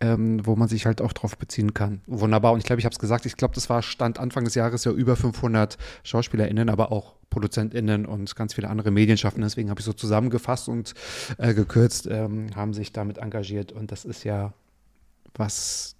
[0.00, 2.02] ähm, wo man sich halt auch drauf beziehen kann.
[2.06, 2.52] Wunderbar.
[2.52, 4.84] Und ich glaube, ich habe es gesagt, ich glaube, das war Stand Anfang des Jahres
[4.84, 9.46] ja über 500 SchauspielerInnen, aber auch ProduzentInnen und ganz viele andere Medienschaffende.
[9.46, 10.92] Deswegen habe ich so zusammengefasst und
[11.38, 13.72] äh, gekürzt, ähm, haben sich damit engagiert.
[13.72, 14.52] Und das ist ja
[15.34, 15.96] was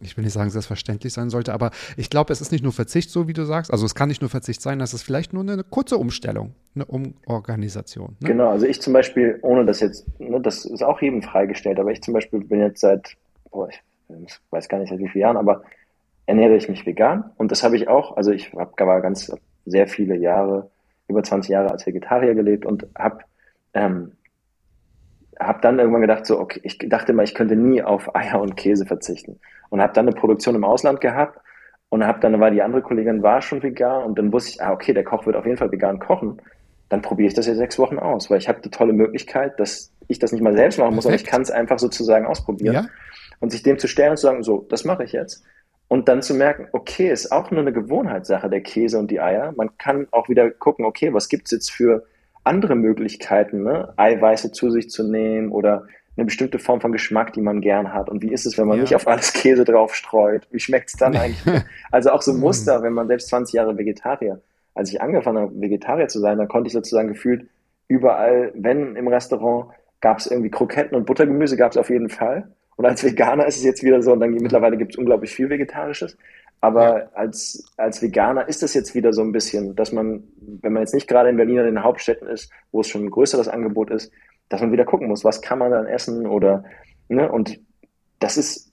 [0.00, 3.10] ich will nicht sagen, selbstverständlich sein sollte, aber ich glaube, es ist nicht nur Verzicht,
[3.10, 3.72] so wie du sagst.
[3.72, 6.84] Also es kann nicht nur Verzicht sein, das ist vielleicht nur eine kurze Umstellung, eine
[6.84, 8.16] Umorganisation.
[8.20, 8.28] Ne?
[8.28, 11.90] Genau, also ich zum Beispiel, ohne das jetzt, ne, das ist auch jedem freigestellt, aber
[11.90, 13.16] ich zum Beispiel bin jetzt seit,
[13.50, 13.80] boah, ich
[14.50, 15.62] weiß gar nicht seit wie vielen Jahren, aber
[16.26, 19.32] ernähre ich mich vegan und das habe ich auch, also ich habe ganz
[19.66, 20.70] sehr viele Jahre,
[21.08, 23.20] über 20 Jahre als Vegetarier gelebt und habe
[23.74, 24.12] ähm,
[25.38, 28.56] habe dann irgendwann gedacht, so, okay, ich dachte mal, ich könnte nie auf Eier und
[28.56, 29.38] Käse verzichten.
[29.70, 31.38] Und habe dann eine Produktion im Ausland gehabt
[31.90, 34.72] und habe dann, war die andere Kollegin war schon vegan und dann wusste ich, ah,
[34.72, 36.40] okay, der Koch wird auf jeden Fall vegan kochen.
[36.88, 39.92] Dann probiere ich das jetzt sechs Wochen aus, weil ich habe die tolle Möglichkeit, dass
[40.08, 42.74] ich das nicht mal selbst machen muss, sondern ich kann es einfach sozusagen ausprobieren.
[42.74, 42.86] Ja?
[43.40, 45.44] Und sich dem zu stellen und zu sagen, so, das mache ich jetzt.
[45.86, 49.52] Und dann zu merken, okay, ist auch nur eine Gewohnheitssache, der Käse und die Eier.
[49.56, 52.04] Man kann auch wieder gucken, okay, was gibt's jetzt für
[52.48, 53.92] andere Möglichkeiten, ne?
[53.96, 55.86] Eiweiße zu sich zu nehmen oder
[56.16, 58.08] eine bestimmte Form von Geschmack, die man gern hat.
[58.08, 58.82] Und wie ist es, wenn man ja.
[58.82, 60.48] nicht auf alles Käse drauf streut?
[60.50, 61.62] Wie schmeckt es dann eigentlich?
[61.92, 62.32] also auch so.
[62.38, 64.40] Muster, wenn man selbst 20 Jahre Vegetarier,
[64.74, 67.48] als ich angefangen habe, Vegetarier zu sein, dann konnte ich sozusagen gefühlt
[67.86, 69.70] überall, wenn im Restaurant
[70.00, 72.48] gab es irgendwie Kroketten und Buttergemüse, gab es auf jeden Fall.
[72.76, 75.50] Und als Veganer ist es jetzt wieder so, und dann mittlerweile gibt es unglaublich viel
[75.50, 76.16] Vegetarisches.
[76.60, 77.08] Aber ja.
[77.14, 80.94] als, als Veganer ist das jetzt wieder so ein bisschen, dass man, wenn man jetzt
[80.94, 83.90] nicht gerade in Berlin oder in den Hauptstädten ist, wo es schon ein größeres Angebot
[83.90, 84.10] ist,
[84.48, 86.64] dass man wieder gucken muss, was kann man dann essen oder,
[87.08, 87.60] ne, und
[88.18, 88.72] das ist,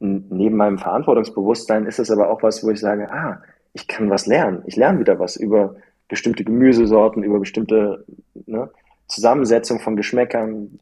[0.00, 3.42] neben meinem Verantwortungsbewusstsein ist das aber auch was, wo ich sage, ah,
[3.72, 4.62] ich kann was lernen.
[4.66, 5.76] Ich lerne wieder was über
[6.08, 8.04] bestimmte Gemüsesorten, über bestimmte
[8.46, 8.70] ne,
[9.06, 10.80] Zusammensetzung von Geschmäckern.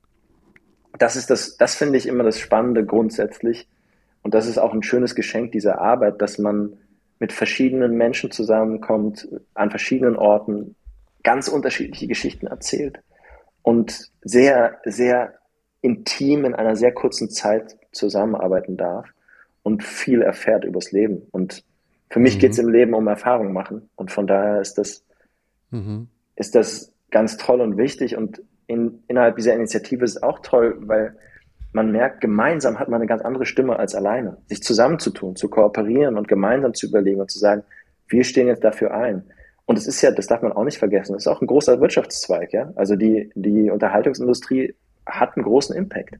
[0.98, 3.68] Das ist das, das finde ich immer das Spannende grundsätzlich
[4.28, 6.76] und das ist auch ein schönes Geschenk dieser Arbeit, dass man
[7.18, 10.76] mit verschiedenen Menschen zusammenkommt, an verschiedenen Orten,
[11.22, 13.00] ganz unterschiedliche Geschichten erzählt
[13.62, 15.32] und sehr, sehr
[15.80, 19.06] intim in einer sehr kurzen Zeit zusammenarbeiten darf
[19.62, 21.26] und viel erfährt übers Leben.
[21.30, 21.64] Und
[22.10, 22.40] für mich mhm.
[22.40, 23.88] geht es im Leben um Erfahrung machen.
[23.96, 25.06] Und von daher ist das,
[25.70, 26.08] mhm.
[26.36, 28.14] ist das ganz toll und wichtig.
[28.14, 31.16] Und in, innerhalb dieser Initiative ist es auch toll, weil
[31.72, 34.38] man merkt, gemeinsam hat man eine ganz andere Stimme als alleine.
[34.46, 37.62] Sich zusammenzutun, zu kooperieren und gemeinsam zu überlegen und zu sagen,
[38.08, 39.24] wir stehen jetzt dafür ein.
[39.66, 41.80] Und es ist ja, das darf man auch nicht vergessen, es ist auch ein großer
[41.80, 42.72] Wirtschaftszweig, ja.
[42.74, 46.14] Also die, die Unterhaltungsindustrie hat einen großen Impact.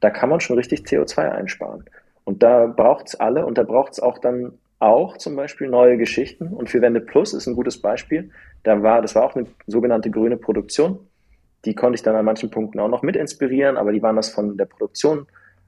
[0.00, 1.84] Da kann man schon richtig CO2 einsparen.
[2.22, 5.96] Und da braucht es alle und da braucht es auch dann auch zum Beispiel neue
[5.96, 6.48] Geschichten.
[6.48, 8.30] Und für Wende Plus ist ein gutes Beispiel.
[8.62, 11.00] Da war, das war auch eine sogenannte grüne Produktion
[11.64, 14.30] die konnte ich dann an manchen Punkten auch noch mit inspirieren, aber die waren das
[14.30, 15.26] von der Produktion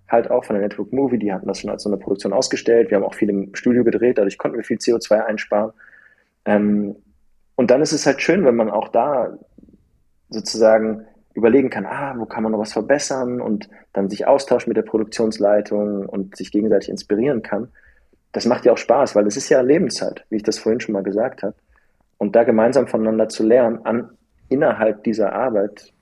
[0.09, 2.91] halt auch, von der Network Movie, die hatten das schon als so eine Produktion ausgestellt.
[2.91, 5.73] Wir haben auch viel im Studio gedreht, dadurch konnten wir viel CO2 einsparen.
[6.45, 6.97] Ähm,
[7.57, 9.39] und dann ist es halt schön, wenn man auch da
[10.29, 14.77] sozusagen überlegen kann, ah, wo kann man noch was verbessern und dann sich austauschen mit
[14.77, 17.69] der Produktionsleitung und sich gegenseitig inspirieren kann,
[18.33, 20.93] das macht ja auch Spaß, weil es ist ja Lebenszeit, wie ich das vorhin schon
[20.93, 21.55] mal gesagt habe.
[22.19, 24.11] Und da gemeinsam voneinander zu lernen, an,
[24.49, 25.93] innerhalb dieser Arbeit,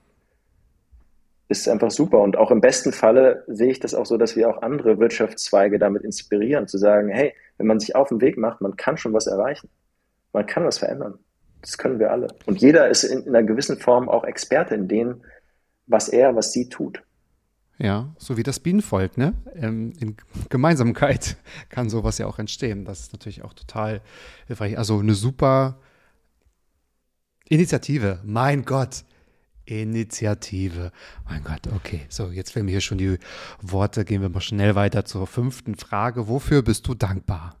[1.47, 2.19] ist einfach super.
[2.21, 5.77] Und auch im besten Falle sehe ich das auch so, dass wir auch andere Wirtschaftszweige
[5.77, 9.13] damit inspirieren, zu sagen, hey, wenn man sich auf den Weg macht, man kann schon
[9.13, 9.69] was erreichen.
[10.33, 11.19] Man kann was verändern.
[11.61, 12.27] Das können wir alle.
[12.45, 15.21] Und jeder ist in, in einer gewissen Form auch Experte in dem,
[15.87, 17.01] was er, was sie tut.
[17.77, 19.33] Ja, so wie das Bienenvolk, ne?
[19.53, 20.15] Ähm, in
[20.49, 21.35] Gemeinsamkeit
[21.69, 22.85] kann sowas ja auch entstehen.
[22.85, 24.01] Das ist natürlich auch total
[24.47, 24.77] hilfreich.
[24.77, 25.77] Also eine super
[27.49, 28.19] Initiative.
[28.23, 29.03] Mein Gott.
[29.65, 30.91] Initiative.
[31.27, 32.01] Mein Gott, okay.
[32.09, 33.17] So, jetzt fehlen mir hier schon die
[33.61, 34.05] Worte.
[34.05, 36.27] Gehen wir mal schnell weiter zur fünften Frage.
[36.27, 37.55] Wofür bist du dankbar?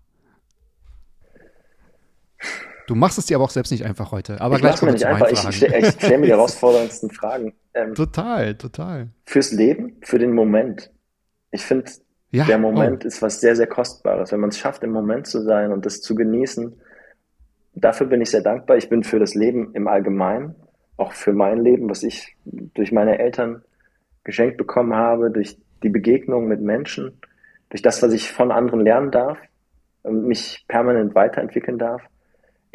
[2.87, 4.39] Du machst es dir aber auch selbst nicht einfach heute.
[4.41, 5.29] Aber ich gleich mir nicht einfach.
[5.31, 7.53] Ich, ich stelle mir die herausforderndsten Fragen.
[7.73, 9.09] Ähm, total, total.
[9.25, 10.91] Fürs Leben, für den Moment.
[11.49, 11.91] Ich finde,
[12.29, 13.07] ja, der Moment oh.
[13.07, 14.31] ist was sehr, sehr Kostbares.
[14.31, 16.79] Wenn man es schafft, im Moment zu sein und das zu genießen,
[17.75, 18.77] dafür bin ich sehr dankbar.
[18.77, 20.55] Ich bin für das Leben im Allgemeinen,
[20.97, 23.63] auch für mein Leben, was ich durch meine Eltern
[24.23, 27.19] geschenkt bekommen habe, durch die Begegnung mit Menschen,
[27.69, 29.37] durch das, was ich von anderen lernen darf
[30.03, 32.01] und mich permanent weiterentwickeln darf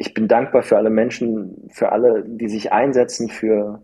[0.01, 3.83] ich bin dankbar für alle Menschen, für alle, die sich einsetzen für,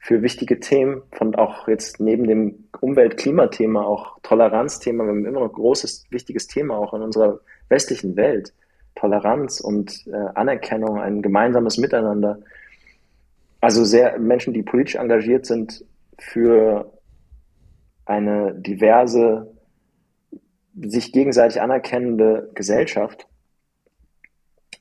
[0.00, 5.50] für wichtige Themen, von auch jetzt neben dem Umwelt-Klimathema auch Toleranzthema, wir haben immer noch
[5.50, 7.38] ein großes, wichtiges Thema auch in unserer
[7.68, 8.52] westlichen Welt.
[8.94, 12.38] Toleranz und äh, Anerkennung, ein gemeinsames Miteinander.
[13.60, 15.84] Also sehr Menschen, die politisch engagiert sind
[16.18, 16.92] für
[18.04, 19.52] eine diverse,
[20.74, 23.26] sich gegenseitig anerkennende Gesellschaft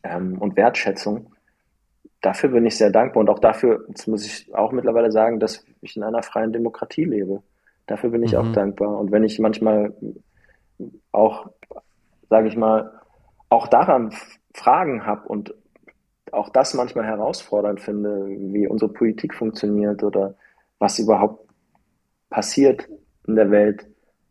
[0.03, 1.33] ähm, und Wertschätzung.
[2.21, 5.65] Dafür bin ich sehr dankbar und auch dafür, jetzt muss ich auch mittlerweile sagen, dass
[5.81, 7.41] ich in einer freien Demokratie lebe.
[7.87, 8.37] Dafür bin ich mhm.
[8.37, 8.97] auch dankbar.
[8.99, 9.93] Und wenn ich manchmal
[11.11, 11.49] auch,
[12.29, 13.00] sage ich mal,
[13.51, 14.13] auch daran
[14.53, 15.53] Fragen habe und
[16.31, 20.35] auch das manchmal herausfordernd finde, wie unsere Politik funktioniert oder
[20.79, 21.49] was überhaupt
[22.29, 22.87] passiert
[23.27, 23.85] in der Welt,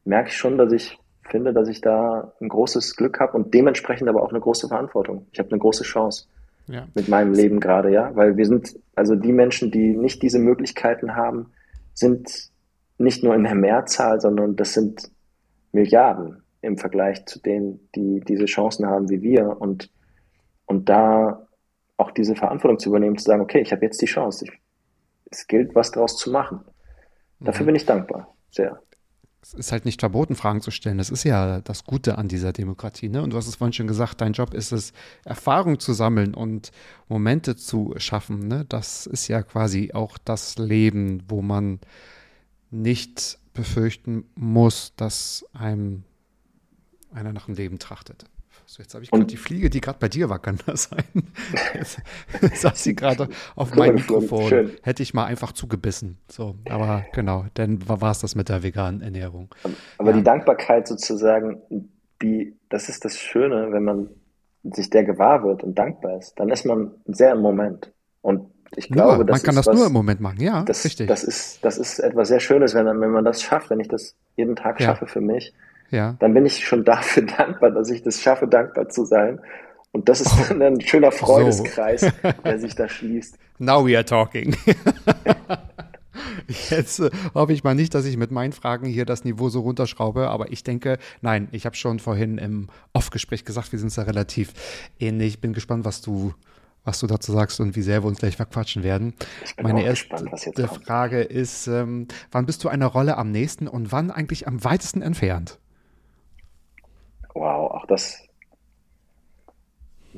[0.04, 0.98] merke ich schon, dass ich
[1.28, 5.26] finde, dass ich da ein großes Glück habe und dementsprechend aber auch eine große Verantwortung.
[5.32, 6.26] Ich habe eine große Chance
[6.66, 6.88] ja.
[6.94, 11.14] mit meinem Leben gerade, ja, weil wir sind, also die Menschen, die nicht diese Möglichkeiten
[11.14, 11.52] haben,
[11.92, 12.50] sind
[12.96, 15.10] nicht nur in der Mehrzahl, sondern das sind
[15.72, 19.90] Milliarden im Vergleich zu denen, die diese Chancen haben wie wir und,
[20.66, 21.46] und da
[21.96, 24.52] auch diese Verantwortung zu übernehmen, zu sagen, okay, ich habe jetzt die Chance, ich,
[25.30, 26.60] es gilt, was daraus zu machen.
[27.40, 27.66] Dafür mhm.
[27.68, 28.80] bin ich dankbar, sehr
[29.42, 30.98] es ist halt nicht verboten, Fragen zu stellen.
[30.98, 33.08] Das ist ja das Gute an dieser Demokratie.
[33.08, 33.22] Ne?
[33.22, 34.92] Und du hast es vorhin schon gesagt, dein Job ist es,
[35.24, 36.72] Erfahrung zu sammeln und
[37.08, 38.48] Momente zu schaffen.
[38.48, 38.66] Ne?
[38.68, 41.80] Das ist ja quasi auch das Leben, wo man
[42.70, 46.04] nicht befürchten muss, dass einem
[47.12, 48.24] einer nach dem Leben trachtet.
[48.66, 51.02] So, jetzt habe ich gerade die Fliege, die gerade bei dir war, kann das sein?
[52.54, 54.48] saß sie gerade auf meinem Mikrofon.
[54.48, 54.70] Schön.
[54.82, 56.18] Hätte ich mal einfach zugebissen.
[56.28, 59.52] So, aber genau, dann war es das mit der veganen Ernährung.
[59.98, 60.18] Aber ja.
[60.18, 61.60] die Dankbarkeit sozusagen,
[62.22, 64.08] die, das ist das Schöne, wenn man
[64.62, 67.90] sich der gewahr wird und dankbar ist, dann ist man sehr im Moment.
[68.22, 71.08] Und ich glaube, ja, man kann das was, nur im Moment machen, ja, das, richtig.
[71.08, 74.14] Das ist, das ist etwas sehr Schönes, wenn, wenn man das schafft, wenn ich das
[74.36, 74.86] jeden Tag ja.
[74.86, 75.52] schaffe für mich
[75.90, 76.16] ja.
[76.18, 79.40] dann bin ich schon dafür dankbar, dass ich das schaffe, dankbar zu sein.
[79.92, 82.08] Und das ist dann ein schöner Freudeskreis, so.
[82.44, 83.36] der sich da schließt.
[83.58, 84.56] Now we are talking.
[86.70, 89.60] Jetzt äh, hoffe ich mal nicht, dass ich mit meinen Fragen hier das Niveau so
[89.60, 94.04] runterschraube, aber ich denke, nein, ich habe schon vorhin im Off-Gespräch gesagt, wir sind ja
[94.04, 94.52] relativ
[94.98, 95.40] ähnlich.
[95.40, 96.34] Bin gespannt, was du,
[96.84, 99.14] was du dazu sagst und wie sehr wir uns gleich verquatschen werden.
[99.60, 104.10] Meine erste gespannt, Frage ist, ähm, wann bist du einer Rolle am nächsten und wann
[104.10, 105.58] eigentlich am weitesten entfernt?
[107.40, 108.22] Wow, auch das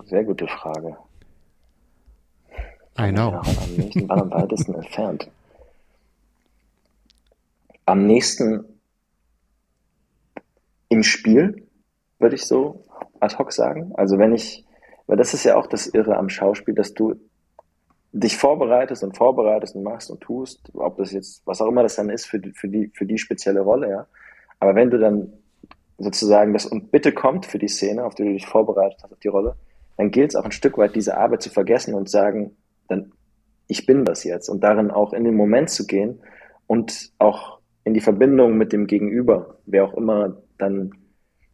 [0.06, 0.96] sehr gute Frage.
[2.98, 3.28] I know.
[3.28, 5.30] am nächsten, wann am weitesten entfernt?
[7.86, 8.64] Am nächsten
[10.88, 11.64] im Spiel,
[12.18, 12.84] würde ich so
[13.20, 13.92] ad hoc sagen.
[13.94, 14.66] Also wenn ich,
[15.06, 17.14] weil das ist ja auch das Irre am Schauspiel, dass du
[18.10, 21.94] dich vorbereitest und vorbereitest und machst und tust, ob das jetzt, was auch immer das
[21.94, 24.06] dann ist für die, für die, für die spezielle Rolle, ja.
[24.58, 25.32] Aber wenn du dann
[26.02, 29.20] sozusagen das und bitte kommt für die Szene, auf die du dich vorbereitet hast, auf
[29.20, 29.54] die Rolle,
[29.96, 32.56] dann gilt es auch ein Stück weit, diese Arbeit zu vergessen und sagen,
[32.88, 33.12] dann,
[33.68, 36.20] ich bin das jetzt und darin auch in den Moment zu gehen
[36.66, 40.92] und auch in die Verbindung mit dem Gegenüber, wer auch immer dann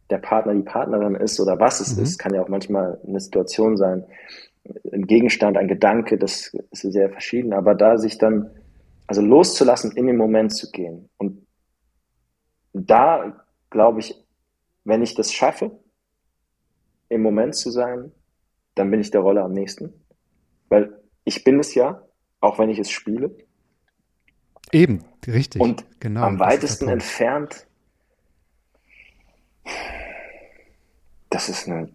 [0.09, 2.03] der Partner, die Partnerin ist oder was es mhm.
[2.03, 4.05] ist, kann ja auch manchmal eine Situation sein,
[4.91, 8.49] ein Gegenstand, ein Gedanke, das ist sehr verschieden, aber da sich dann
[9.07, 11.09] also loszulassen, in den Moment zu gehen.
[11.17, 11.45] Und
[12.73, 14.15] da glaube ich,
[14.89, 15.71] wenn ich das schaffe,
[17.07, 18.11] im Moment zu sein,
[18.75, 19.93] dann bin ich der Rolle am nächsten.
[20.69, 22.03] Weil ich bin es ja,
[22.39, 23.35] auch wenn ich es spiele.
[24.71, 25.61] Eben, richtig.
[25.61, 27.67] Und genau, am weitesten entfernt,
[31.29, 31.91] das ist eine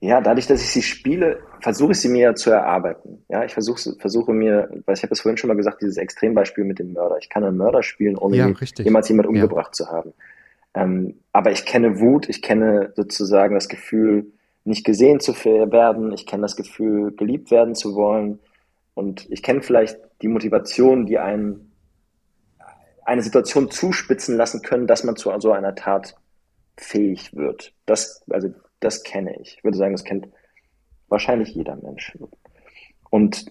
[0.00, 3.24] ja, dadurch, dass ich sie spiele, versuche ich sie mir zu erarbeiten.
[3.28, 6.64] Ja, ich versuche, versuche mir, weil ich habe es vorhin schon mal gesagt, dieses Extrembeispiel
[6.64, 7.18] mit dem Mörder.
[7.20, 9.86] Ich kann einen Mörder spielen, ohne ja, jemals jemand umgebracht ja.
[9.86, 10.12] zu haben.
[10.74, 14.32] Ähm, aber ich kenne Wut, ich kenne sozusagen das Gefühl,
[14.64, 18.38] nicht gesehen zu werden, ich kenne das Gefühl, geliebt werden zu wollen
[18.94, 21.70] und ich kenne vielleicht die Motivation, die einen
[23.04, 26.14] eine Situation zuspitzen lassen können, dass man zu so einer Tat
[26.76, 27.72] fähig wird.
[27.84, 29.56] Das, also das kenne ich.
[29.58, 30.28] Ich würde sagen, das kennt
[31.10, 32.16] wahrscheinlich jeder Mensch.
[33.10, 33.46] Und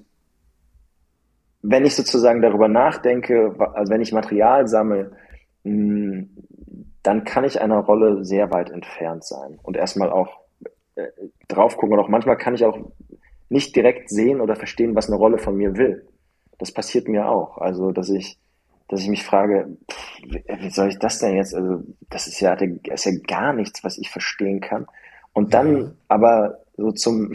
[1.61, 5.11] wenn ich sozusagen darüber nachdenke, also wenn ich Material sammle,
[5.63, 6.29] hm,
[7.03, 10.39] dann kann ich einer Rolle sehr weit entfernt sein und erstmal auch
[10.95, 11.07] äh,
[11.47, 11.97] drauf gucken.
[11.97, 12.77] Und auch manchmal kann ich auch
[13.49, 16.07] nicht direkt sehen oder verstehen, was eine Rolle von mir will.
[16.57, 17.57] Das passiert mir auch.
[17.57, 18.37] Also, dass ich,
[18.87, 20.21] dass ich mich frage, pff,
[20.59, 21.55] wie soll ich das denn jetzt?
[21.55, 24.85] Also, das ist ja, das ist ja gar nichts, was ich verstehen kann.
[25.33, 25.91] Und dann ja.
[26.09, 27.33] aber so zum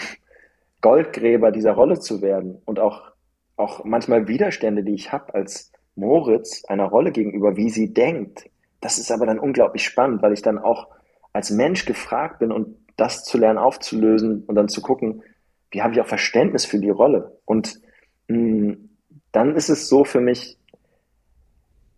[0.81, 3.03] Goldgräber dieser Rolle zu werden und auch,
[3.57, 8.99] auch manchmal Widerstände, die ich habe als Moritz einer Rolle gegenüber, wie sie denkt, das
[8.99, 10.89] ist aber dann unglaublich spannend, weil ich dann auch
[11.33, 15.23] als Mensch gefragt bin und das zu lernen aufzulösen und dann zu gucken,
[15.71, 17.39] wie habe ich auch Verständnis für die Rolle.
[17.45, 17.81] Und
[18.29, 18.89] mh, hm,
[19.33, 20.59] dann ist es so für mich,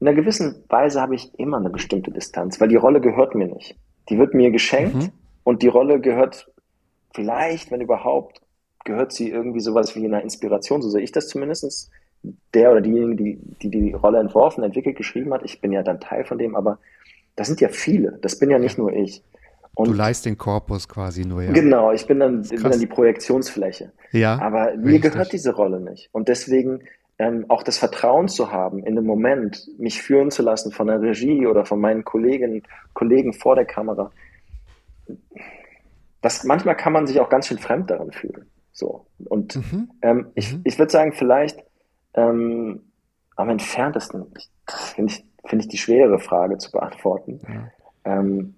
[0.01, 3.47] in einer gewissen Weise habe ich immer eine bestimmte Distanz, weil die Rolle gehört mir
[3.47, 3.77] nicht.
[4.09, 5.13] Die wird mir geschenkt mhm.
[5.47, 6.51] Und die Rolle gehört
[7.15, 8.41] vielleicht, wenn überhaupt,
[8.85, 11.91] gehört sie irgendwie sowas wie einer Inspiration, so sehe ich das zumindest.
[12.55, 16.01] Der oder diejenige, die, die die Rolle entworfen, entwickelt, geschrieben hat, ich bin ja dann
[16.01, 16.79] Teil von dem, aber
[17.37, 19.23] das sind ja viele, das bin ja nicht nur ich.
[19.75, 21.53] Und du leist den Korpus quasi nur, ja.
[21.53, 23.93] Genau, ich bin dann, bin dann die Projektionsfläche.
[24.11, 24.39] Ja.
[24.41, 25.13] Aber mir richtig.
[25.13, 26.09] gehört diese Rolle nicht.
[26.13, 26.81] Und deswegen
[27.19, 31.01] ähm, auch das Vertrauen zu haben, in dem Moment mich führen zu lassen von der
[31.01, 32.63] Regie oder von meinen Kolleginnen,
[32.95, 34.11] Kollegen vor der Kamera,
[36.27, 38.51] das, manchmal kann man sich auch ganz schön fremd daran fühlen.
[38.73, 39.07] So.
[39.27, 39.91] Und mhm.
[40.03, 40.63] ähm, ich, mhm.
[40.65, 41.63] ich würde sagen, vielleicht
[42.15, 42.83] ähm,
[43.37, 44.27] am entferntesten,
[44.67, 47.41] finde ich, find ich die schwere Frage zu beantworten.
[48.05, 48.19] Ja.
[48.19, 48.55] Ähm,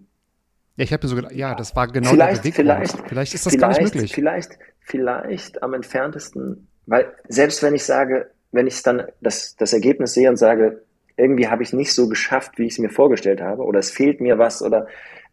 [0.76, 3.44] ja, ich habe mir so gedacht, ja, das war genau vielleicht, der Vielleicht, vielleicht ist
[3.44, 4.14] das gar nicht möglich.
[4.14, 10.14] Vielleicht, vielleicht am entferntesten, weil selbst wenn ich sage, wenn ich dann das, das Ergebnis
[10.14, 10.84] sehe und sage,
[11.18, 14.22] irgendwie habe ich nicht so geschafft, wie ich es mir vorgestellt habe, oder es fehlt
[14.22, 14.86] mir was, oder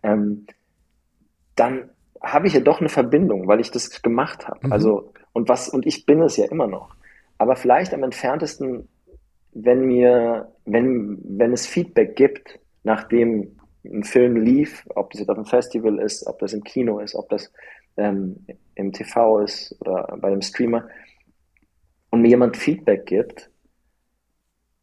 [0.03, 0.47] ähm,
[1.55, 1.91] dann
[2.26, 4.67] habe ich ja doch eine Verbindung, weil ich das gemacht habe.
[4.67, 4.73] Mhm.
[4.73, 6.95] Also, und was, und ich bin es ja immer noch.
[7.38, 8.88] Aber vielleicht am entferntesten,
[9.53, 15.38] wenn mir, wenn, wenn es Feedback gibt, nachdem ein Film lief, ob das jetzt auf
[15.38, 17.51] einem Festival ist, ob das im Kino ist, ob das
[17.97, 20.88] ähm, im TV ist oder bei einem Streamer,
[22.09, 23.49] und mir jemand Feedback gibt,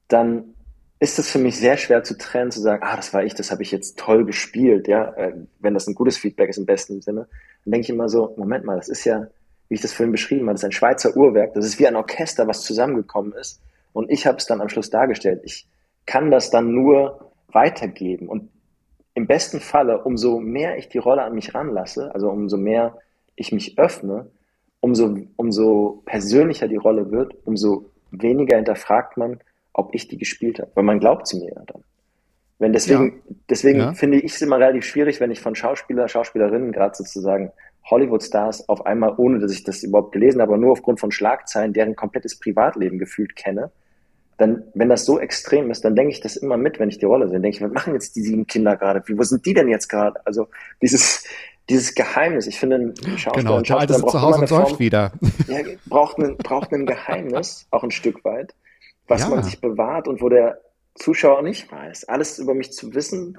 [0.08, 0.54] dann
[1.02, 3.50] ist es für mich sehr schwer zu trennen, zu sagen, ah, das war ich, das
[3.50, 7.02] habe ich jetzt toll gespielt, ja, äh, wenn das ein gutes Feedback ist im besten
[7.02, 7.26] Sinne,
[7.64, 9.26] dann denke ich immer so, Moment mal, das ist ja,
[9.68, 11.96] wie ich das vorhin beschrieben habe, das ist ein Schweizer Uhrwerk, das ist wie ein
[11.96, 13.60] Orchester, was zusammengekommen ist
[13.92, 15.40] und ich habe es dann am Schluss dargestellt.
[15.42, 15.66] Ich
[16.06, 18.50] kann das dann nur weitergeben und
[19.14, 22.96] im besten Falle, umso mehr ich die Rolle an mich ranlasse, also umso mehr
[23.34, 24.30] ich mich öffne,
[24.78, 29.40] umso, umso persönlicher die Rolle wird, umso weniger hinterfragt man,
[29.72, 31.82] ob ich die gespielt habe, weil man glaubt sie mir ja dann.
[32.58, 33.34] Wenn deswegen, ja.
[33.50, 33.92] deswegen ja.
[33.92, 37.50] finde ich es immer relativ schwierig, wenn ich von Schauspieler, Schauspielerinnen gerade sozusagen
[37.90, 41.72] Hollywood-Stars auf einmal, ohne dass ich das überhaupt gelesen habe, aber nur aufgrund von Schlagzeilen,
[41.72, 43.72] deren komplettes Privatleben gefühlt kenne,
[44.38, 47.04] dann, wenn das so extrem ist, dann denke ich das immer mit, wenn ich die
[47.04, 47.34] Rolle sehe.
[47.34, 49.02] Dann denke ich, was machen jetzt die sieben Kinder gerade?
[49.06, 50.24] Wie, wo sind die denn jetzt gerade?
[50.24, 50.46] Also
[50.80, 51.24] dieses,
[51.68, 52.46] dieses Geheimnis.
[52.46, 55.12] Ich finde, ein Schauspieler, genau, ein Schauspieler braucht zu Hause und Form, wieder.
[55.48, 58.54] Ja, braucht, ein, braucht ein Geheimnis, auch ein Stück weit
[59.08, 59.28] was ja.
[59.28, 60.60] man sich bewahrt und wo der
[60.94, 62.04] Zuschauer nicht weiß.
[62.04, 63.38] Alles über mich zu wissen,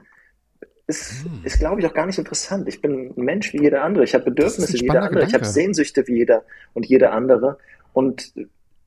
[0.87, 1.41] ist, hm.
[1.43, 2.67] ist glaube ich, auch gar nicht interessant.
[2.67, 4.03] Ich bin ein Mensch wie jeder andere.
[4.03, 5.09] Ich habe Bedürfnisse wie jeder andere.
[5.09, 5.27] Gedanke.
[5.27, 6.43] Ich habe Sehnsüchte wie jeder
[6.73, 7.57] und jeder andere.
[7.93, 8.33] Und,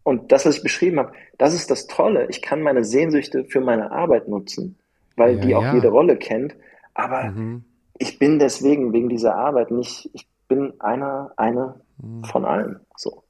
[0.02, 2.26] und das, was ich beschrieben habe, das ist das Tolle.
[2.28, 4.78] Ich kann meine Sehnsüchte für meine Arbeit nutzen,
[5.16, 5.74] weil ja, die auch ja.
[5.74, 6.54] jede Rolle kennt.
[6.94, 7.64] Aber mhm.
[7.98, 12.24] ich bin deswegen, wegen dieser Arbeit nicht, ich bin einer, eine mhm.
[12.24, 12.80] von allen.
[12.96, 13.22] So.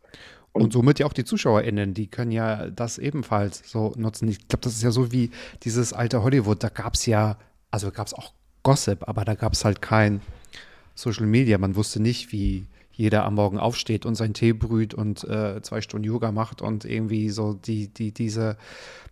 [0.57, 4.29] Und, und, somit ja auch die ZuschauerInnen, die können ja das ebenfalls so nutzen.
[4.29, 5.31] Ich glaube, das ist ja so wie
[5.63, 6.63] dieses alte Hollywood.
[6.63, 7.39] Da gab es ja,
[7.71, 8.33] also gab es auch
[8.63, 10.21] Gossip, aber da gab es halt kein
[10.95, 11.59] Social Media.
[11.59, 15.83] Man wusste nicht, wie jeder am Morgen aufsteht und seinen Tee brüht und äh, zwei
[15.83, 18.57] Stunden Yoga macht und irgendwie so die, die, diese,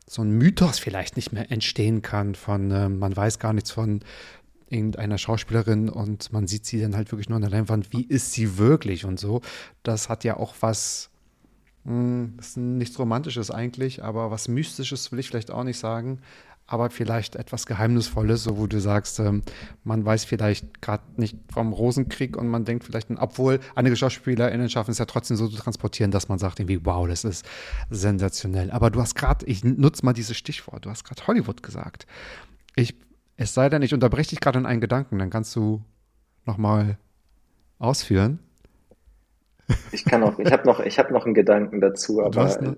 [0.06, 4.00] so ein Mythos vielleicht nicht mehr entstehen kann von, äh, man weiß gar nichts von
[4.70, 8.32] irgendeiner Schauspielerin und man sieht sie dann halt wirklich nur an der Leinwand, wie ist
[8.32, 9.42] sie wirklich und so.
[9.82, 11.10] Das hat ja auch was,
[11.84, 16.20] das ist nichts Romantisches eigentlich, aber was Mystisches will ich vielleicht auch nicht sagen
[16.66, 19.42] aber vielleicht etwas Geheimnisvolles, so wo du sagst, ähm,
[19.82, 24.92] man weiß vielleicht gerade nicht vom Rosenkrieg und man denkt vielleicht, obwohl einige SchauspielerInnen schaffen
[24.92, 27.44] es ja trotzdem so zu transportieren, dass man sagt irgendwie, wow, das ist
[27.90, 28.70] sensationell.
[28.70, 32.06] Aber du hast gerade, ich nutze mal dieses Stichwort, du hast gerade Hollywood gesagt.
[32.76, 32.94] Ich,
[33.36, 35.84] es sei denn, ich unterbreche dich gerade in einen Gedanken, dann kannst du
[36.46, 36.98] nochmal
[37.78, 38.38] ausführen.
[39.92, 42.76] Ich kann auch, ich habe noch, ich habe noch einen Gedanken dazu, aber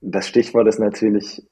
[0.00, 1.42] das Stichwort ist natürlich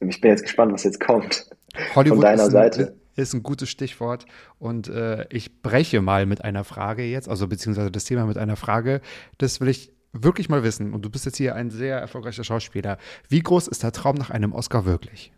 [0.00, 1.46] ich bin jetzt gespannt, was jetzt kommt.
[1.94, 2.96] Hollywood von deiner ist ein, Seite.
[3.16, 4.24] Ist ein gutes Stichwort.
[4.58, 8.56] Und äh, ich breche mal mit einer Frage jetzt, also beziehungsweise das Thema mit einer
[8.56, 9.00] Frage.
[9.38, 10.94] Das will ich wirklich mal wissen.
[10.94, 12.98] Und du bist jetzt hier ein sehr erfolgreicher Schauspieler.
[13.28, 15.32] Wie groß ist der Traum nach einem Oscar wirklich?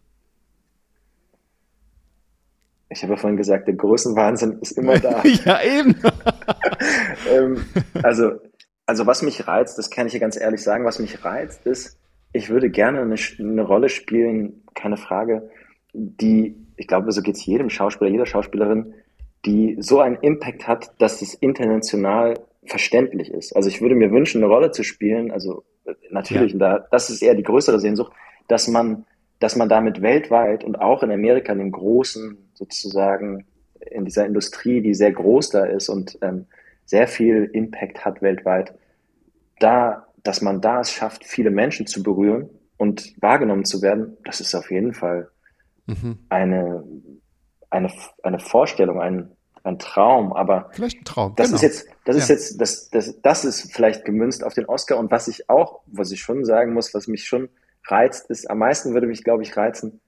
[2.88, 5.22] Ich habe ja vorhin gesagt, der Größenwahnsinn ist immer da.
[5.24, 5.96] ja, eben.
[7.30, 7.64] ähm,
[8.02, 8.32] also,
[8.86, 11.98] also was mich reizt, das kann ich hier ganz ehrlich sagen, was mich reizt, ist,
[12.32, 15.50] ich würde gerne eine, eine Rolle spielen, keine Frage,
[15.92, 18.94] die, ich glaube, so geht es jedem Schauspieler, jeder Schauspielerin,
[19.44, 23.54] die so einen Impact hat, dass es international verständlich ist.
[23.54, 25.64] Also ich würde mir wünschen, eine Rolle zu spielen, also
[26.10, 26.58] natürlich, ja.
[26.58, 28.12] da, das ist eher die größere Sehnsucht,
[28.48, 29.04] dass man,
[29.40, 33.46] dass man damit weltweit und auch in Amerika, in dem großen, sozusagen,
[33.90, 36.46] in dieser Industrie, die sehr groß da ist und ähm,
[36.84, 38.74] sehr viel Impact hat weltweit,
[39.58, 44.40] da dass man da es schafft, viele Menschen zu berühren und wahrgenommen zu werden, das
[44.40, 45.28] ist auf jeden Fall
[45.86, 46.18] mhm.
[46.28, 46.84] eine,
[47.70, 47.90] eine,
[48.22, 49.30] eine Vorstellung, ein,
[49.64, 51.34] ein Traum, aber vielleicht ein Traum.
[51.36, 51.56] Das genau.
[51.56, 52.22] ist jetzt, das ja.
[52.22, 55.80] ist jetzt, das, das, das ist vielleicht gemünzt auf den Oscar und was ich auch,
[55.86, 57.48] was ich schon sagen muss, was mich schon
[57.86, 60.00] reizt, ist, am meisten würde mich, glaube ich, reizen,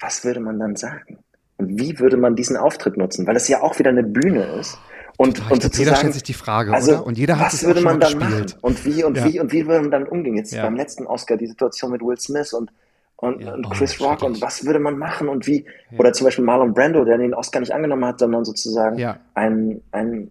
[0.00, 1.18] was würde man dann sagen?
[1.56, 3.26] Und wie würde man diesen Auftritt nutzen?
[3.26, 4.76] Weil es ja auch wieder eine Bühne ist.
[5.16, 7.06] Und, Total, und sozusagen, jeder stellt sich die Frage, also, oder?
[7.06, 8.46] Und jeder hat was es würde man dann gespielt.
[8.46, 8.58] machen?
[8.62, 9.24] Und wie und ja.
[9.24, 10.36] wie und wie würde man dann umgehen?
[10.36, 10.62] Jetzt ja.
[10.62, 12.70] beim letzten Oscar die Situation mit Will Smith und
[13.16, 13.54] und, ja.
[13.54, 16.44] und oh, Chris oh, Rock und was würde man machen und wie oder zum Beispiel
[16.44, 19.18] Marlon Brando, der den Oscar nicht angenommen hat, sondern sozusagen ja.
[19.34, 20.30] ein, ein,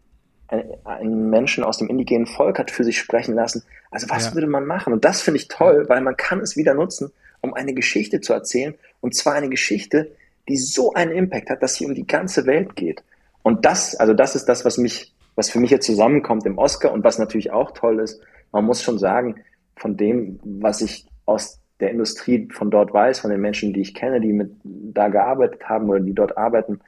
[0.50, 3.64] ein, ein Menschen aus dem indigenen Volk hat für sich sprechen lassen.
[3.90, 4.92] Also was würde man machen?
[4.92, 7.12] Und das finde ich toll, weil man kann es wieder nutzen,
[7.42, 10.12] um eine Geschichte zu erzählen und zwar eine Geschichte,
[10.50, 13.04] die so einen Impact hat, dass sie um die ganze Welt geht.
[13.44, 16.92] Und das, also das ist das, was mich was für mich jetzt zusammenkommt im Oscar
[16.92, 18.22] und was natürlich auch toll ist,
[18.52, 19.36] man muss schon sagen,
[19.76, 23.96] von dem, was ich aus der Industrie von dort weiß, von den Menschen, die ich
[23.96, 26.80] kenne, die mit da gearbeitet haben oder die dort arbeiten,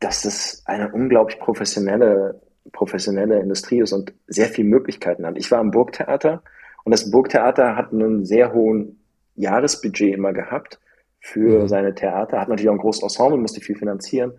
[0.00, 2.40] dass es eine unglaublich professionelle,
[2.72, 5.38] professionelle Industrie ist und sehr viele Möglichkeiten hat.
[5.38, 6.42] Ich war am Burgtheater
[6.82, 8.98] und das Burgtheater hat einen sehr hohen
[9.36, 10.80] Jahresbudget immer gehabt
[11.20, 11.68] für mhm.
[11.68, 14.32] seine Theater, hat natürlich auch ein großes Ensemble, musste viel finanzieren,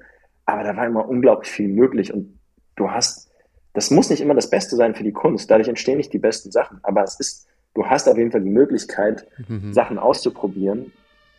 [0.46, 2.40] aber da war immer unglaublich viel möglich und
[2.76, 3.32] du hast,
[3.74, 6.52] das muss nicht immer das Beste sein für die Kunst, dadurch entstehen nicht die besten
[6.52, 9.74] Sachen, aber es ist, du hast auf jeden Fall die Möglichkeit, mhm.
[9.74, 10.92] Sachen auszuprobieren,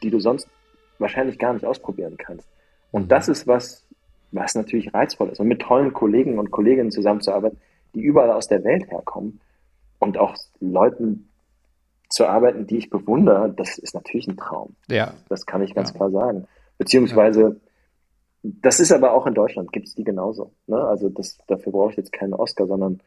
[0.03, 0.49] die du sonst
[0.99, 2.49] wahrscheinlich gar nicht ausprobieren kannst.
[2.91, 3.09] Und mhm.
[3.09, 3.87] das ist was,
[4.33, 5.41] was natürlich reizvoll ist.
[5.41, 7.59] Und mit tollen Kollegen und Kolleginnen zusammenzuarbeiten,
[7.95, 9.41] die überall aus der Welt herkommen
[9.99, 11.29] und auch Leuten
[12.09, 14.77] zu arbeiten, die ich bewundere, das ist natürlich ein Traum.
[14.89, 15.15] Ja.
[15.29, 15.97] Das kann ich ganz ja.
[15.97, 16.47] klar sagen.
[16.79, 17.61] Beziehungsweise
[18.63, 20.53] das ist aber auch in Deutschland, gibt es die genauso.
[20.67, 20.77] Ne?
[20.77, 23.01] Also das, dafür brauche ich jetzt keinen Oscar, sondern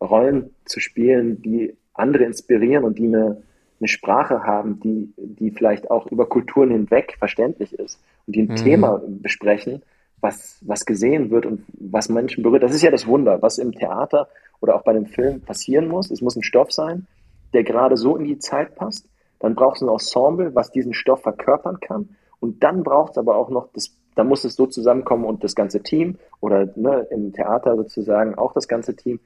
[0.00, 3.42] Rollen zu spielen, die andere inspirieren und die eine,
[3.80, 8.48] eine Sprache haben, die, die vielleicht auch über Kulturen hinweg verständlich ist und die ein
[8.48, 8.56] mhm.
[8.56, 9.82] Thema besprechen,
[10.20, 12.62] was, was gesehen wird und was Menschen berührt.
[12.62, 14.28] Das ist ja das Wunder, was im Theater
[14.60, 16.10] oder auch bei dem Film passieren muss.
[16.10, 17.06] Es muss ein Stoff sein,
[17.52, 19.08] der gerade so in die Zeit passt.
[19.40, 22.16] Dann braucht es ein Ensemble, was diesen Stoff verkörpern kann.
[22.40, 25.54] Und dann braucht es aber auch noch das da muss es so zusammenkommen und das
[25.54, 29.20] ganze Team oder ne, im Theater sozusagen auch das ganze Team,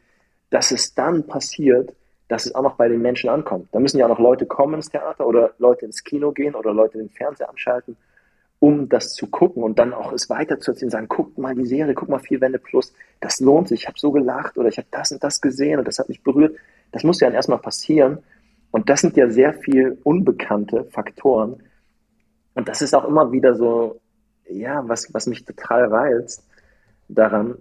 [0.50, 1.94] dass es dann passiert,
[2.28, 3.68] dass es auch noch bei den Menschen ankommt.
[3.72, 6.74] Da müssen ja auch noch Leute kommen ins Theater oder Leute ins Kino gehen oder
[6.74, 7.96] Leute den Fernseher anschalten,
[8.58, 12.08] um das zu gucken und dann auch es weiterzuerzählen, sagen, guckt mal die Serie, guck
[12.08, 15.12] mal vier Wände plus, das lohnt sich, ich habe so gelacht oder ich habe das
[15.12, 16.56] und das gesehen und das hat mich berührt.
[16.90, 18.18] Das muss ja dann erstmal passieren.
[18.72, 21.62] Und das sind ja sehr viel unbekannte Faktoren.
[22.54, 24.00] Und das ist auch immer wieder so
[24.50, 26.46] ja, was, was mich total reizt
[27.08, 27.58] daran,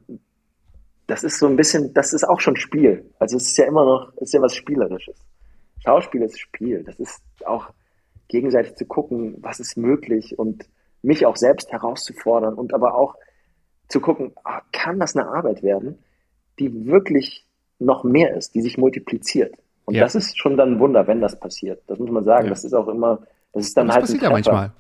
[1.08, 3.10] das ist so ein bisschen, das ist auch schon Spiel.
[3.18, 5.18] Also es ist ja immer noch, es ist ja was Spielerisches.
[5.84, 6.84] Schauspiel ist Spiel.
[6.84, 7.70] Das ist auch
[8.28, 10.66] gegenseitig zu gucken, was ist möglich und
[11.02, 13.16] mich auch selbst herauszufordern und aber auch
[13.88, 15.98] zu gucken, ah, kann das eine Arbeit werden,
[16.60, 17.46] die wirklich
[17.80, 19.56] noch mehr ist, die sich multipliziert.
[19.86, 20.02] Und Ja.
[20.02, 21.82] das ist schon dann ein Wunder, wenn das passiert.
[21.88, 22.46] Das muss man sagen.
[22.46, 22.50] Ja.
[22.50, 23.20] Das ist auch immer,
[23.54, 24.72] das ist dann das halt passiert ein ja manchmal.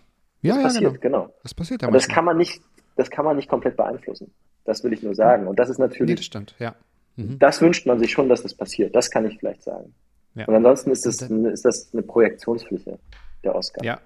[0.41, 1.23] Ja, Das ja, passiert, genau.
[1.23, 1.33] genau.
[1.43, 2.61] Das passiert ja Und das kann man nicht,
[2.95, 4.33] das kann man nicht komplett beeinflussen.
[4.65, 5.47] Das will ich nur sagen.
[5.47, 6.75] Und das ist Nee, natürlich, das stimmt, ja.
[7.15, 7.39] Mhm.
[7.39, 8.95] das wünscht man sich schon, dass das passiert.
[8.95, 9.93] Das kann ich vielleicht sagen.
[10.35, 10.45] Ja.
[10.45, 12.99] Und ansonsten ist das, Und eine, ist das eine Projektionsfläche,
[13.43, 13.83] der Oscar.
[13.83, 13.99] Ja,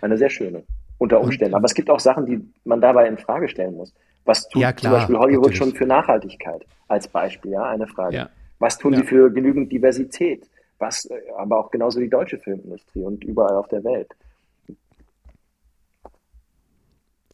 [0.00, 0.64] Eine sehr schöne.
[0.98, 1.54] Unter Umständen.
[1.54, 3.94] Aber es gibt auch Sachen, die man dabei in Frage stellen muss.
[4.24, 5.58] Was tut Ja, zum klar, Beispiel Hollywood natürlich.
[5.58, 6.66] schon für Nachhaltigkeit?
[6.88, 8.16] Als Beispiel, ja, eine Frage.
[8.16, 8.30] Ja.
[8.58, 8.98] Was tun Ja.
[9.00, 10.50] sie für genügend Diversität?
[10.80, 14.08] Was, äh, aber auch genauso die deutsche Filmindustrie und überall auf der Welt.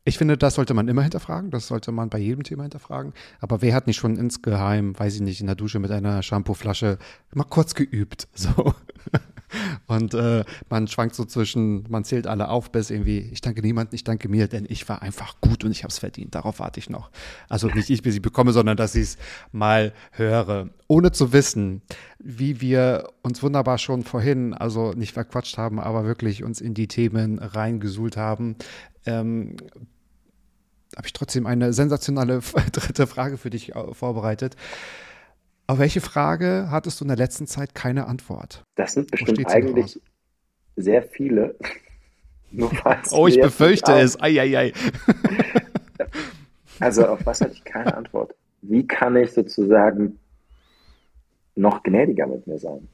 [0.07, 1.50] Ich finde, das sollte man immer hinterfragen.
[1.50, 3.14] Das sollte man bei jedem Thema hinterfragen.
[3.40, 6.98] Aber wer hat nicht schon insgeheim, weiß ich nicht, in der Dusche mit einer Shampooflasche
[7.32, 8.28] mal kurz geübt?
[8.34, 8.74] So.
[9.86, 13.94] Und äh, man schwankt so zwischen, man zählt alle auf, bis irgendwie, ich danke niemandem,
[13.94, 16.34] ich danke mir, denn ich war einfach gut und ich habe es verdient.
[16.34, 17.11] Darauf warte ich noch.
[17.48, 19.18] Also nicht ich, bis ich bekomme, sondern dass ich es
[19.52, 20.70] mal höre.
[20.88, 21.82] Ohne zu wissen,
[22.18, 26.88] wie wir uns wunderbar schon vorhin, also nicht verquatscht haben, aber wirklich uns in die
[26.88, 28.57] Themen reingesuhlt haben.
[29.07, 29.57] Ähm,
[30.97, 32.41] habe ich trotzdem eine sensationelle
[32.72, 34.57] dritte Frage für dich äh, vorbereitet.
[35.66, 38.62] Auf welche Frage hattest du in der letzten Zeit keine Antwort?
[38.74, 40.01] Das sind bestimmt eigentlich
[40.76, 41.57] sehr viele.
[43.11, 44.20] Oh, ich befürchte es.
[44.20, 44.72] Eieiei.
[46.80, 48.35] Also auf was hatte ich keine Antwort?
[48.62, 50.18] Wie kann ich sozusagen
[51.55, 52.89] noch gnädiger mit mir sein?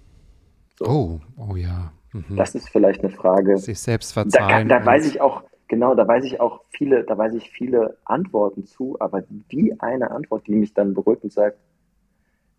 [0.81, 1.93] Oh, oh ja.
[2.13, 2.37] Mhm.
[2.37, 3.57] Das ist vielleicht eine Frage.
[3.59, 4.69] Sich selbst Da, verzeihen.
[4.69, 7.97] da weiß und- ich auch, genau, da weiß ich auch viele, da weiß ich viele
[8.05, 11.59] Antworten zu, aber die eine Antwort, die mich dann beruhigt und sagt,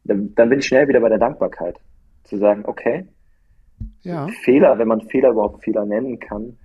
[0.06, 1.78] dann, dann bin ich schnell wieder bei der Dankbarkeit.
[2.24, 3.06] Zu sagen, okay,
[4.02, 6.58] Ja, Fehler, wenn man Fehler überhaupt Fehler nennen kann,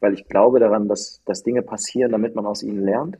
[0.00, 3.16] weil ich glaube daran, dass, dass Dinge passieren, damit man aus ihnen lernt.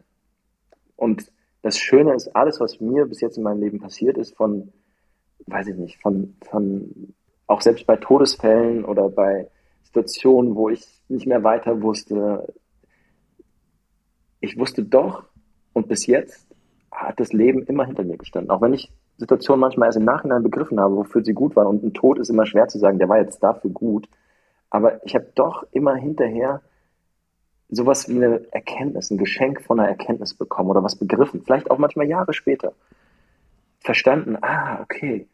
[0.97, 1.32] Und
[1.62, 4.70] das Schöne ist, alles, was mir bis jetzt in meinem Leben passiert ist, von,
[5.47, 7.14] weiß ich nicht, von, von
[7.47, 9.49] auch selbst bei Todesfällen oder bei
[9.87, 12.53] Situationen, wo ich nicht mehr weiter wusste,
[14.41, 15.24] ich wusste doch,
[15.72, 16.47] und bis jetzt
[16.91, 18.51] hat das Leben immer hinter mir gestanden.
[18.51, 21.66] Auch wenn ich Situationen manchmal erst im Nachhinein begriffen habe, wofür sie gut waren.
[21.66, 24.09] Und ein Tod ist immer schwer zu sagen, der war jetzt dafür gut.
[24.70, 26.62] Aber ich habe doch immer hinterher
[27.68, 31.43] sowas wie eine Erkenntnis, ein Geschenk von einer Erkenntnis bekommen oder was begriffen.
[31.43, 32.72] Vielleicht auch manchmal Jahre später.
[33.80, 35.28] Verstanden, ah, okay,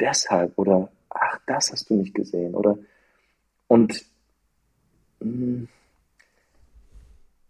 [0.00, 2.78] deshalb oder ach, das hast du nicht gesehen oder
[3.68, 4.04] und
[5.20, 5.68] mh,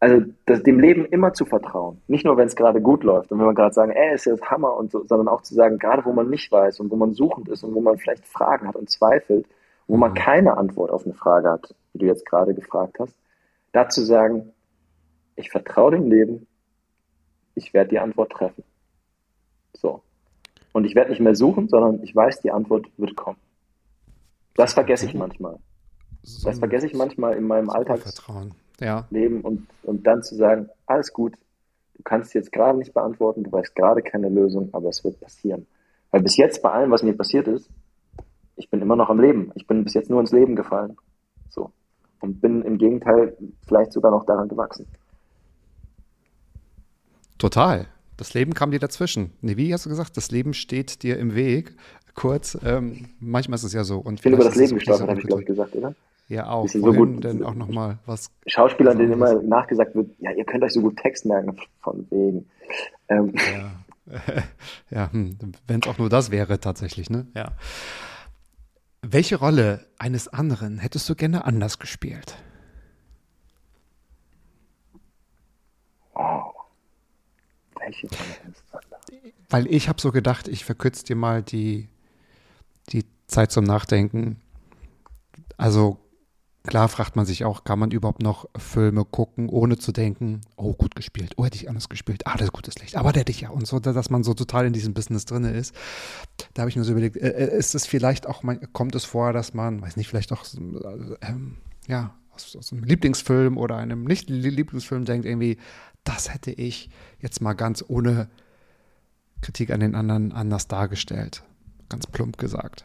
[0.00, 2.00] also das, dem Leben immer zu vertrauen.
[2.06, 4.48] Nicht nur, wenn es gerade gut läuft und wenn man gerade sagen, ey, ist jetzt
[4.48, 7.14] Hammer und so, sondern auch zu sagen, gerade wo man nicht weiß und wo man
[7.14, 9.46] suchend ist und wo man vielleicht Fragen hat und zweifelt,
[9.88, 13.16] wo man keine Antwort auf eine Frage hat, wie du jetzt gerade gefragt hast,
[13.72, 14.52] da zu sagen,
[15.34, 16.46] ich vertraue dem Leben,
[17.54, 18.62] ich werde die Antwort treffen.
[19.72, 20.02] So.
[20.72, 23.38] Und ich werde nicht mehr suchen, sondern ich weiß, die Antwort wird kommen.
[24.54, 25.58] Das vergesse ich manchmal.
[26.22, 28.00] So Das vergesse ich manchmal in meinem Alltag.
[28.00, 28.52] Vertrauen.
[28.80, 31.34] Ja, und, und dann zu sagen, alles gut,
[31.94, 35.66] du kannst jetzt gerade nicht beantworten, du weißt gerade keine Lösung, aber es wird passieren.
[36.10, 37.68] Weil bis jetzt bei allem, was mir passiert ist,
[38.56, 39.52] ich bin immer noch am Leben.
[39.54, 40.96] Ich bin bis jetzt nur ins Leben gefallen.
[41.48, 41.72] So.
[42.20, 44.86] Und bin im Gegenteil vielleicht sogar noch daran gewachsen.
[47.38, 47.86] total.
[48.18, 49.32] Das Leben kam dir dazwischen.
[49.40, 50.16] Nee, wie hast du gesagt?
[50.16, 51.74] Das Leben steht dir im Weg.
[52.14, 53.98] Kurz, ähm, manchmal ist es ja so.
[54.00, 55.94] Und Ich bin über das Leben gestolpert, habe ich glaube ich gesagt, oder?
[56.26, 56.64] Ja, auch.
[56.64, 58.30] Bisschen so Vorhin gut- denn auch nochmal was.
[58.46, 62.44] Schauspielern, denen immer nachgesagt wird, ja, ihr könnt euch so gut Text merken, von wegen.
[63.08, 64.12] Ähm, Ja,
[64.90, 65.38] ja hm,
[65.68, 67.26] wenn es auch nur das wäre, tatsächlich, ne?
[67.36, 67.52] Ja.
[69.00, 72.36] Welche Rolle eines anderen hättest du gerne anders gespielt?
[76.14, 76.52] wow.
[77.88, 78.82] Ist das?
[79.50, 81.88] Weil ich habe so gedacht, ich verkürze dir mal die,
[82.90, 84.40] die Zeit zum Nachdenken.
[85.56, 85.98] Also
[86.68, 90.74] klar fragt man sich auch, kann man überhaupt noch Filme gucken, ohne zu denken, oh,
[90.74, 93.40] gut gespielt, oh, hätte ich anders gespielt, ah, das ist gutes Licht, aber der dich
[93.40, 95.74] ja und so, dass man so total in diesem Business drin ist.
[96.54, 99.32] Da habe ich mir so überlegt, äh, äh, ist es vielleicht auch, kommt es vor,
[99.32, 104.04] dass man, weiß nicht, vielleicht auch, äh, ähm, ja, aus, aus einem Lieblingsfilm oder einem
[104.04, 105.58] Nicht-Lieblingsfilm denkt irgendwie,
[106.08, 106.88] das hätte ich
[107.20, 108.28] jetzt mal ganz ohne
[109.42, 111.42] Kritik an den anderen anders dargestellt.
[111.88, 112.84] Ganz plump gesagt.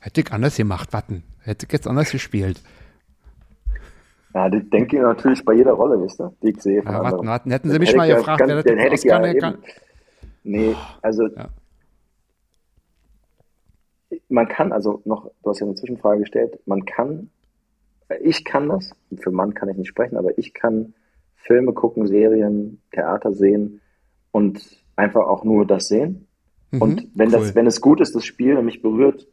[0.00, 1.22] Hätte ich anders gemacht, warten.
[1.40, 2.60] Hätte ich jetzt anders gespielt.
[4.34, 7.26] Ja, das denke ich natürlich bei jeder Rolle, wisst ihr, die ich sehe Ja, warten,
[7.26, 7.50] warten.
[7.50, 9.58] Hätten Sie mich mal gefragt, ganz- wer das hätte ich ja ne, kann.
[10.44, 11.48] Nee, also Ja.
[14.28, 17.30] man kann, also noch, du hast ja eine Zwischenfrage gestellt, man kann,
[18.22, 20.94] ich kann das, für Mann kann ich nicht sprechen, aber ich kann
[21.38, 23.80] Filme gucken, Serien, Theater sehen
[24.32, 24.60] und
[24.96, 26.26] einfach auch nur das sehen.
[26.70, 27.32] Mhm, und wenn cool.
[27.32, 29.26] das, wenn es gut ist, das Spiel und mich berührt,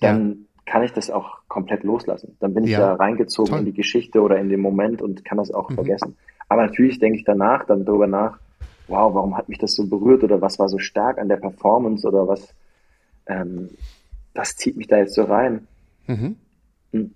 [0.00, 0.72] dann ja.
[0.72, 2.36] kann ich das auch komplett loslassen.
[2.40, 2.80] Dann bin ich ja.
[2.80, 3.58] da reingezogen Toll.
[3.60, 5.74] in die Geschichte oder in den Moment und kann das auch mhm.
[5.74, 6.16] vergessen.
[6.48, 8.38] Aber natürlich denke ich danach dann darüber nach,
[8.88, 12.06] wow, warum hat mich das so berührt oder was war so stark an der Performance
[12.06, 12.54] oder was,
[13.26, 13.70] ähm,
[14.34, 15.66] was zieht mich da jetzt so rein?
[16.06, 16.36] Mhm.
[16.92, 17.14] Hm,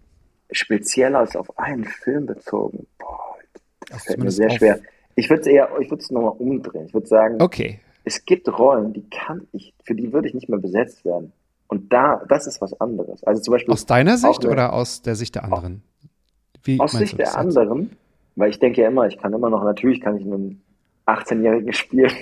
[0.50, 3.23] speziell als auf einen Film bezogen, boah,
[3.94, 4.80] das fällt mir sehr schwer.
[5.16, 6.86] Ich würde es eher, ich würde es nochmal umdrehen.
[6.86, 7.80] Ich würde sagen, okay.
[8.04, 11.32] es gibt Rollen, die kann ich, für die würde ich nicht mehr besetzt werden.
[11.68, 13.24] Und da, das ist was anderes.
[13.24, 13.72] Also zum Beispiel.
[13.72, 15.82] Aus deiner Sicht oder aus der Sicht der anderen?
[16.62, 17.96] Wie aus Sicht der anderen,
[18.36, 20.62] weil ich denke ja immer, ich kann immer noch, natürlich kann ich einen
[21.06, 22.12] 18-Jährigen spielen.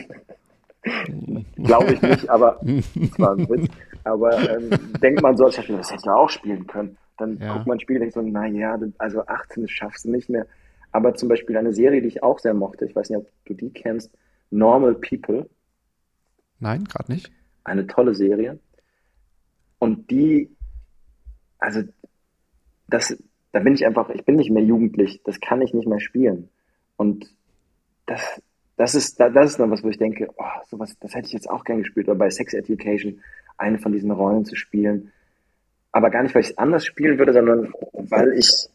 [1.56, 3.68] Glaube ich nicht, aber das war ein Witz.
[4.04, 4.70] Aber ähm,
[5.00, 6.96] denkt man so, das hätte ich auch spielen können.
[7.18, 7.52] Dann ja.
[7.52, 10.46] guckt man ein Spiel und denkt so, naja, also 18 schaffst du nicht mehr.
[10.92, 13.54] Aber zum Beispiel eine Serie, die ich auch sehr mochte, ich weiß nicht, ob du
[13.54, 14.12] die kennst,
[14.50, 15.48] Normal People.
[16.60, 17.32] Nein, gerade nicht.
[17.64, 18.58] Eine tolle Serie.
[19.78, 20.54] Und die,
[21.58, 21.82] also
[22.88, 23.16] das,
[23.52, 26.50] da bin ich einfach, ich bin nicht mehr jugendlich, das kann ich nicht mehr spielen.
[26.96, 27.26] Und
[28.06, 28.42] das,
[28.76, 31.48] das ist, das ist noch was, wo ich denke, oh, sowas, das hätte ich jetzt
[31.48, 33.20] auch gern gespielt, oder bei Sex Education
[33.56, 35.10] eine von diesen Rollen zu spielen.
[35.90, 38.68] Aber gar nicht, weil ich es anders spielen würde, sondern weil ich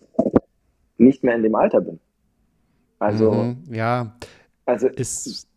[0.97, 1.99] nicht mehr in dem Alter bin.
[2.99, 4.15] Also, mhm, ja.
[4.65, 5.47] Also, ist.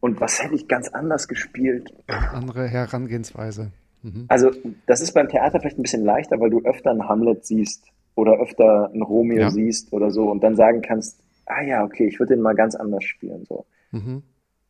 [0.00, 1.92] Und was hätte ich ganz anders gespielt?
[2.06, 3.70] Andere Herangehensweise.
[4.02, 4.24] Mhm.
[4.28, 4.50] Also,
[4.86, 8.40] das ist beim Theater vielleicht ein bisschen leichter, weil du öfter einen Hamlet siehst oder
[8.40, 9.50] öfter einen Romeo ja.
[9.50, 12.74] siehst oder so und dann sagen kannst, ah ja, okay, ich würde den mal ganz
[12.74, 13.44] anders spielen.
[13.46, 13.66] So.
[13.90, 14.22] Mhm.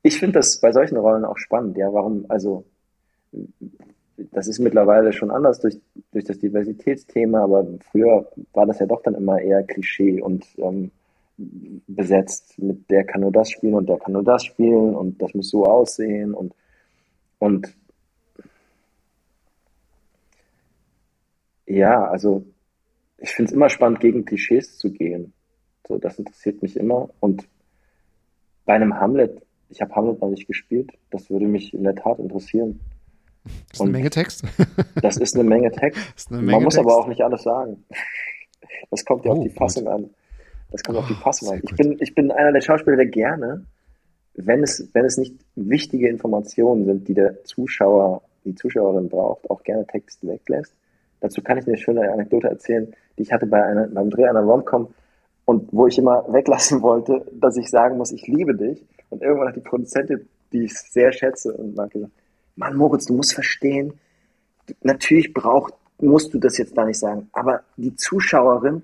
[0.02, 2.64] Ich finde das bei solchen Rollen auch spannend, ja, warum, also
[4.32, 5.80] das ist mittlerweile schon anders durch,
[6.12, 10.90] durch das Diversitätsthema, aber früher war das ja doch dann immer eher Klischee und ähm,
[11.86, 15.34] besetzt mit der kann nur das spielen und der kann nur das spielen und das
[15.34, 16.54] muss so aussehen und,
[17.38, 17.74] und
[21.66, 22.44] ja, also
[23.18, 25.32] ich finde es immer spannend, gegen Klischees zu gehen.
[25.86, 27.10] So, das interessiert mich immer.
[27.20, 27.46] Und
[28.64, 32.18] bei einem Hamlet, ich habe Hamlet noch nicht gespielt, das würde mich in der Tat
[32.18, 32.80] interessieren.
[33.44, 34.44] Das ist und eine Menge Text.
[35.02, 36.30] das ist eine Menge Text.
[36.30, 36.86] Eine Menge Man muss Text.
[36.86, 37.84] aber auch nicht alles sagen.
[38.90, 39.94] Das kommt ja oh, auf die Fassung Gott.
[39.94, 40.10] an.
[40.70, 41.60] Das kommt oh, auf die Fassung an.
[41.62, 43.64] Ich bin, ich bin einer der Schauspieler, der gerne,
[44.34, 49.62] wenn es, wenn es nicht wichtige Informationen sind, die der Zuschauer, die Zuschauerin braucht, auch
[49.62, 50.74] gerne Text weglässt.
[51.20, 54.42] Dazu kann ich eine schöne Anekdote erzählen, die ich hatte bei einer, beim Dreh einer
[54.42, 54.88] Romcom
[55.44, 58.84] und wo ich immer weglassen wollte, dass ich sagen muss, ich liebe dich.
[59.10, 62.12] Und irgendwann hat die Produzentin, die ich sehr schätze, und mag gesagt,
[62.56, 63.94] Mann, Moritz, du musst verstehen,
[64.82, 68.82] natürlich braucht, musst du das jetzt da nicht sagen, aber die Zuschauerin,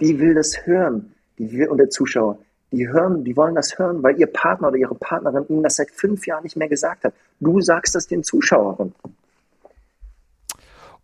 [0.00, 2.38] die will das hören, die will, und der Zuschauer,
[2.72, 5.90] die hören, die wollen das hören, weil ihr Partner oder ihre Partnerin ihnen das seit
[5.90, 7.14] fünf Jahren nicht mehr gesagt hat.
[7.40, 8.94] Du sagst das den Zuschauerinnen.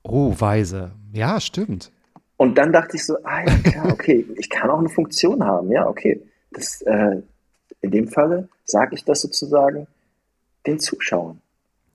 [0.02, 0.92] Oh, weise.
[1.12, 1.92] Ja, stimmt.
[2.38, 5.70] Und dann dachte ich so, ah ja, klar, okay, ich kann auch eine Funktion haben.
[5.70, 6.22] Ja, okay.
[6.52, 7.20] Das, äh,
[7.80, 9.86] in dem Falle sage ich das sozusagen
[10.66, 11.40] den Zuschauern.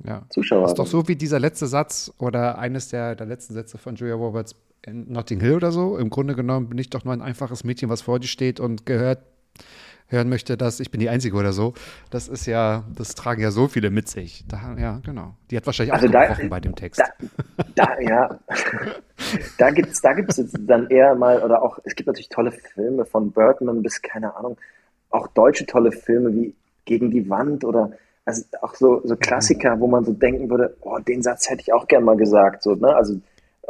[0.06, 0.24] Ja.
[0.30, 0.64] Zuschauer.
[0.64, 3.96] Das ist doch so wie dieser letzte Satz oder eines der, der letzten Sätze von
[3.96, 4.56] Julia Roberts
[4.88, 5.98] Notting Hill oder so.
[5.98, 8.86] Im Grunde genommen bin ich doch nur ein einfaches Mädchen, was vor dir steht und
[8.86, 9.20] gehört
[10.08, 11.74] hören möchte, dass ich bin die Einzige oder so.
[12.10, 14.46] Das ist ja, das tragen ja so viele mit sich.
[14.48, 15.36] Da, ja, genau.
[15.50, 17.02] Die hat wahrscheinlich also auch da, gebrochen bei dem Text.
[17.76, 18.40] Da, da ja,
[19.58, 23.32] da gibt's, da gibt's dann eher mal oder auch, es gibt natürlich tolle Filme von
[23.32, 24.58] Birdman bis keine Ahnung,
[25.10, 26.56] auch deutsche tolle Filme wie
[26.86, 27.92] Gegen die Wand oder
[28.26, 31.74] also auch so, so Klassiker, wo man so denken würde, oh, den Satz hätte ich
[31.74, 32.94] auch gern mal gesagt, so, ne?
[32.96, 33.20] Also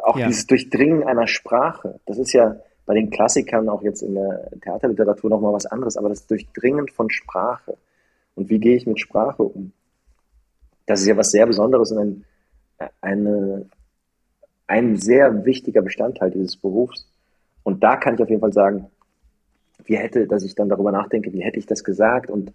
[0.03, 0.27] auch ja.
[0.27, 1.99] dieses Durchdringen einer Sprache.
[2.05, 6.09] Das ist ja, bei den Klassikern auch jetzt in der Theaterliteratur nochmal was anderes, aber
[6.09, 7.77] das Durchdringen von Sprache.
[8.35, 9.71] Und wie gehe ich mit Sprache um?
[10.85, 13.65] Das ist ja was sehr Besonderes und ein, eine,
[14.67, 17.07] ein sehr wichtiger Bestandteil dieses Berufs.
[17.63, 18.87] Und da kann ich auf jeden Fall sagen,
[19.85, 22.51] wie hätte, dass ich dann darüber nachdenke, wie hätte ich das gesagt und,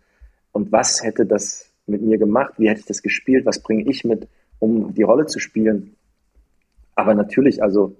[0.53, 4.05] und was hätte das mit mir gemacht, wie hätte ich das gespielt, was bringe ich
[4.05, 5.97] mit, um die Rolle zu spielen.
[6.99, 7.97] Aber natürlich, also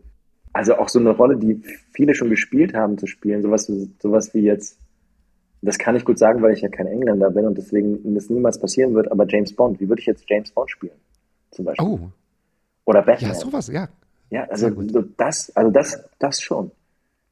[0.53, 1.63] also auch so eine Rolle, die
[1.93, 3.71] viele schon gespielt haben zu spielen, sowas,
[4.03, 4.77] sowas wie jetzt,
[5.63, 8.59] das kann ich gut sagen, weil ich ja kein Engländer bin und deswegen das niemals
[8.59, 10.99] passieren wird, aber James Bond, wie würde ich jetzt James Bond spielen?
[11.53, 11.87] Zum Beispiel.
[11.87, 12.01] Oh.
[12.87, 13.31] Oder Batman.
[13.31, 13.89] Ja, sowas, ja.
[14.31, 16.73] Ja, also so das, also das, das schon.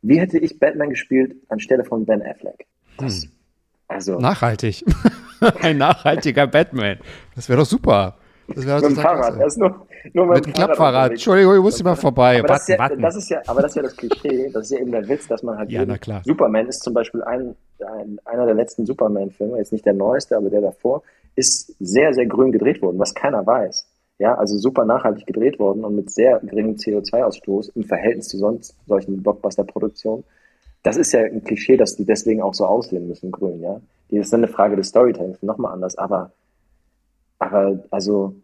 [0.02, 2.66] Wie hätte ich Batman gespielt anstelle von Ben Affleck?
[2.96, 3.30] Das, hm.
[3.88, 4.20] Also.
[4.20, 4.84] Nachhaltig.
[5.62, 6.98] Ein nachhaltiger Batman.
[7.34, 8.16] Das wäre doch super.
[8.48, 9.44] Das mit dem Fahrrad.
[9.44, 11.10] Ist nur, nur mit, mit dem Klappfahrrad.
[11.12, 12.38] Entschuldigung, ich muss mal vorbei.
[12.38, 14.50] Aber das, warten, ja, das, ist ja, aber das ist ja das Klischee.
[14.52, 15.70] Das ist ja eben der Witz, dass man halt.
[15.70, 16.22] Ja, na klar.
[16.24, 20.50] Superman ist zum Beispiel ein, ein einer der letzten Superman-Filme, jetzt nicht der neueste, aber
[20.50, 21.02] der davor,
[21.34, 23.86] ist sehr, sehr grün gedreht worden, was keiner weiß.
[24.18, 28.74] Ja, also super nachhaltig gedreht worden und mit sehr geringem CO2-Ausstoß im Verhältnis zu sonst
[28.86, 30.24] solchen Blockbuster-Produktionen.
[30.82, 33.80] Das ist ja ein Klischee, dass die deswegen auch so aussehen müssen, grün, ja.
[34.10, 36.30] Die ist dann eine Frage des Storytellings, nochmal anders, aber,
[37.38, 38.34] aber, also,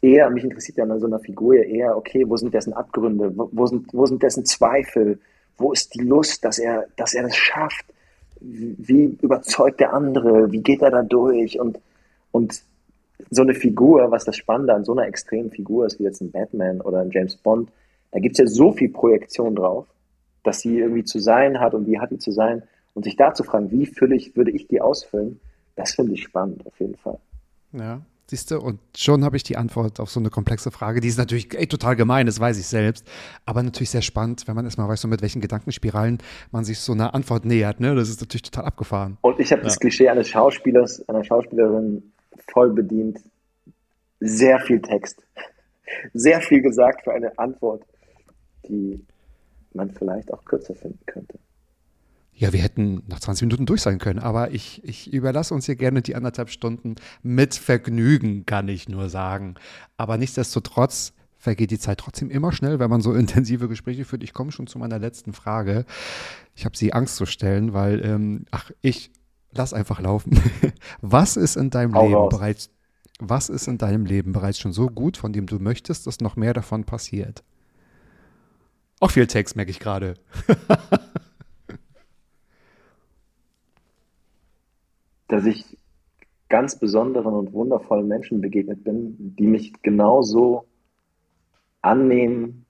[0.00, 3.48] eher, mich interessiert ja an so einer Figur eher, okay, wo sind dessen Abgründe, wo,
[3.52, 5.18] wo sind, wo sind dessen Zweifel,
[5.58, 7.86] wo ist die Lust, dass er, dass er das schafft,
[8.40, 11.60] wie überzeugt der andere, wie geht er da durch?
[11.60, 11.78] Und,
[12.32, 12.62] und
[13.30, 16.30] so eine Figur, was das Spannende an so einer extremen Figur ist, wie jetzt ein
[16.30, 17.70] Batman oder ein James Bond,
[18.12, 19.86] da gibt es ja so viel Projektion drauf,
[20.42, 22.62] dass sie irgendwie zu sein hat und wie hat die zu sein?
[22.94, 25.38] Und sich da zu fragen, wie füllig würde ich die ausfüllen,
[25.76, 27.18] das finde ich spannend auf jeden Fall.
[27.72, 28.00] Ja,
[28.30, 31.18] siehst du, und schon habe ich die Antwort auf so eine komplexe Frage, die ist
[31.18, 33.06] natürlich ey, total gemein, das weiß ich selbst,
[33.44, 36.18] aber natürlich sehr spannend, wenn man erstmal weiß, so mit welchen Gedankenspiralen
[36.52, 37.94] man sich so einer Antwort nähert, ne?
[37.94, 39.18] Das ist natürlich total abgefahren.
[39.20, 39.66] Und ich habe ja.
[39.66, 42.12] das Klischee eines Schauspielers, einer Schauspielerin
[42.52, 43.18] voll bedient.
[44.20, 45.22] Sehr viel Text.
[46.14, 47.82] Sehr viel gesagt für eine Antwort,
[48.68, 49.04] die
[49.72, 51.38] man vielleicht auch kürzer finden könnte.
[52.40, 55.76] Ja, wir hätten nach 20 Minuten durch sein können, aber ich, ich überlasse uns hier
[55.76, 59.56] gerne die anderthalb Stunden mit Vergnügen, kann ich nur sagen.
[59.98, 64.22] Aber nichtsdestotrotz vergeht die Zeit trotzdem immer schnell, wenn man so intensive Gespräche führt.
[64.22, 65.84] Ich komme schon zu meiner letzten Frage.
[66.54, 69.10] Ich habe sie Angst zu stellen, weil, ähm, ach, ich
[69.52, 70.40] lass einfach laufen.
[71.02, 72.30] Was ist in deinem Hau Leben raus.
[72.30, 72.70] bereits,
[73.18, 76.36] was ist in deinem Leben bereits schon so gut, von dem du möchtest, dass noch
[76.36, 77.44] mehr davon passiert?
[78.98, 80.14] Auch viel Text, merke ich gerade.
[85.32, 85.78] dass ich
[86.48, 90.64] ganz besonderen und wundervollen Menschen begegnet bin, die mich genauso
[91.80, 92.66] annehmen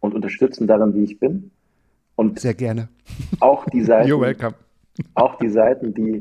[0.00, 1.50] und unterstützen darin, wie ich bin.
[2.16, 2.88] Und sehr gerne.
[3.40, 4.54] Auch die Seiten, You're welcome
[5.14, 6.20] auch die Seiten, die,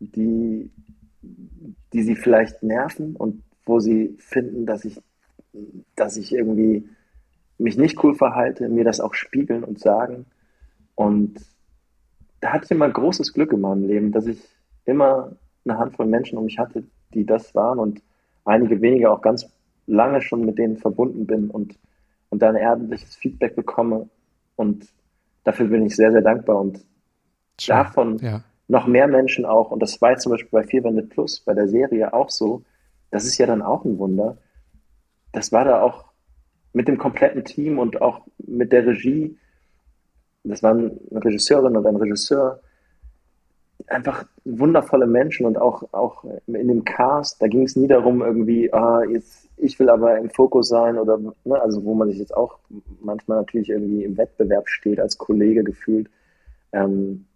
[0.00, 0.70] die,
[1.92, 5.00] die sie vielleicht nerven und wo sie finden, dass ich,
[5.94, 6.88] dass ich irgendwie
[7.58, 10.26] mich nicht cool verhalte, mir das auch spiegeln und sagen.
[10.94, 11.40] Und
[12.40, 14.42] da hatte ich immer großes Glück in meinem Leben, dass ich
[14.84, 16.84] immer eine Handvoll Menschen um mich hatte,
[17.14, 18.02] die das waren und
[18.44, 19.46] einige wenige auch ganz
[19.86, 21.78] lange schon mit denen verbunden bin und,
[22.30, 24.08] und dann ordentliches Feedback bekomme.
[24.56, 24.86] Und
[25.44, 26.84] dafür bin ich sehr, sehr dankbar und
[27.66, 28.42] davon ja.
[28.68, 31.68] noch mehr Menschen auch, und das war jetzt zum Beispiel bei Vierwände Plus, bei der
[31.68, 32.62] Serie auch so,
[33.10, 34.38] das ist ja dann auch ein Wunder.
[35.32, 36.06] Das war da auch
[36.72, 39.38] mit dem kompletten Team und auch mit der Regie.
[40.44, 42.60] Das waren eine Regisseurin und ein Regisseur.
[43.92, 48.72] Einfach wundervolle Menschen und auch, auch in dem Cast, da ging es nie darum, irgendwie,
[48.72, 52.34] ah, jetzt, ich will aber im Fokus sein oder, ne, also wo man sich jetzt
[52.34, 52.58] auch
[53.00, 56.08] manchmal natürlich irgendwie im Wettbewerb steht als Kollege gefühlt.
[56.72, 57.26] Ähm,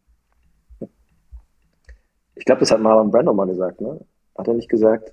[2.34, 4.00] ich glaube, das hat Marlon Brando mal gesagt, ne?
[4.36, 5.12] Hat er nicht gesagt,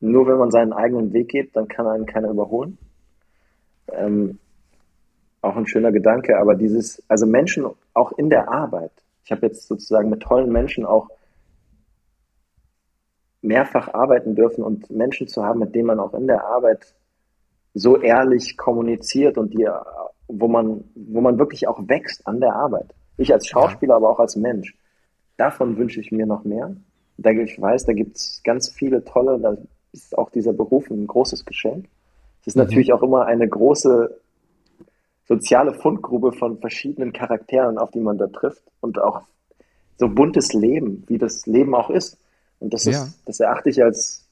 [0.00, 2.76] nur wenn man seinen eigenen Weg geht, dann kann einen keiner überholen?
[3.88, 4.38] Ähm,
[5.42, 8.92] auch ein schöner Gedanke, aber dieses, also Menschen auch in der Arbeit.
[9.24, 11.08] Ich habe jetzt sozusagen mit tollen Menschen auch
[13.40, 16.94] mehrfach arbeiten dürfen und Menschen zu haben, mit denen man auch in der Arbeit
[17.74, 19.68] so ehrlich kommuniziert und die,
[20.28, 22.94] wo man, wo man wirklich auch wächst an der Arbeit.
[23.16, 23.96] Ich als Schauspieler, ja.
[23.96, 24.76] aber auch als Mensch
[25.36, 26.76] davon wünsche ich mir noch mehr.
[27.18, 29.56] Da ich weiß, da gibt es ganz viele tolle, da
[29.92, 31.86] ist auch dieser Beruf ein großes Geschenk.
[32.40, 32.62] Es ist mhm.
[32.62, 34.18] natürlich auch immer eine große
[35.32, 39.22] soziale Fundgrube von verschiedenen Charakteren, auf die man da trifft und auch
[39.96, 42.18] so buntes Leben, wie das Leben auch ist.
[42.60, 42.92] Und das ja.
[42.92, 44.28] ist, das erachte ich als,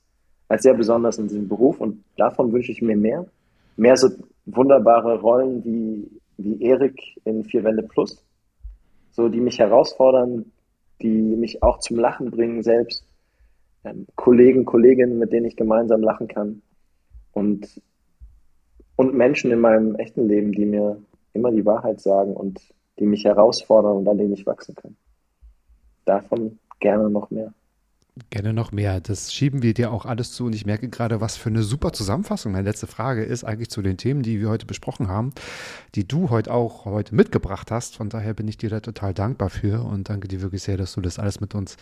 [0.48, 3.24] als sehr besonders in diesem Beruf und davon wünsche ich mir mehr.
[3.76, 4.10] Mehr so
[4.44, 8.22] wunderbare Rollen wie, wie Erik in Vier Wände Plus,
[9.12, 10.52] so die mich herausfordern,
[11.00, 13.04] die mich auch zum Lachen bringen selbst.
[13.84, 16.60] Ähm, Kollegen, Kolleginnen, mit denen ich gemeinsam lachen kann.
[17.32, 17.80] Und,
[19.00, 21.00] und Menschen in meinem echten Leben, die mir
[21.32, 22.60] immer die Wahrheit sagen und
[22.98, 24.94] die mich herausfordern und an denen ich wachsen kann.
[26.04, 27.54] Davon gerne noch mehr.
[28.28, 29.00] Gerne noch mehr.
[29.00, 30.44] Das schieben wir dir auch alles zu.
[30.44, 32.52] Und ich merke gerade, was für eine super Zusammenfassung.
[32.52, 35.32] Meine letzte Frage ist eigentlich zu den Themen, die wir heute besprochen haben,
[35.94, 37.96] die du heute auch heute mitgebracht hast.
[37.96, 40.92] Von daher bin ich dir da total dankbar für und danke dir wirklich sehr, dass
[40.92, 41.78] du das alles mit uns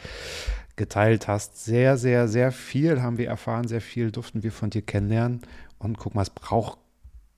[0.77, 1.65] geteilt hast.
[1.65, 3.67] Sehr, sehr, sehr viel haben wir erfahren.
[3.67, 5.41] Sehr viel durften wir von dir kennenlernen.
[5.81, 6.79] Und guck mal, es braucht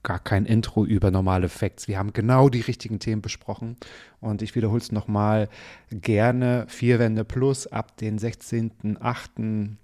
[0.02, 1.88] gar kein Intro über normale Facts.
[1.88, 3.76] Wir haben genau die richtigen Themen besprochen.
[4.20, 5.48] Und ich wiederhole es nochmal
[5.90, 6.64] gerne.
[6.68, 9.76] Vier Wände plus ab den 16.08.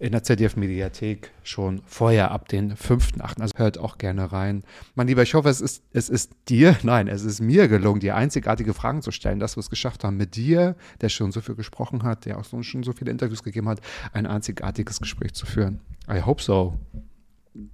[0.00, 3.40] in der ZDF-Mediathek schon vorher ab den 5.8.
[3.40, 4.62] Also hört auch gerne rein.
[4.94, 8.14] Mein Lieber, ich hoffe, es ist, es ist dir, nein, es ist mir gelungen, dir
[8.14, 11.56] einzigartige Fragen zu stellen, dass wir es geschafft haben, mit dir, der schon so viel
[11.56, 13.80] gesprochen hat, der auch schon so viele Interviews gegeben hat,
[14.12, 15.80] ein einzigartiges Gespräch zu führen.
[16.08, 16.78] I hope so.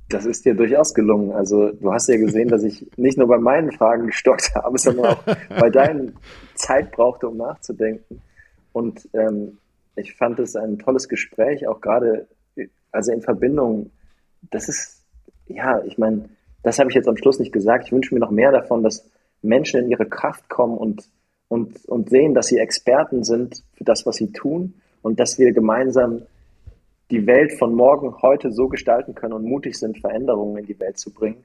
[0.09, 1.33] Das ist dir durchaus gelungen.
[1.33, 5.07] Also du hast ja gesehen, dass ich nicht nur bei meinen Fragen gestockt habe, sondern
[5.07, 6.17] auch bei deinen
[6.55, 8.23] Zeit brauchte, um nachzudenken.
[8.73, 9.59] Und ähm,
[9.97, 12.27] ich fand es ein tolles Gespräch, auch gerade,
[12.93, 13.91] also in Verbindung,
[14.51, 15.03] das ist,
[15.47, 16.29] ja, ich meine,
[16.63, 17.87] das habe ich jetzt am Schluss nicht gesagt.
[17.87, 19.09] Ich wünsche mir noch mehr davon, dass
[19.43, 21.09] Menschen in ihre Kraft kommen und,
[21.49, 25.53] und, und sehen, dass sie Experten sind für das, was sie tun und dass wir
[25.53, 26.23] gemeinsam
[27.11, 30.99] die Welt von morgen heute so gestalten können und mutig sind, Veränderungen in die Welt
[30.99, 31.45] zu bringen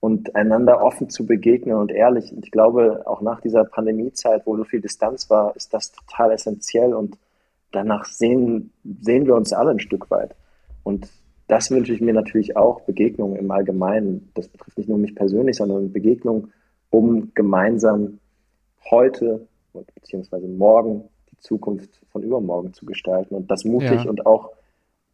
[0.00, 2.32] und einander offen zu begegnen und ehrlich.
[2.32, 6.32] Und ich glaube, auch nach dieser Pandemiezeit, wo so viel Distanz war, ist das total
[6.32, 7.16] essentiell und
[7.72, 10.34] danach sehen, sehen wir uns alle ein Stück weit.
[10.82, 11.08] Und
[11.48, 14.30] das wünsche ich mir natürlich auch, Begegnungen im Allgemeinen.
[14.34, 16.52] Das betrifft nicht nur mich persönlich, sondern Begegnungen,
[16.90, 18.18] um gemeinsam
[18.90, 19.46] heute
[19.94, 24.08] beziehungsweise morgen die Zukunft von übermorgen zu gestalten und das mutig ja.
[24.08, 24.50] und auch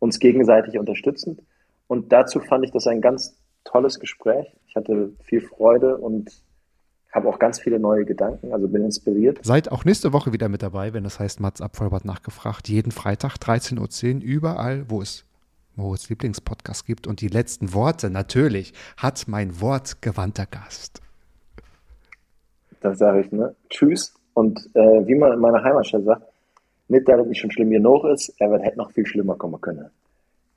[0.00, 1.40] uns gegenseitig unterstützend.
[1.86, 4.46] Und dazu fand ich das ein ganz tolles Gespräch.
[4.66, 6.30] Ich hatte viel Freude und
[7.12, 9.44] habe auch ganz viele neue Gedanken, also bin inspiriert.
[9.44, 12.68] Seid auch nächste Woche wieder mit dabei, wenn das heißt Mats Abfolbert nachgefragt.
[12.68, 15.24] Jeden Freitag 13.10 Uhr, überall, wo es
[15.74, 17.06] Moritz Lieblingspodcast gibt.
[17.06, 21.00] Und die letzten Worte natürlich hat mein wortgewandter Gast.
[22.80, 23.54] Das sage ich, ne?
[23.68, 24.14] Tschüss.
[24.34, 26.29] Und äh, wie man in meiner Heimatstadt sagt,
[26.90, 29.60] nicht, dass es nicht schon schlimm genug ist, er wird hätte noch viel schlimmer kommen
[29.60, 29.90] können.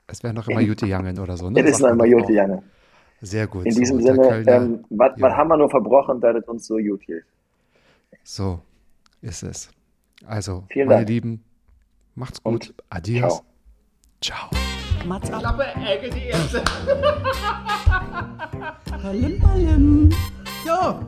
[0.06, 1.60] Es wäre noch immer Jute Jangen oder so, ne?
[1.60, 2.62] Es ist noch immer Jute Jangen.
[3.20, 3.64] Sehr gut.
[3.64, 5.34] In diesem so, Sinne, ähm, was ja.
[5.34, 7.24] haben wir nur verbrochen, dass es uns so gut geht?
[8.22, 8.60] So
[9.22, 9.70] ist es.
[10.26, 11.08] Also, Vielen meine Dank.
[11.08, 11.44] Lieben,
[12.14, 12.52] macht's gut.
[12.52, 13.42] Und Adios.
[14.20, 14.50] Ciao.
[14.50, 14.60] Ciao.
[15.06, 16.62] Mats Klappe, Ecke, die erste.
[19.02, 20.10] Ballim, ballim.
[20.64, 20.98] So.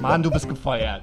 [0.00, 1.02] Mann, du bist gefeuert.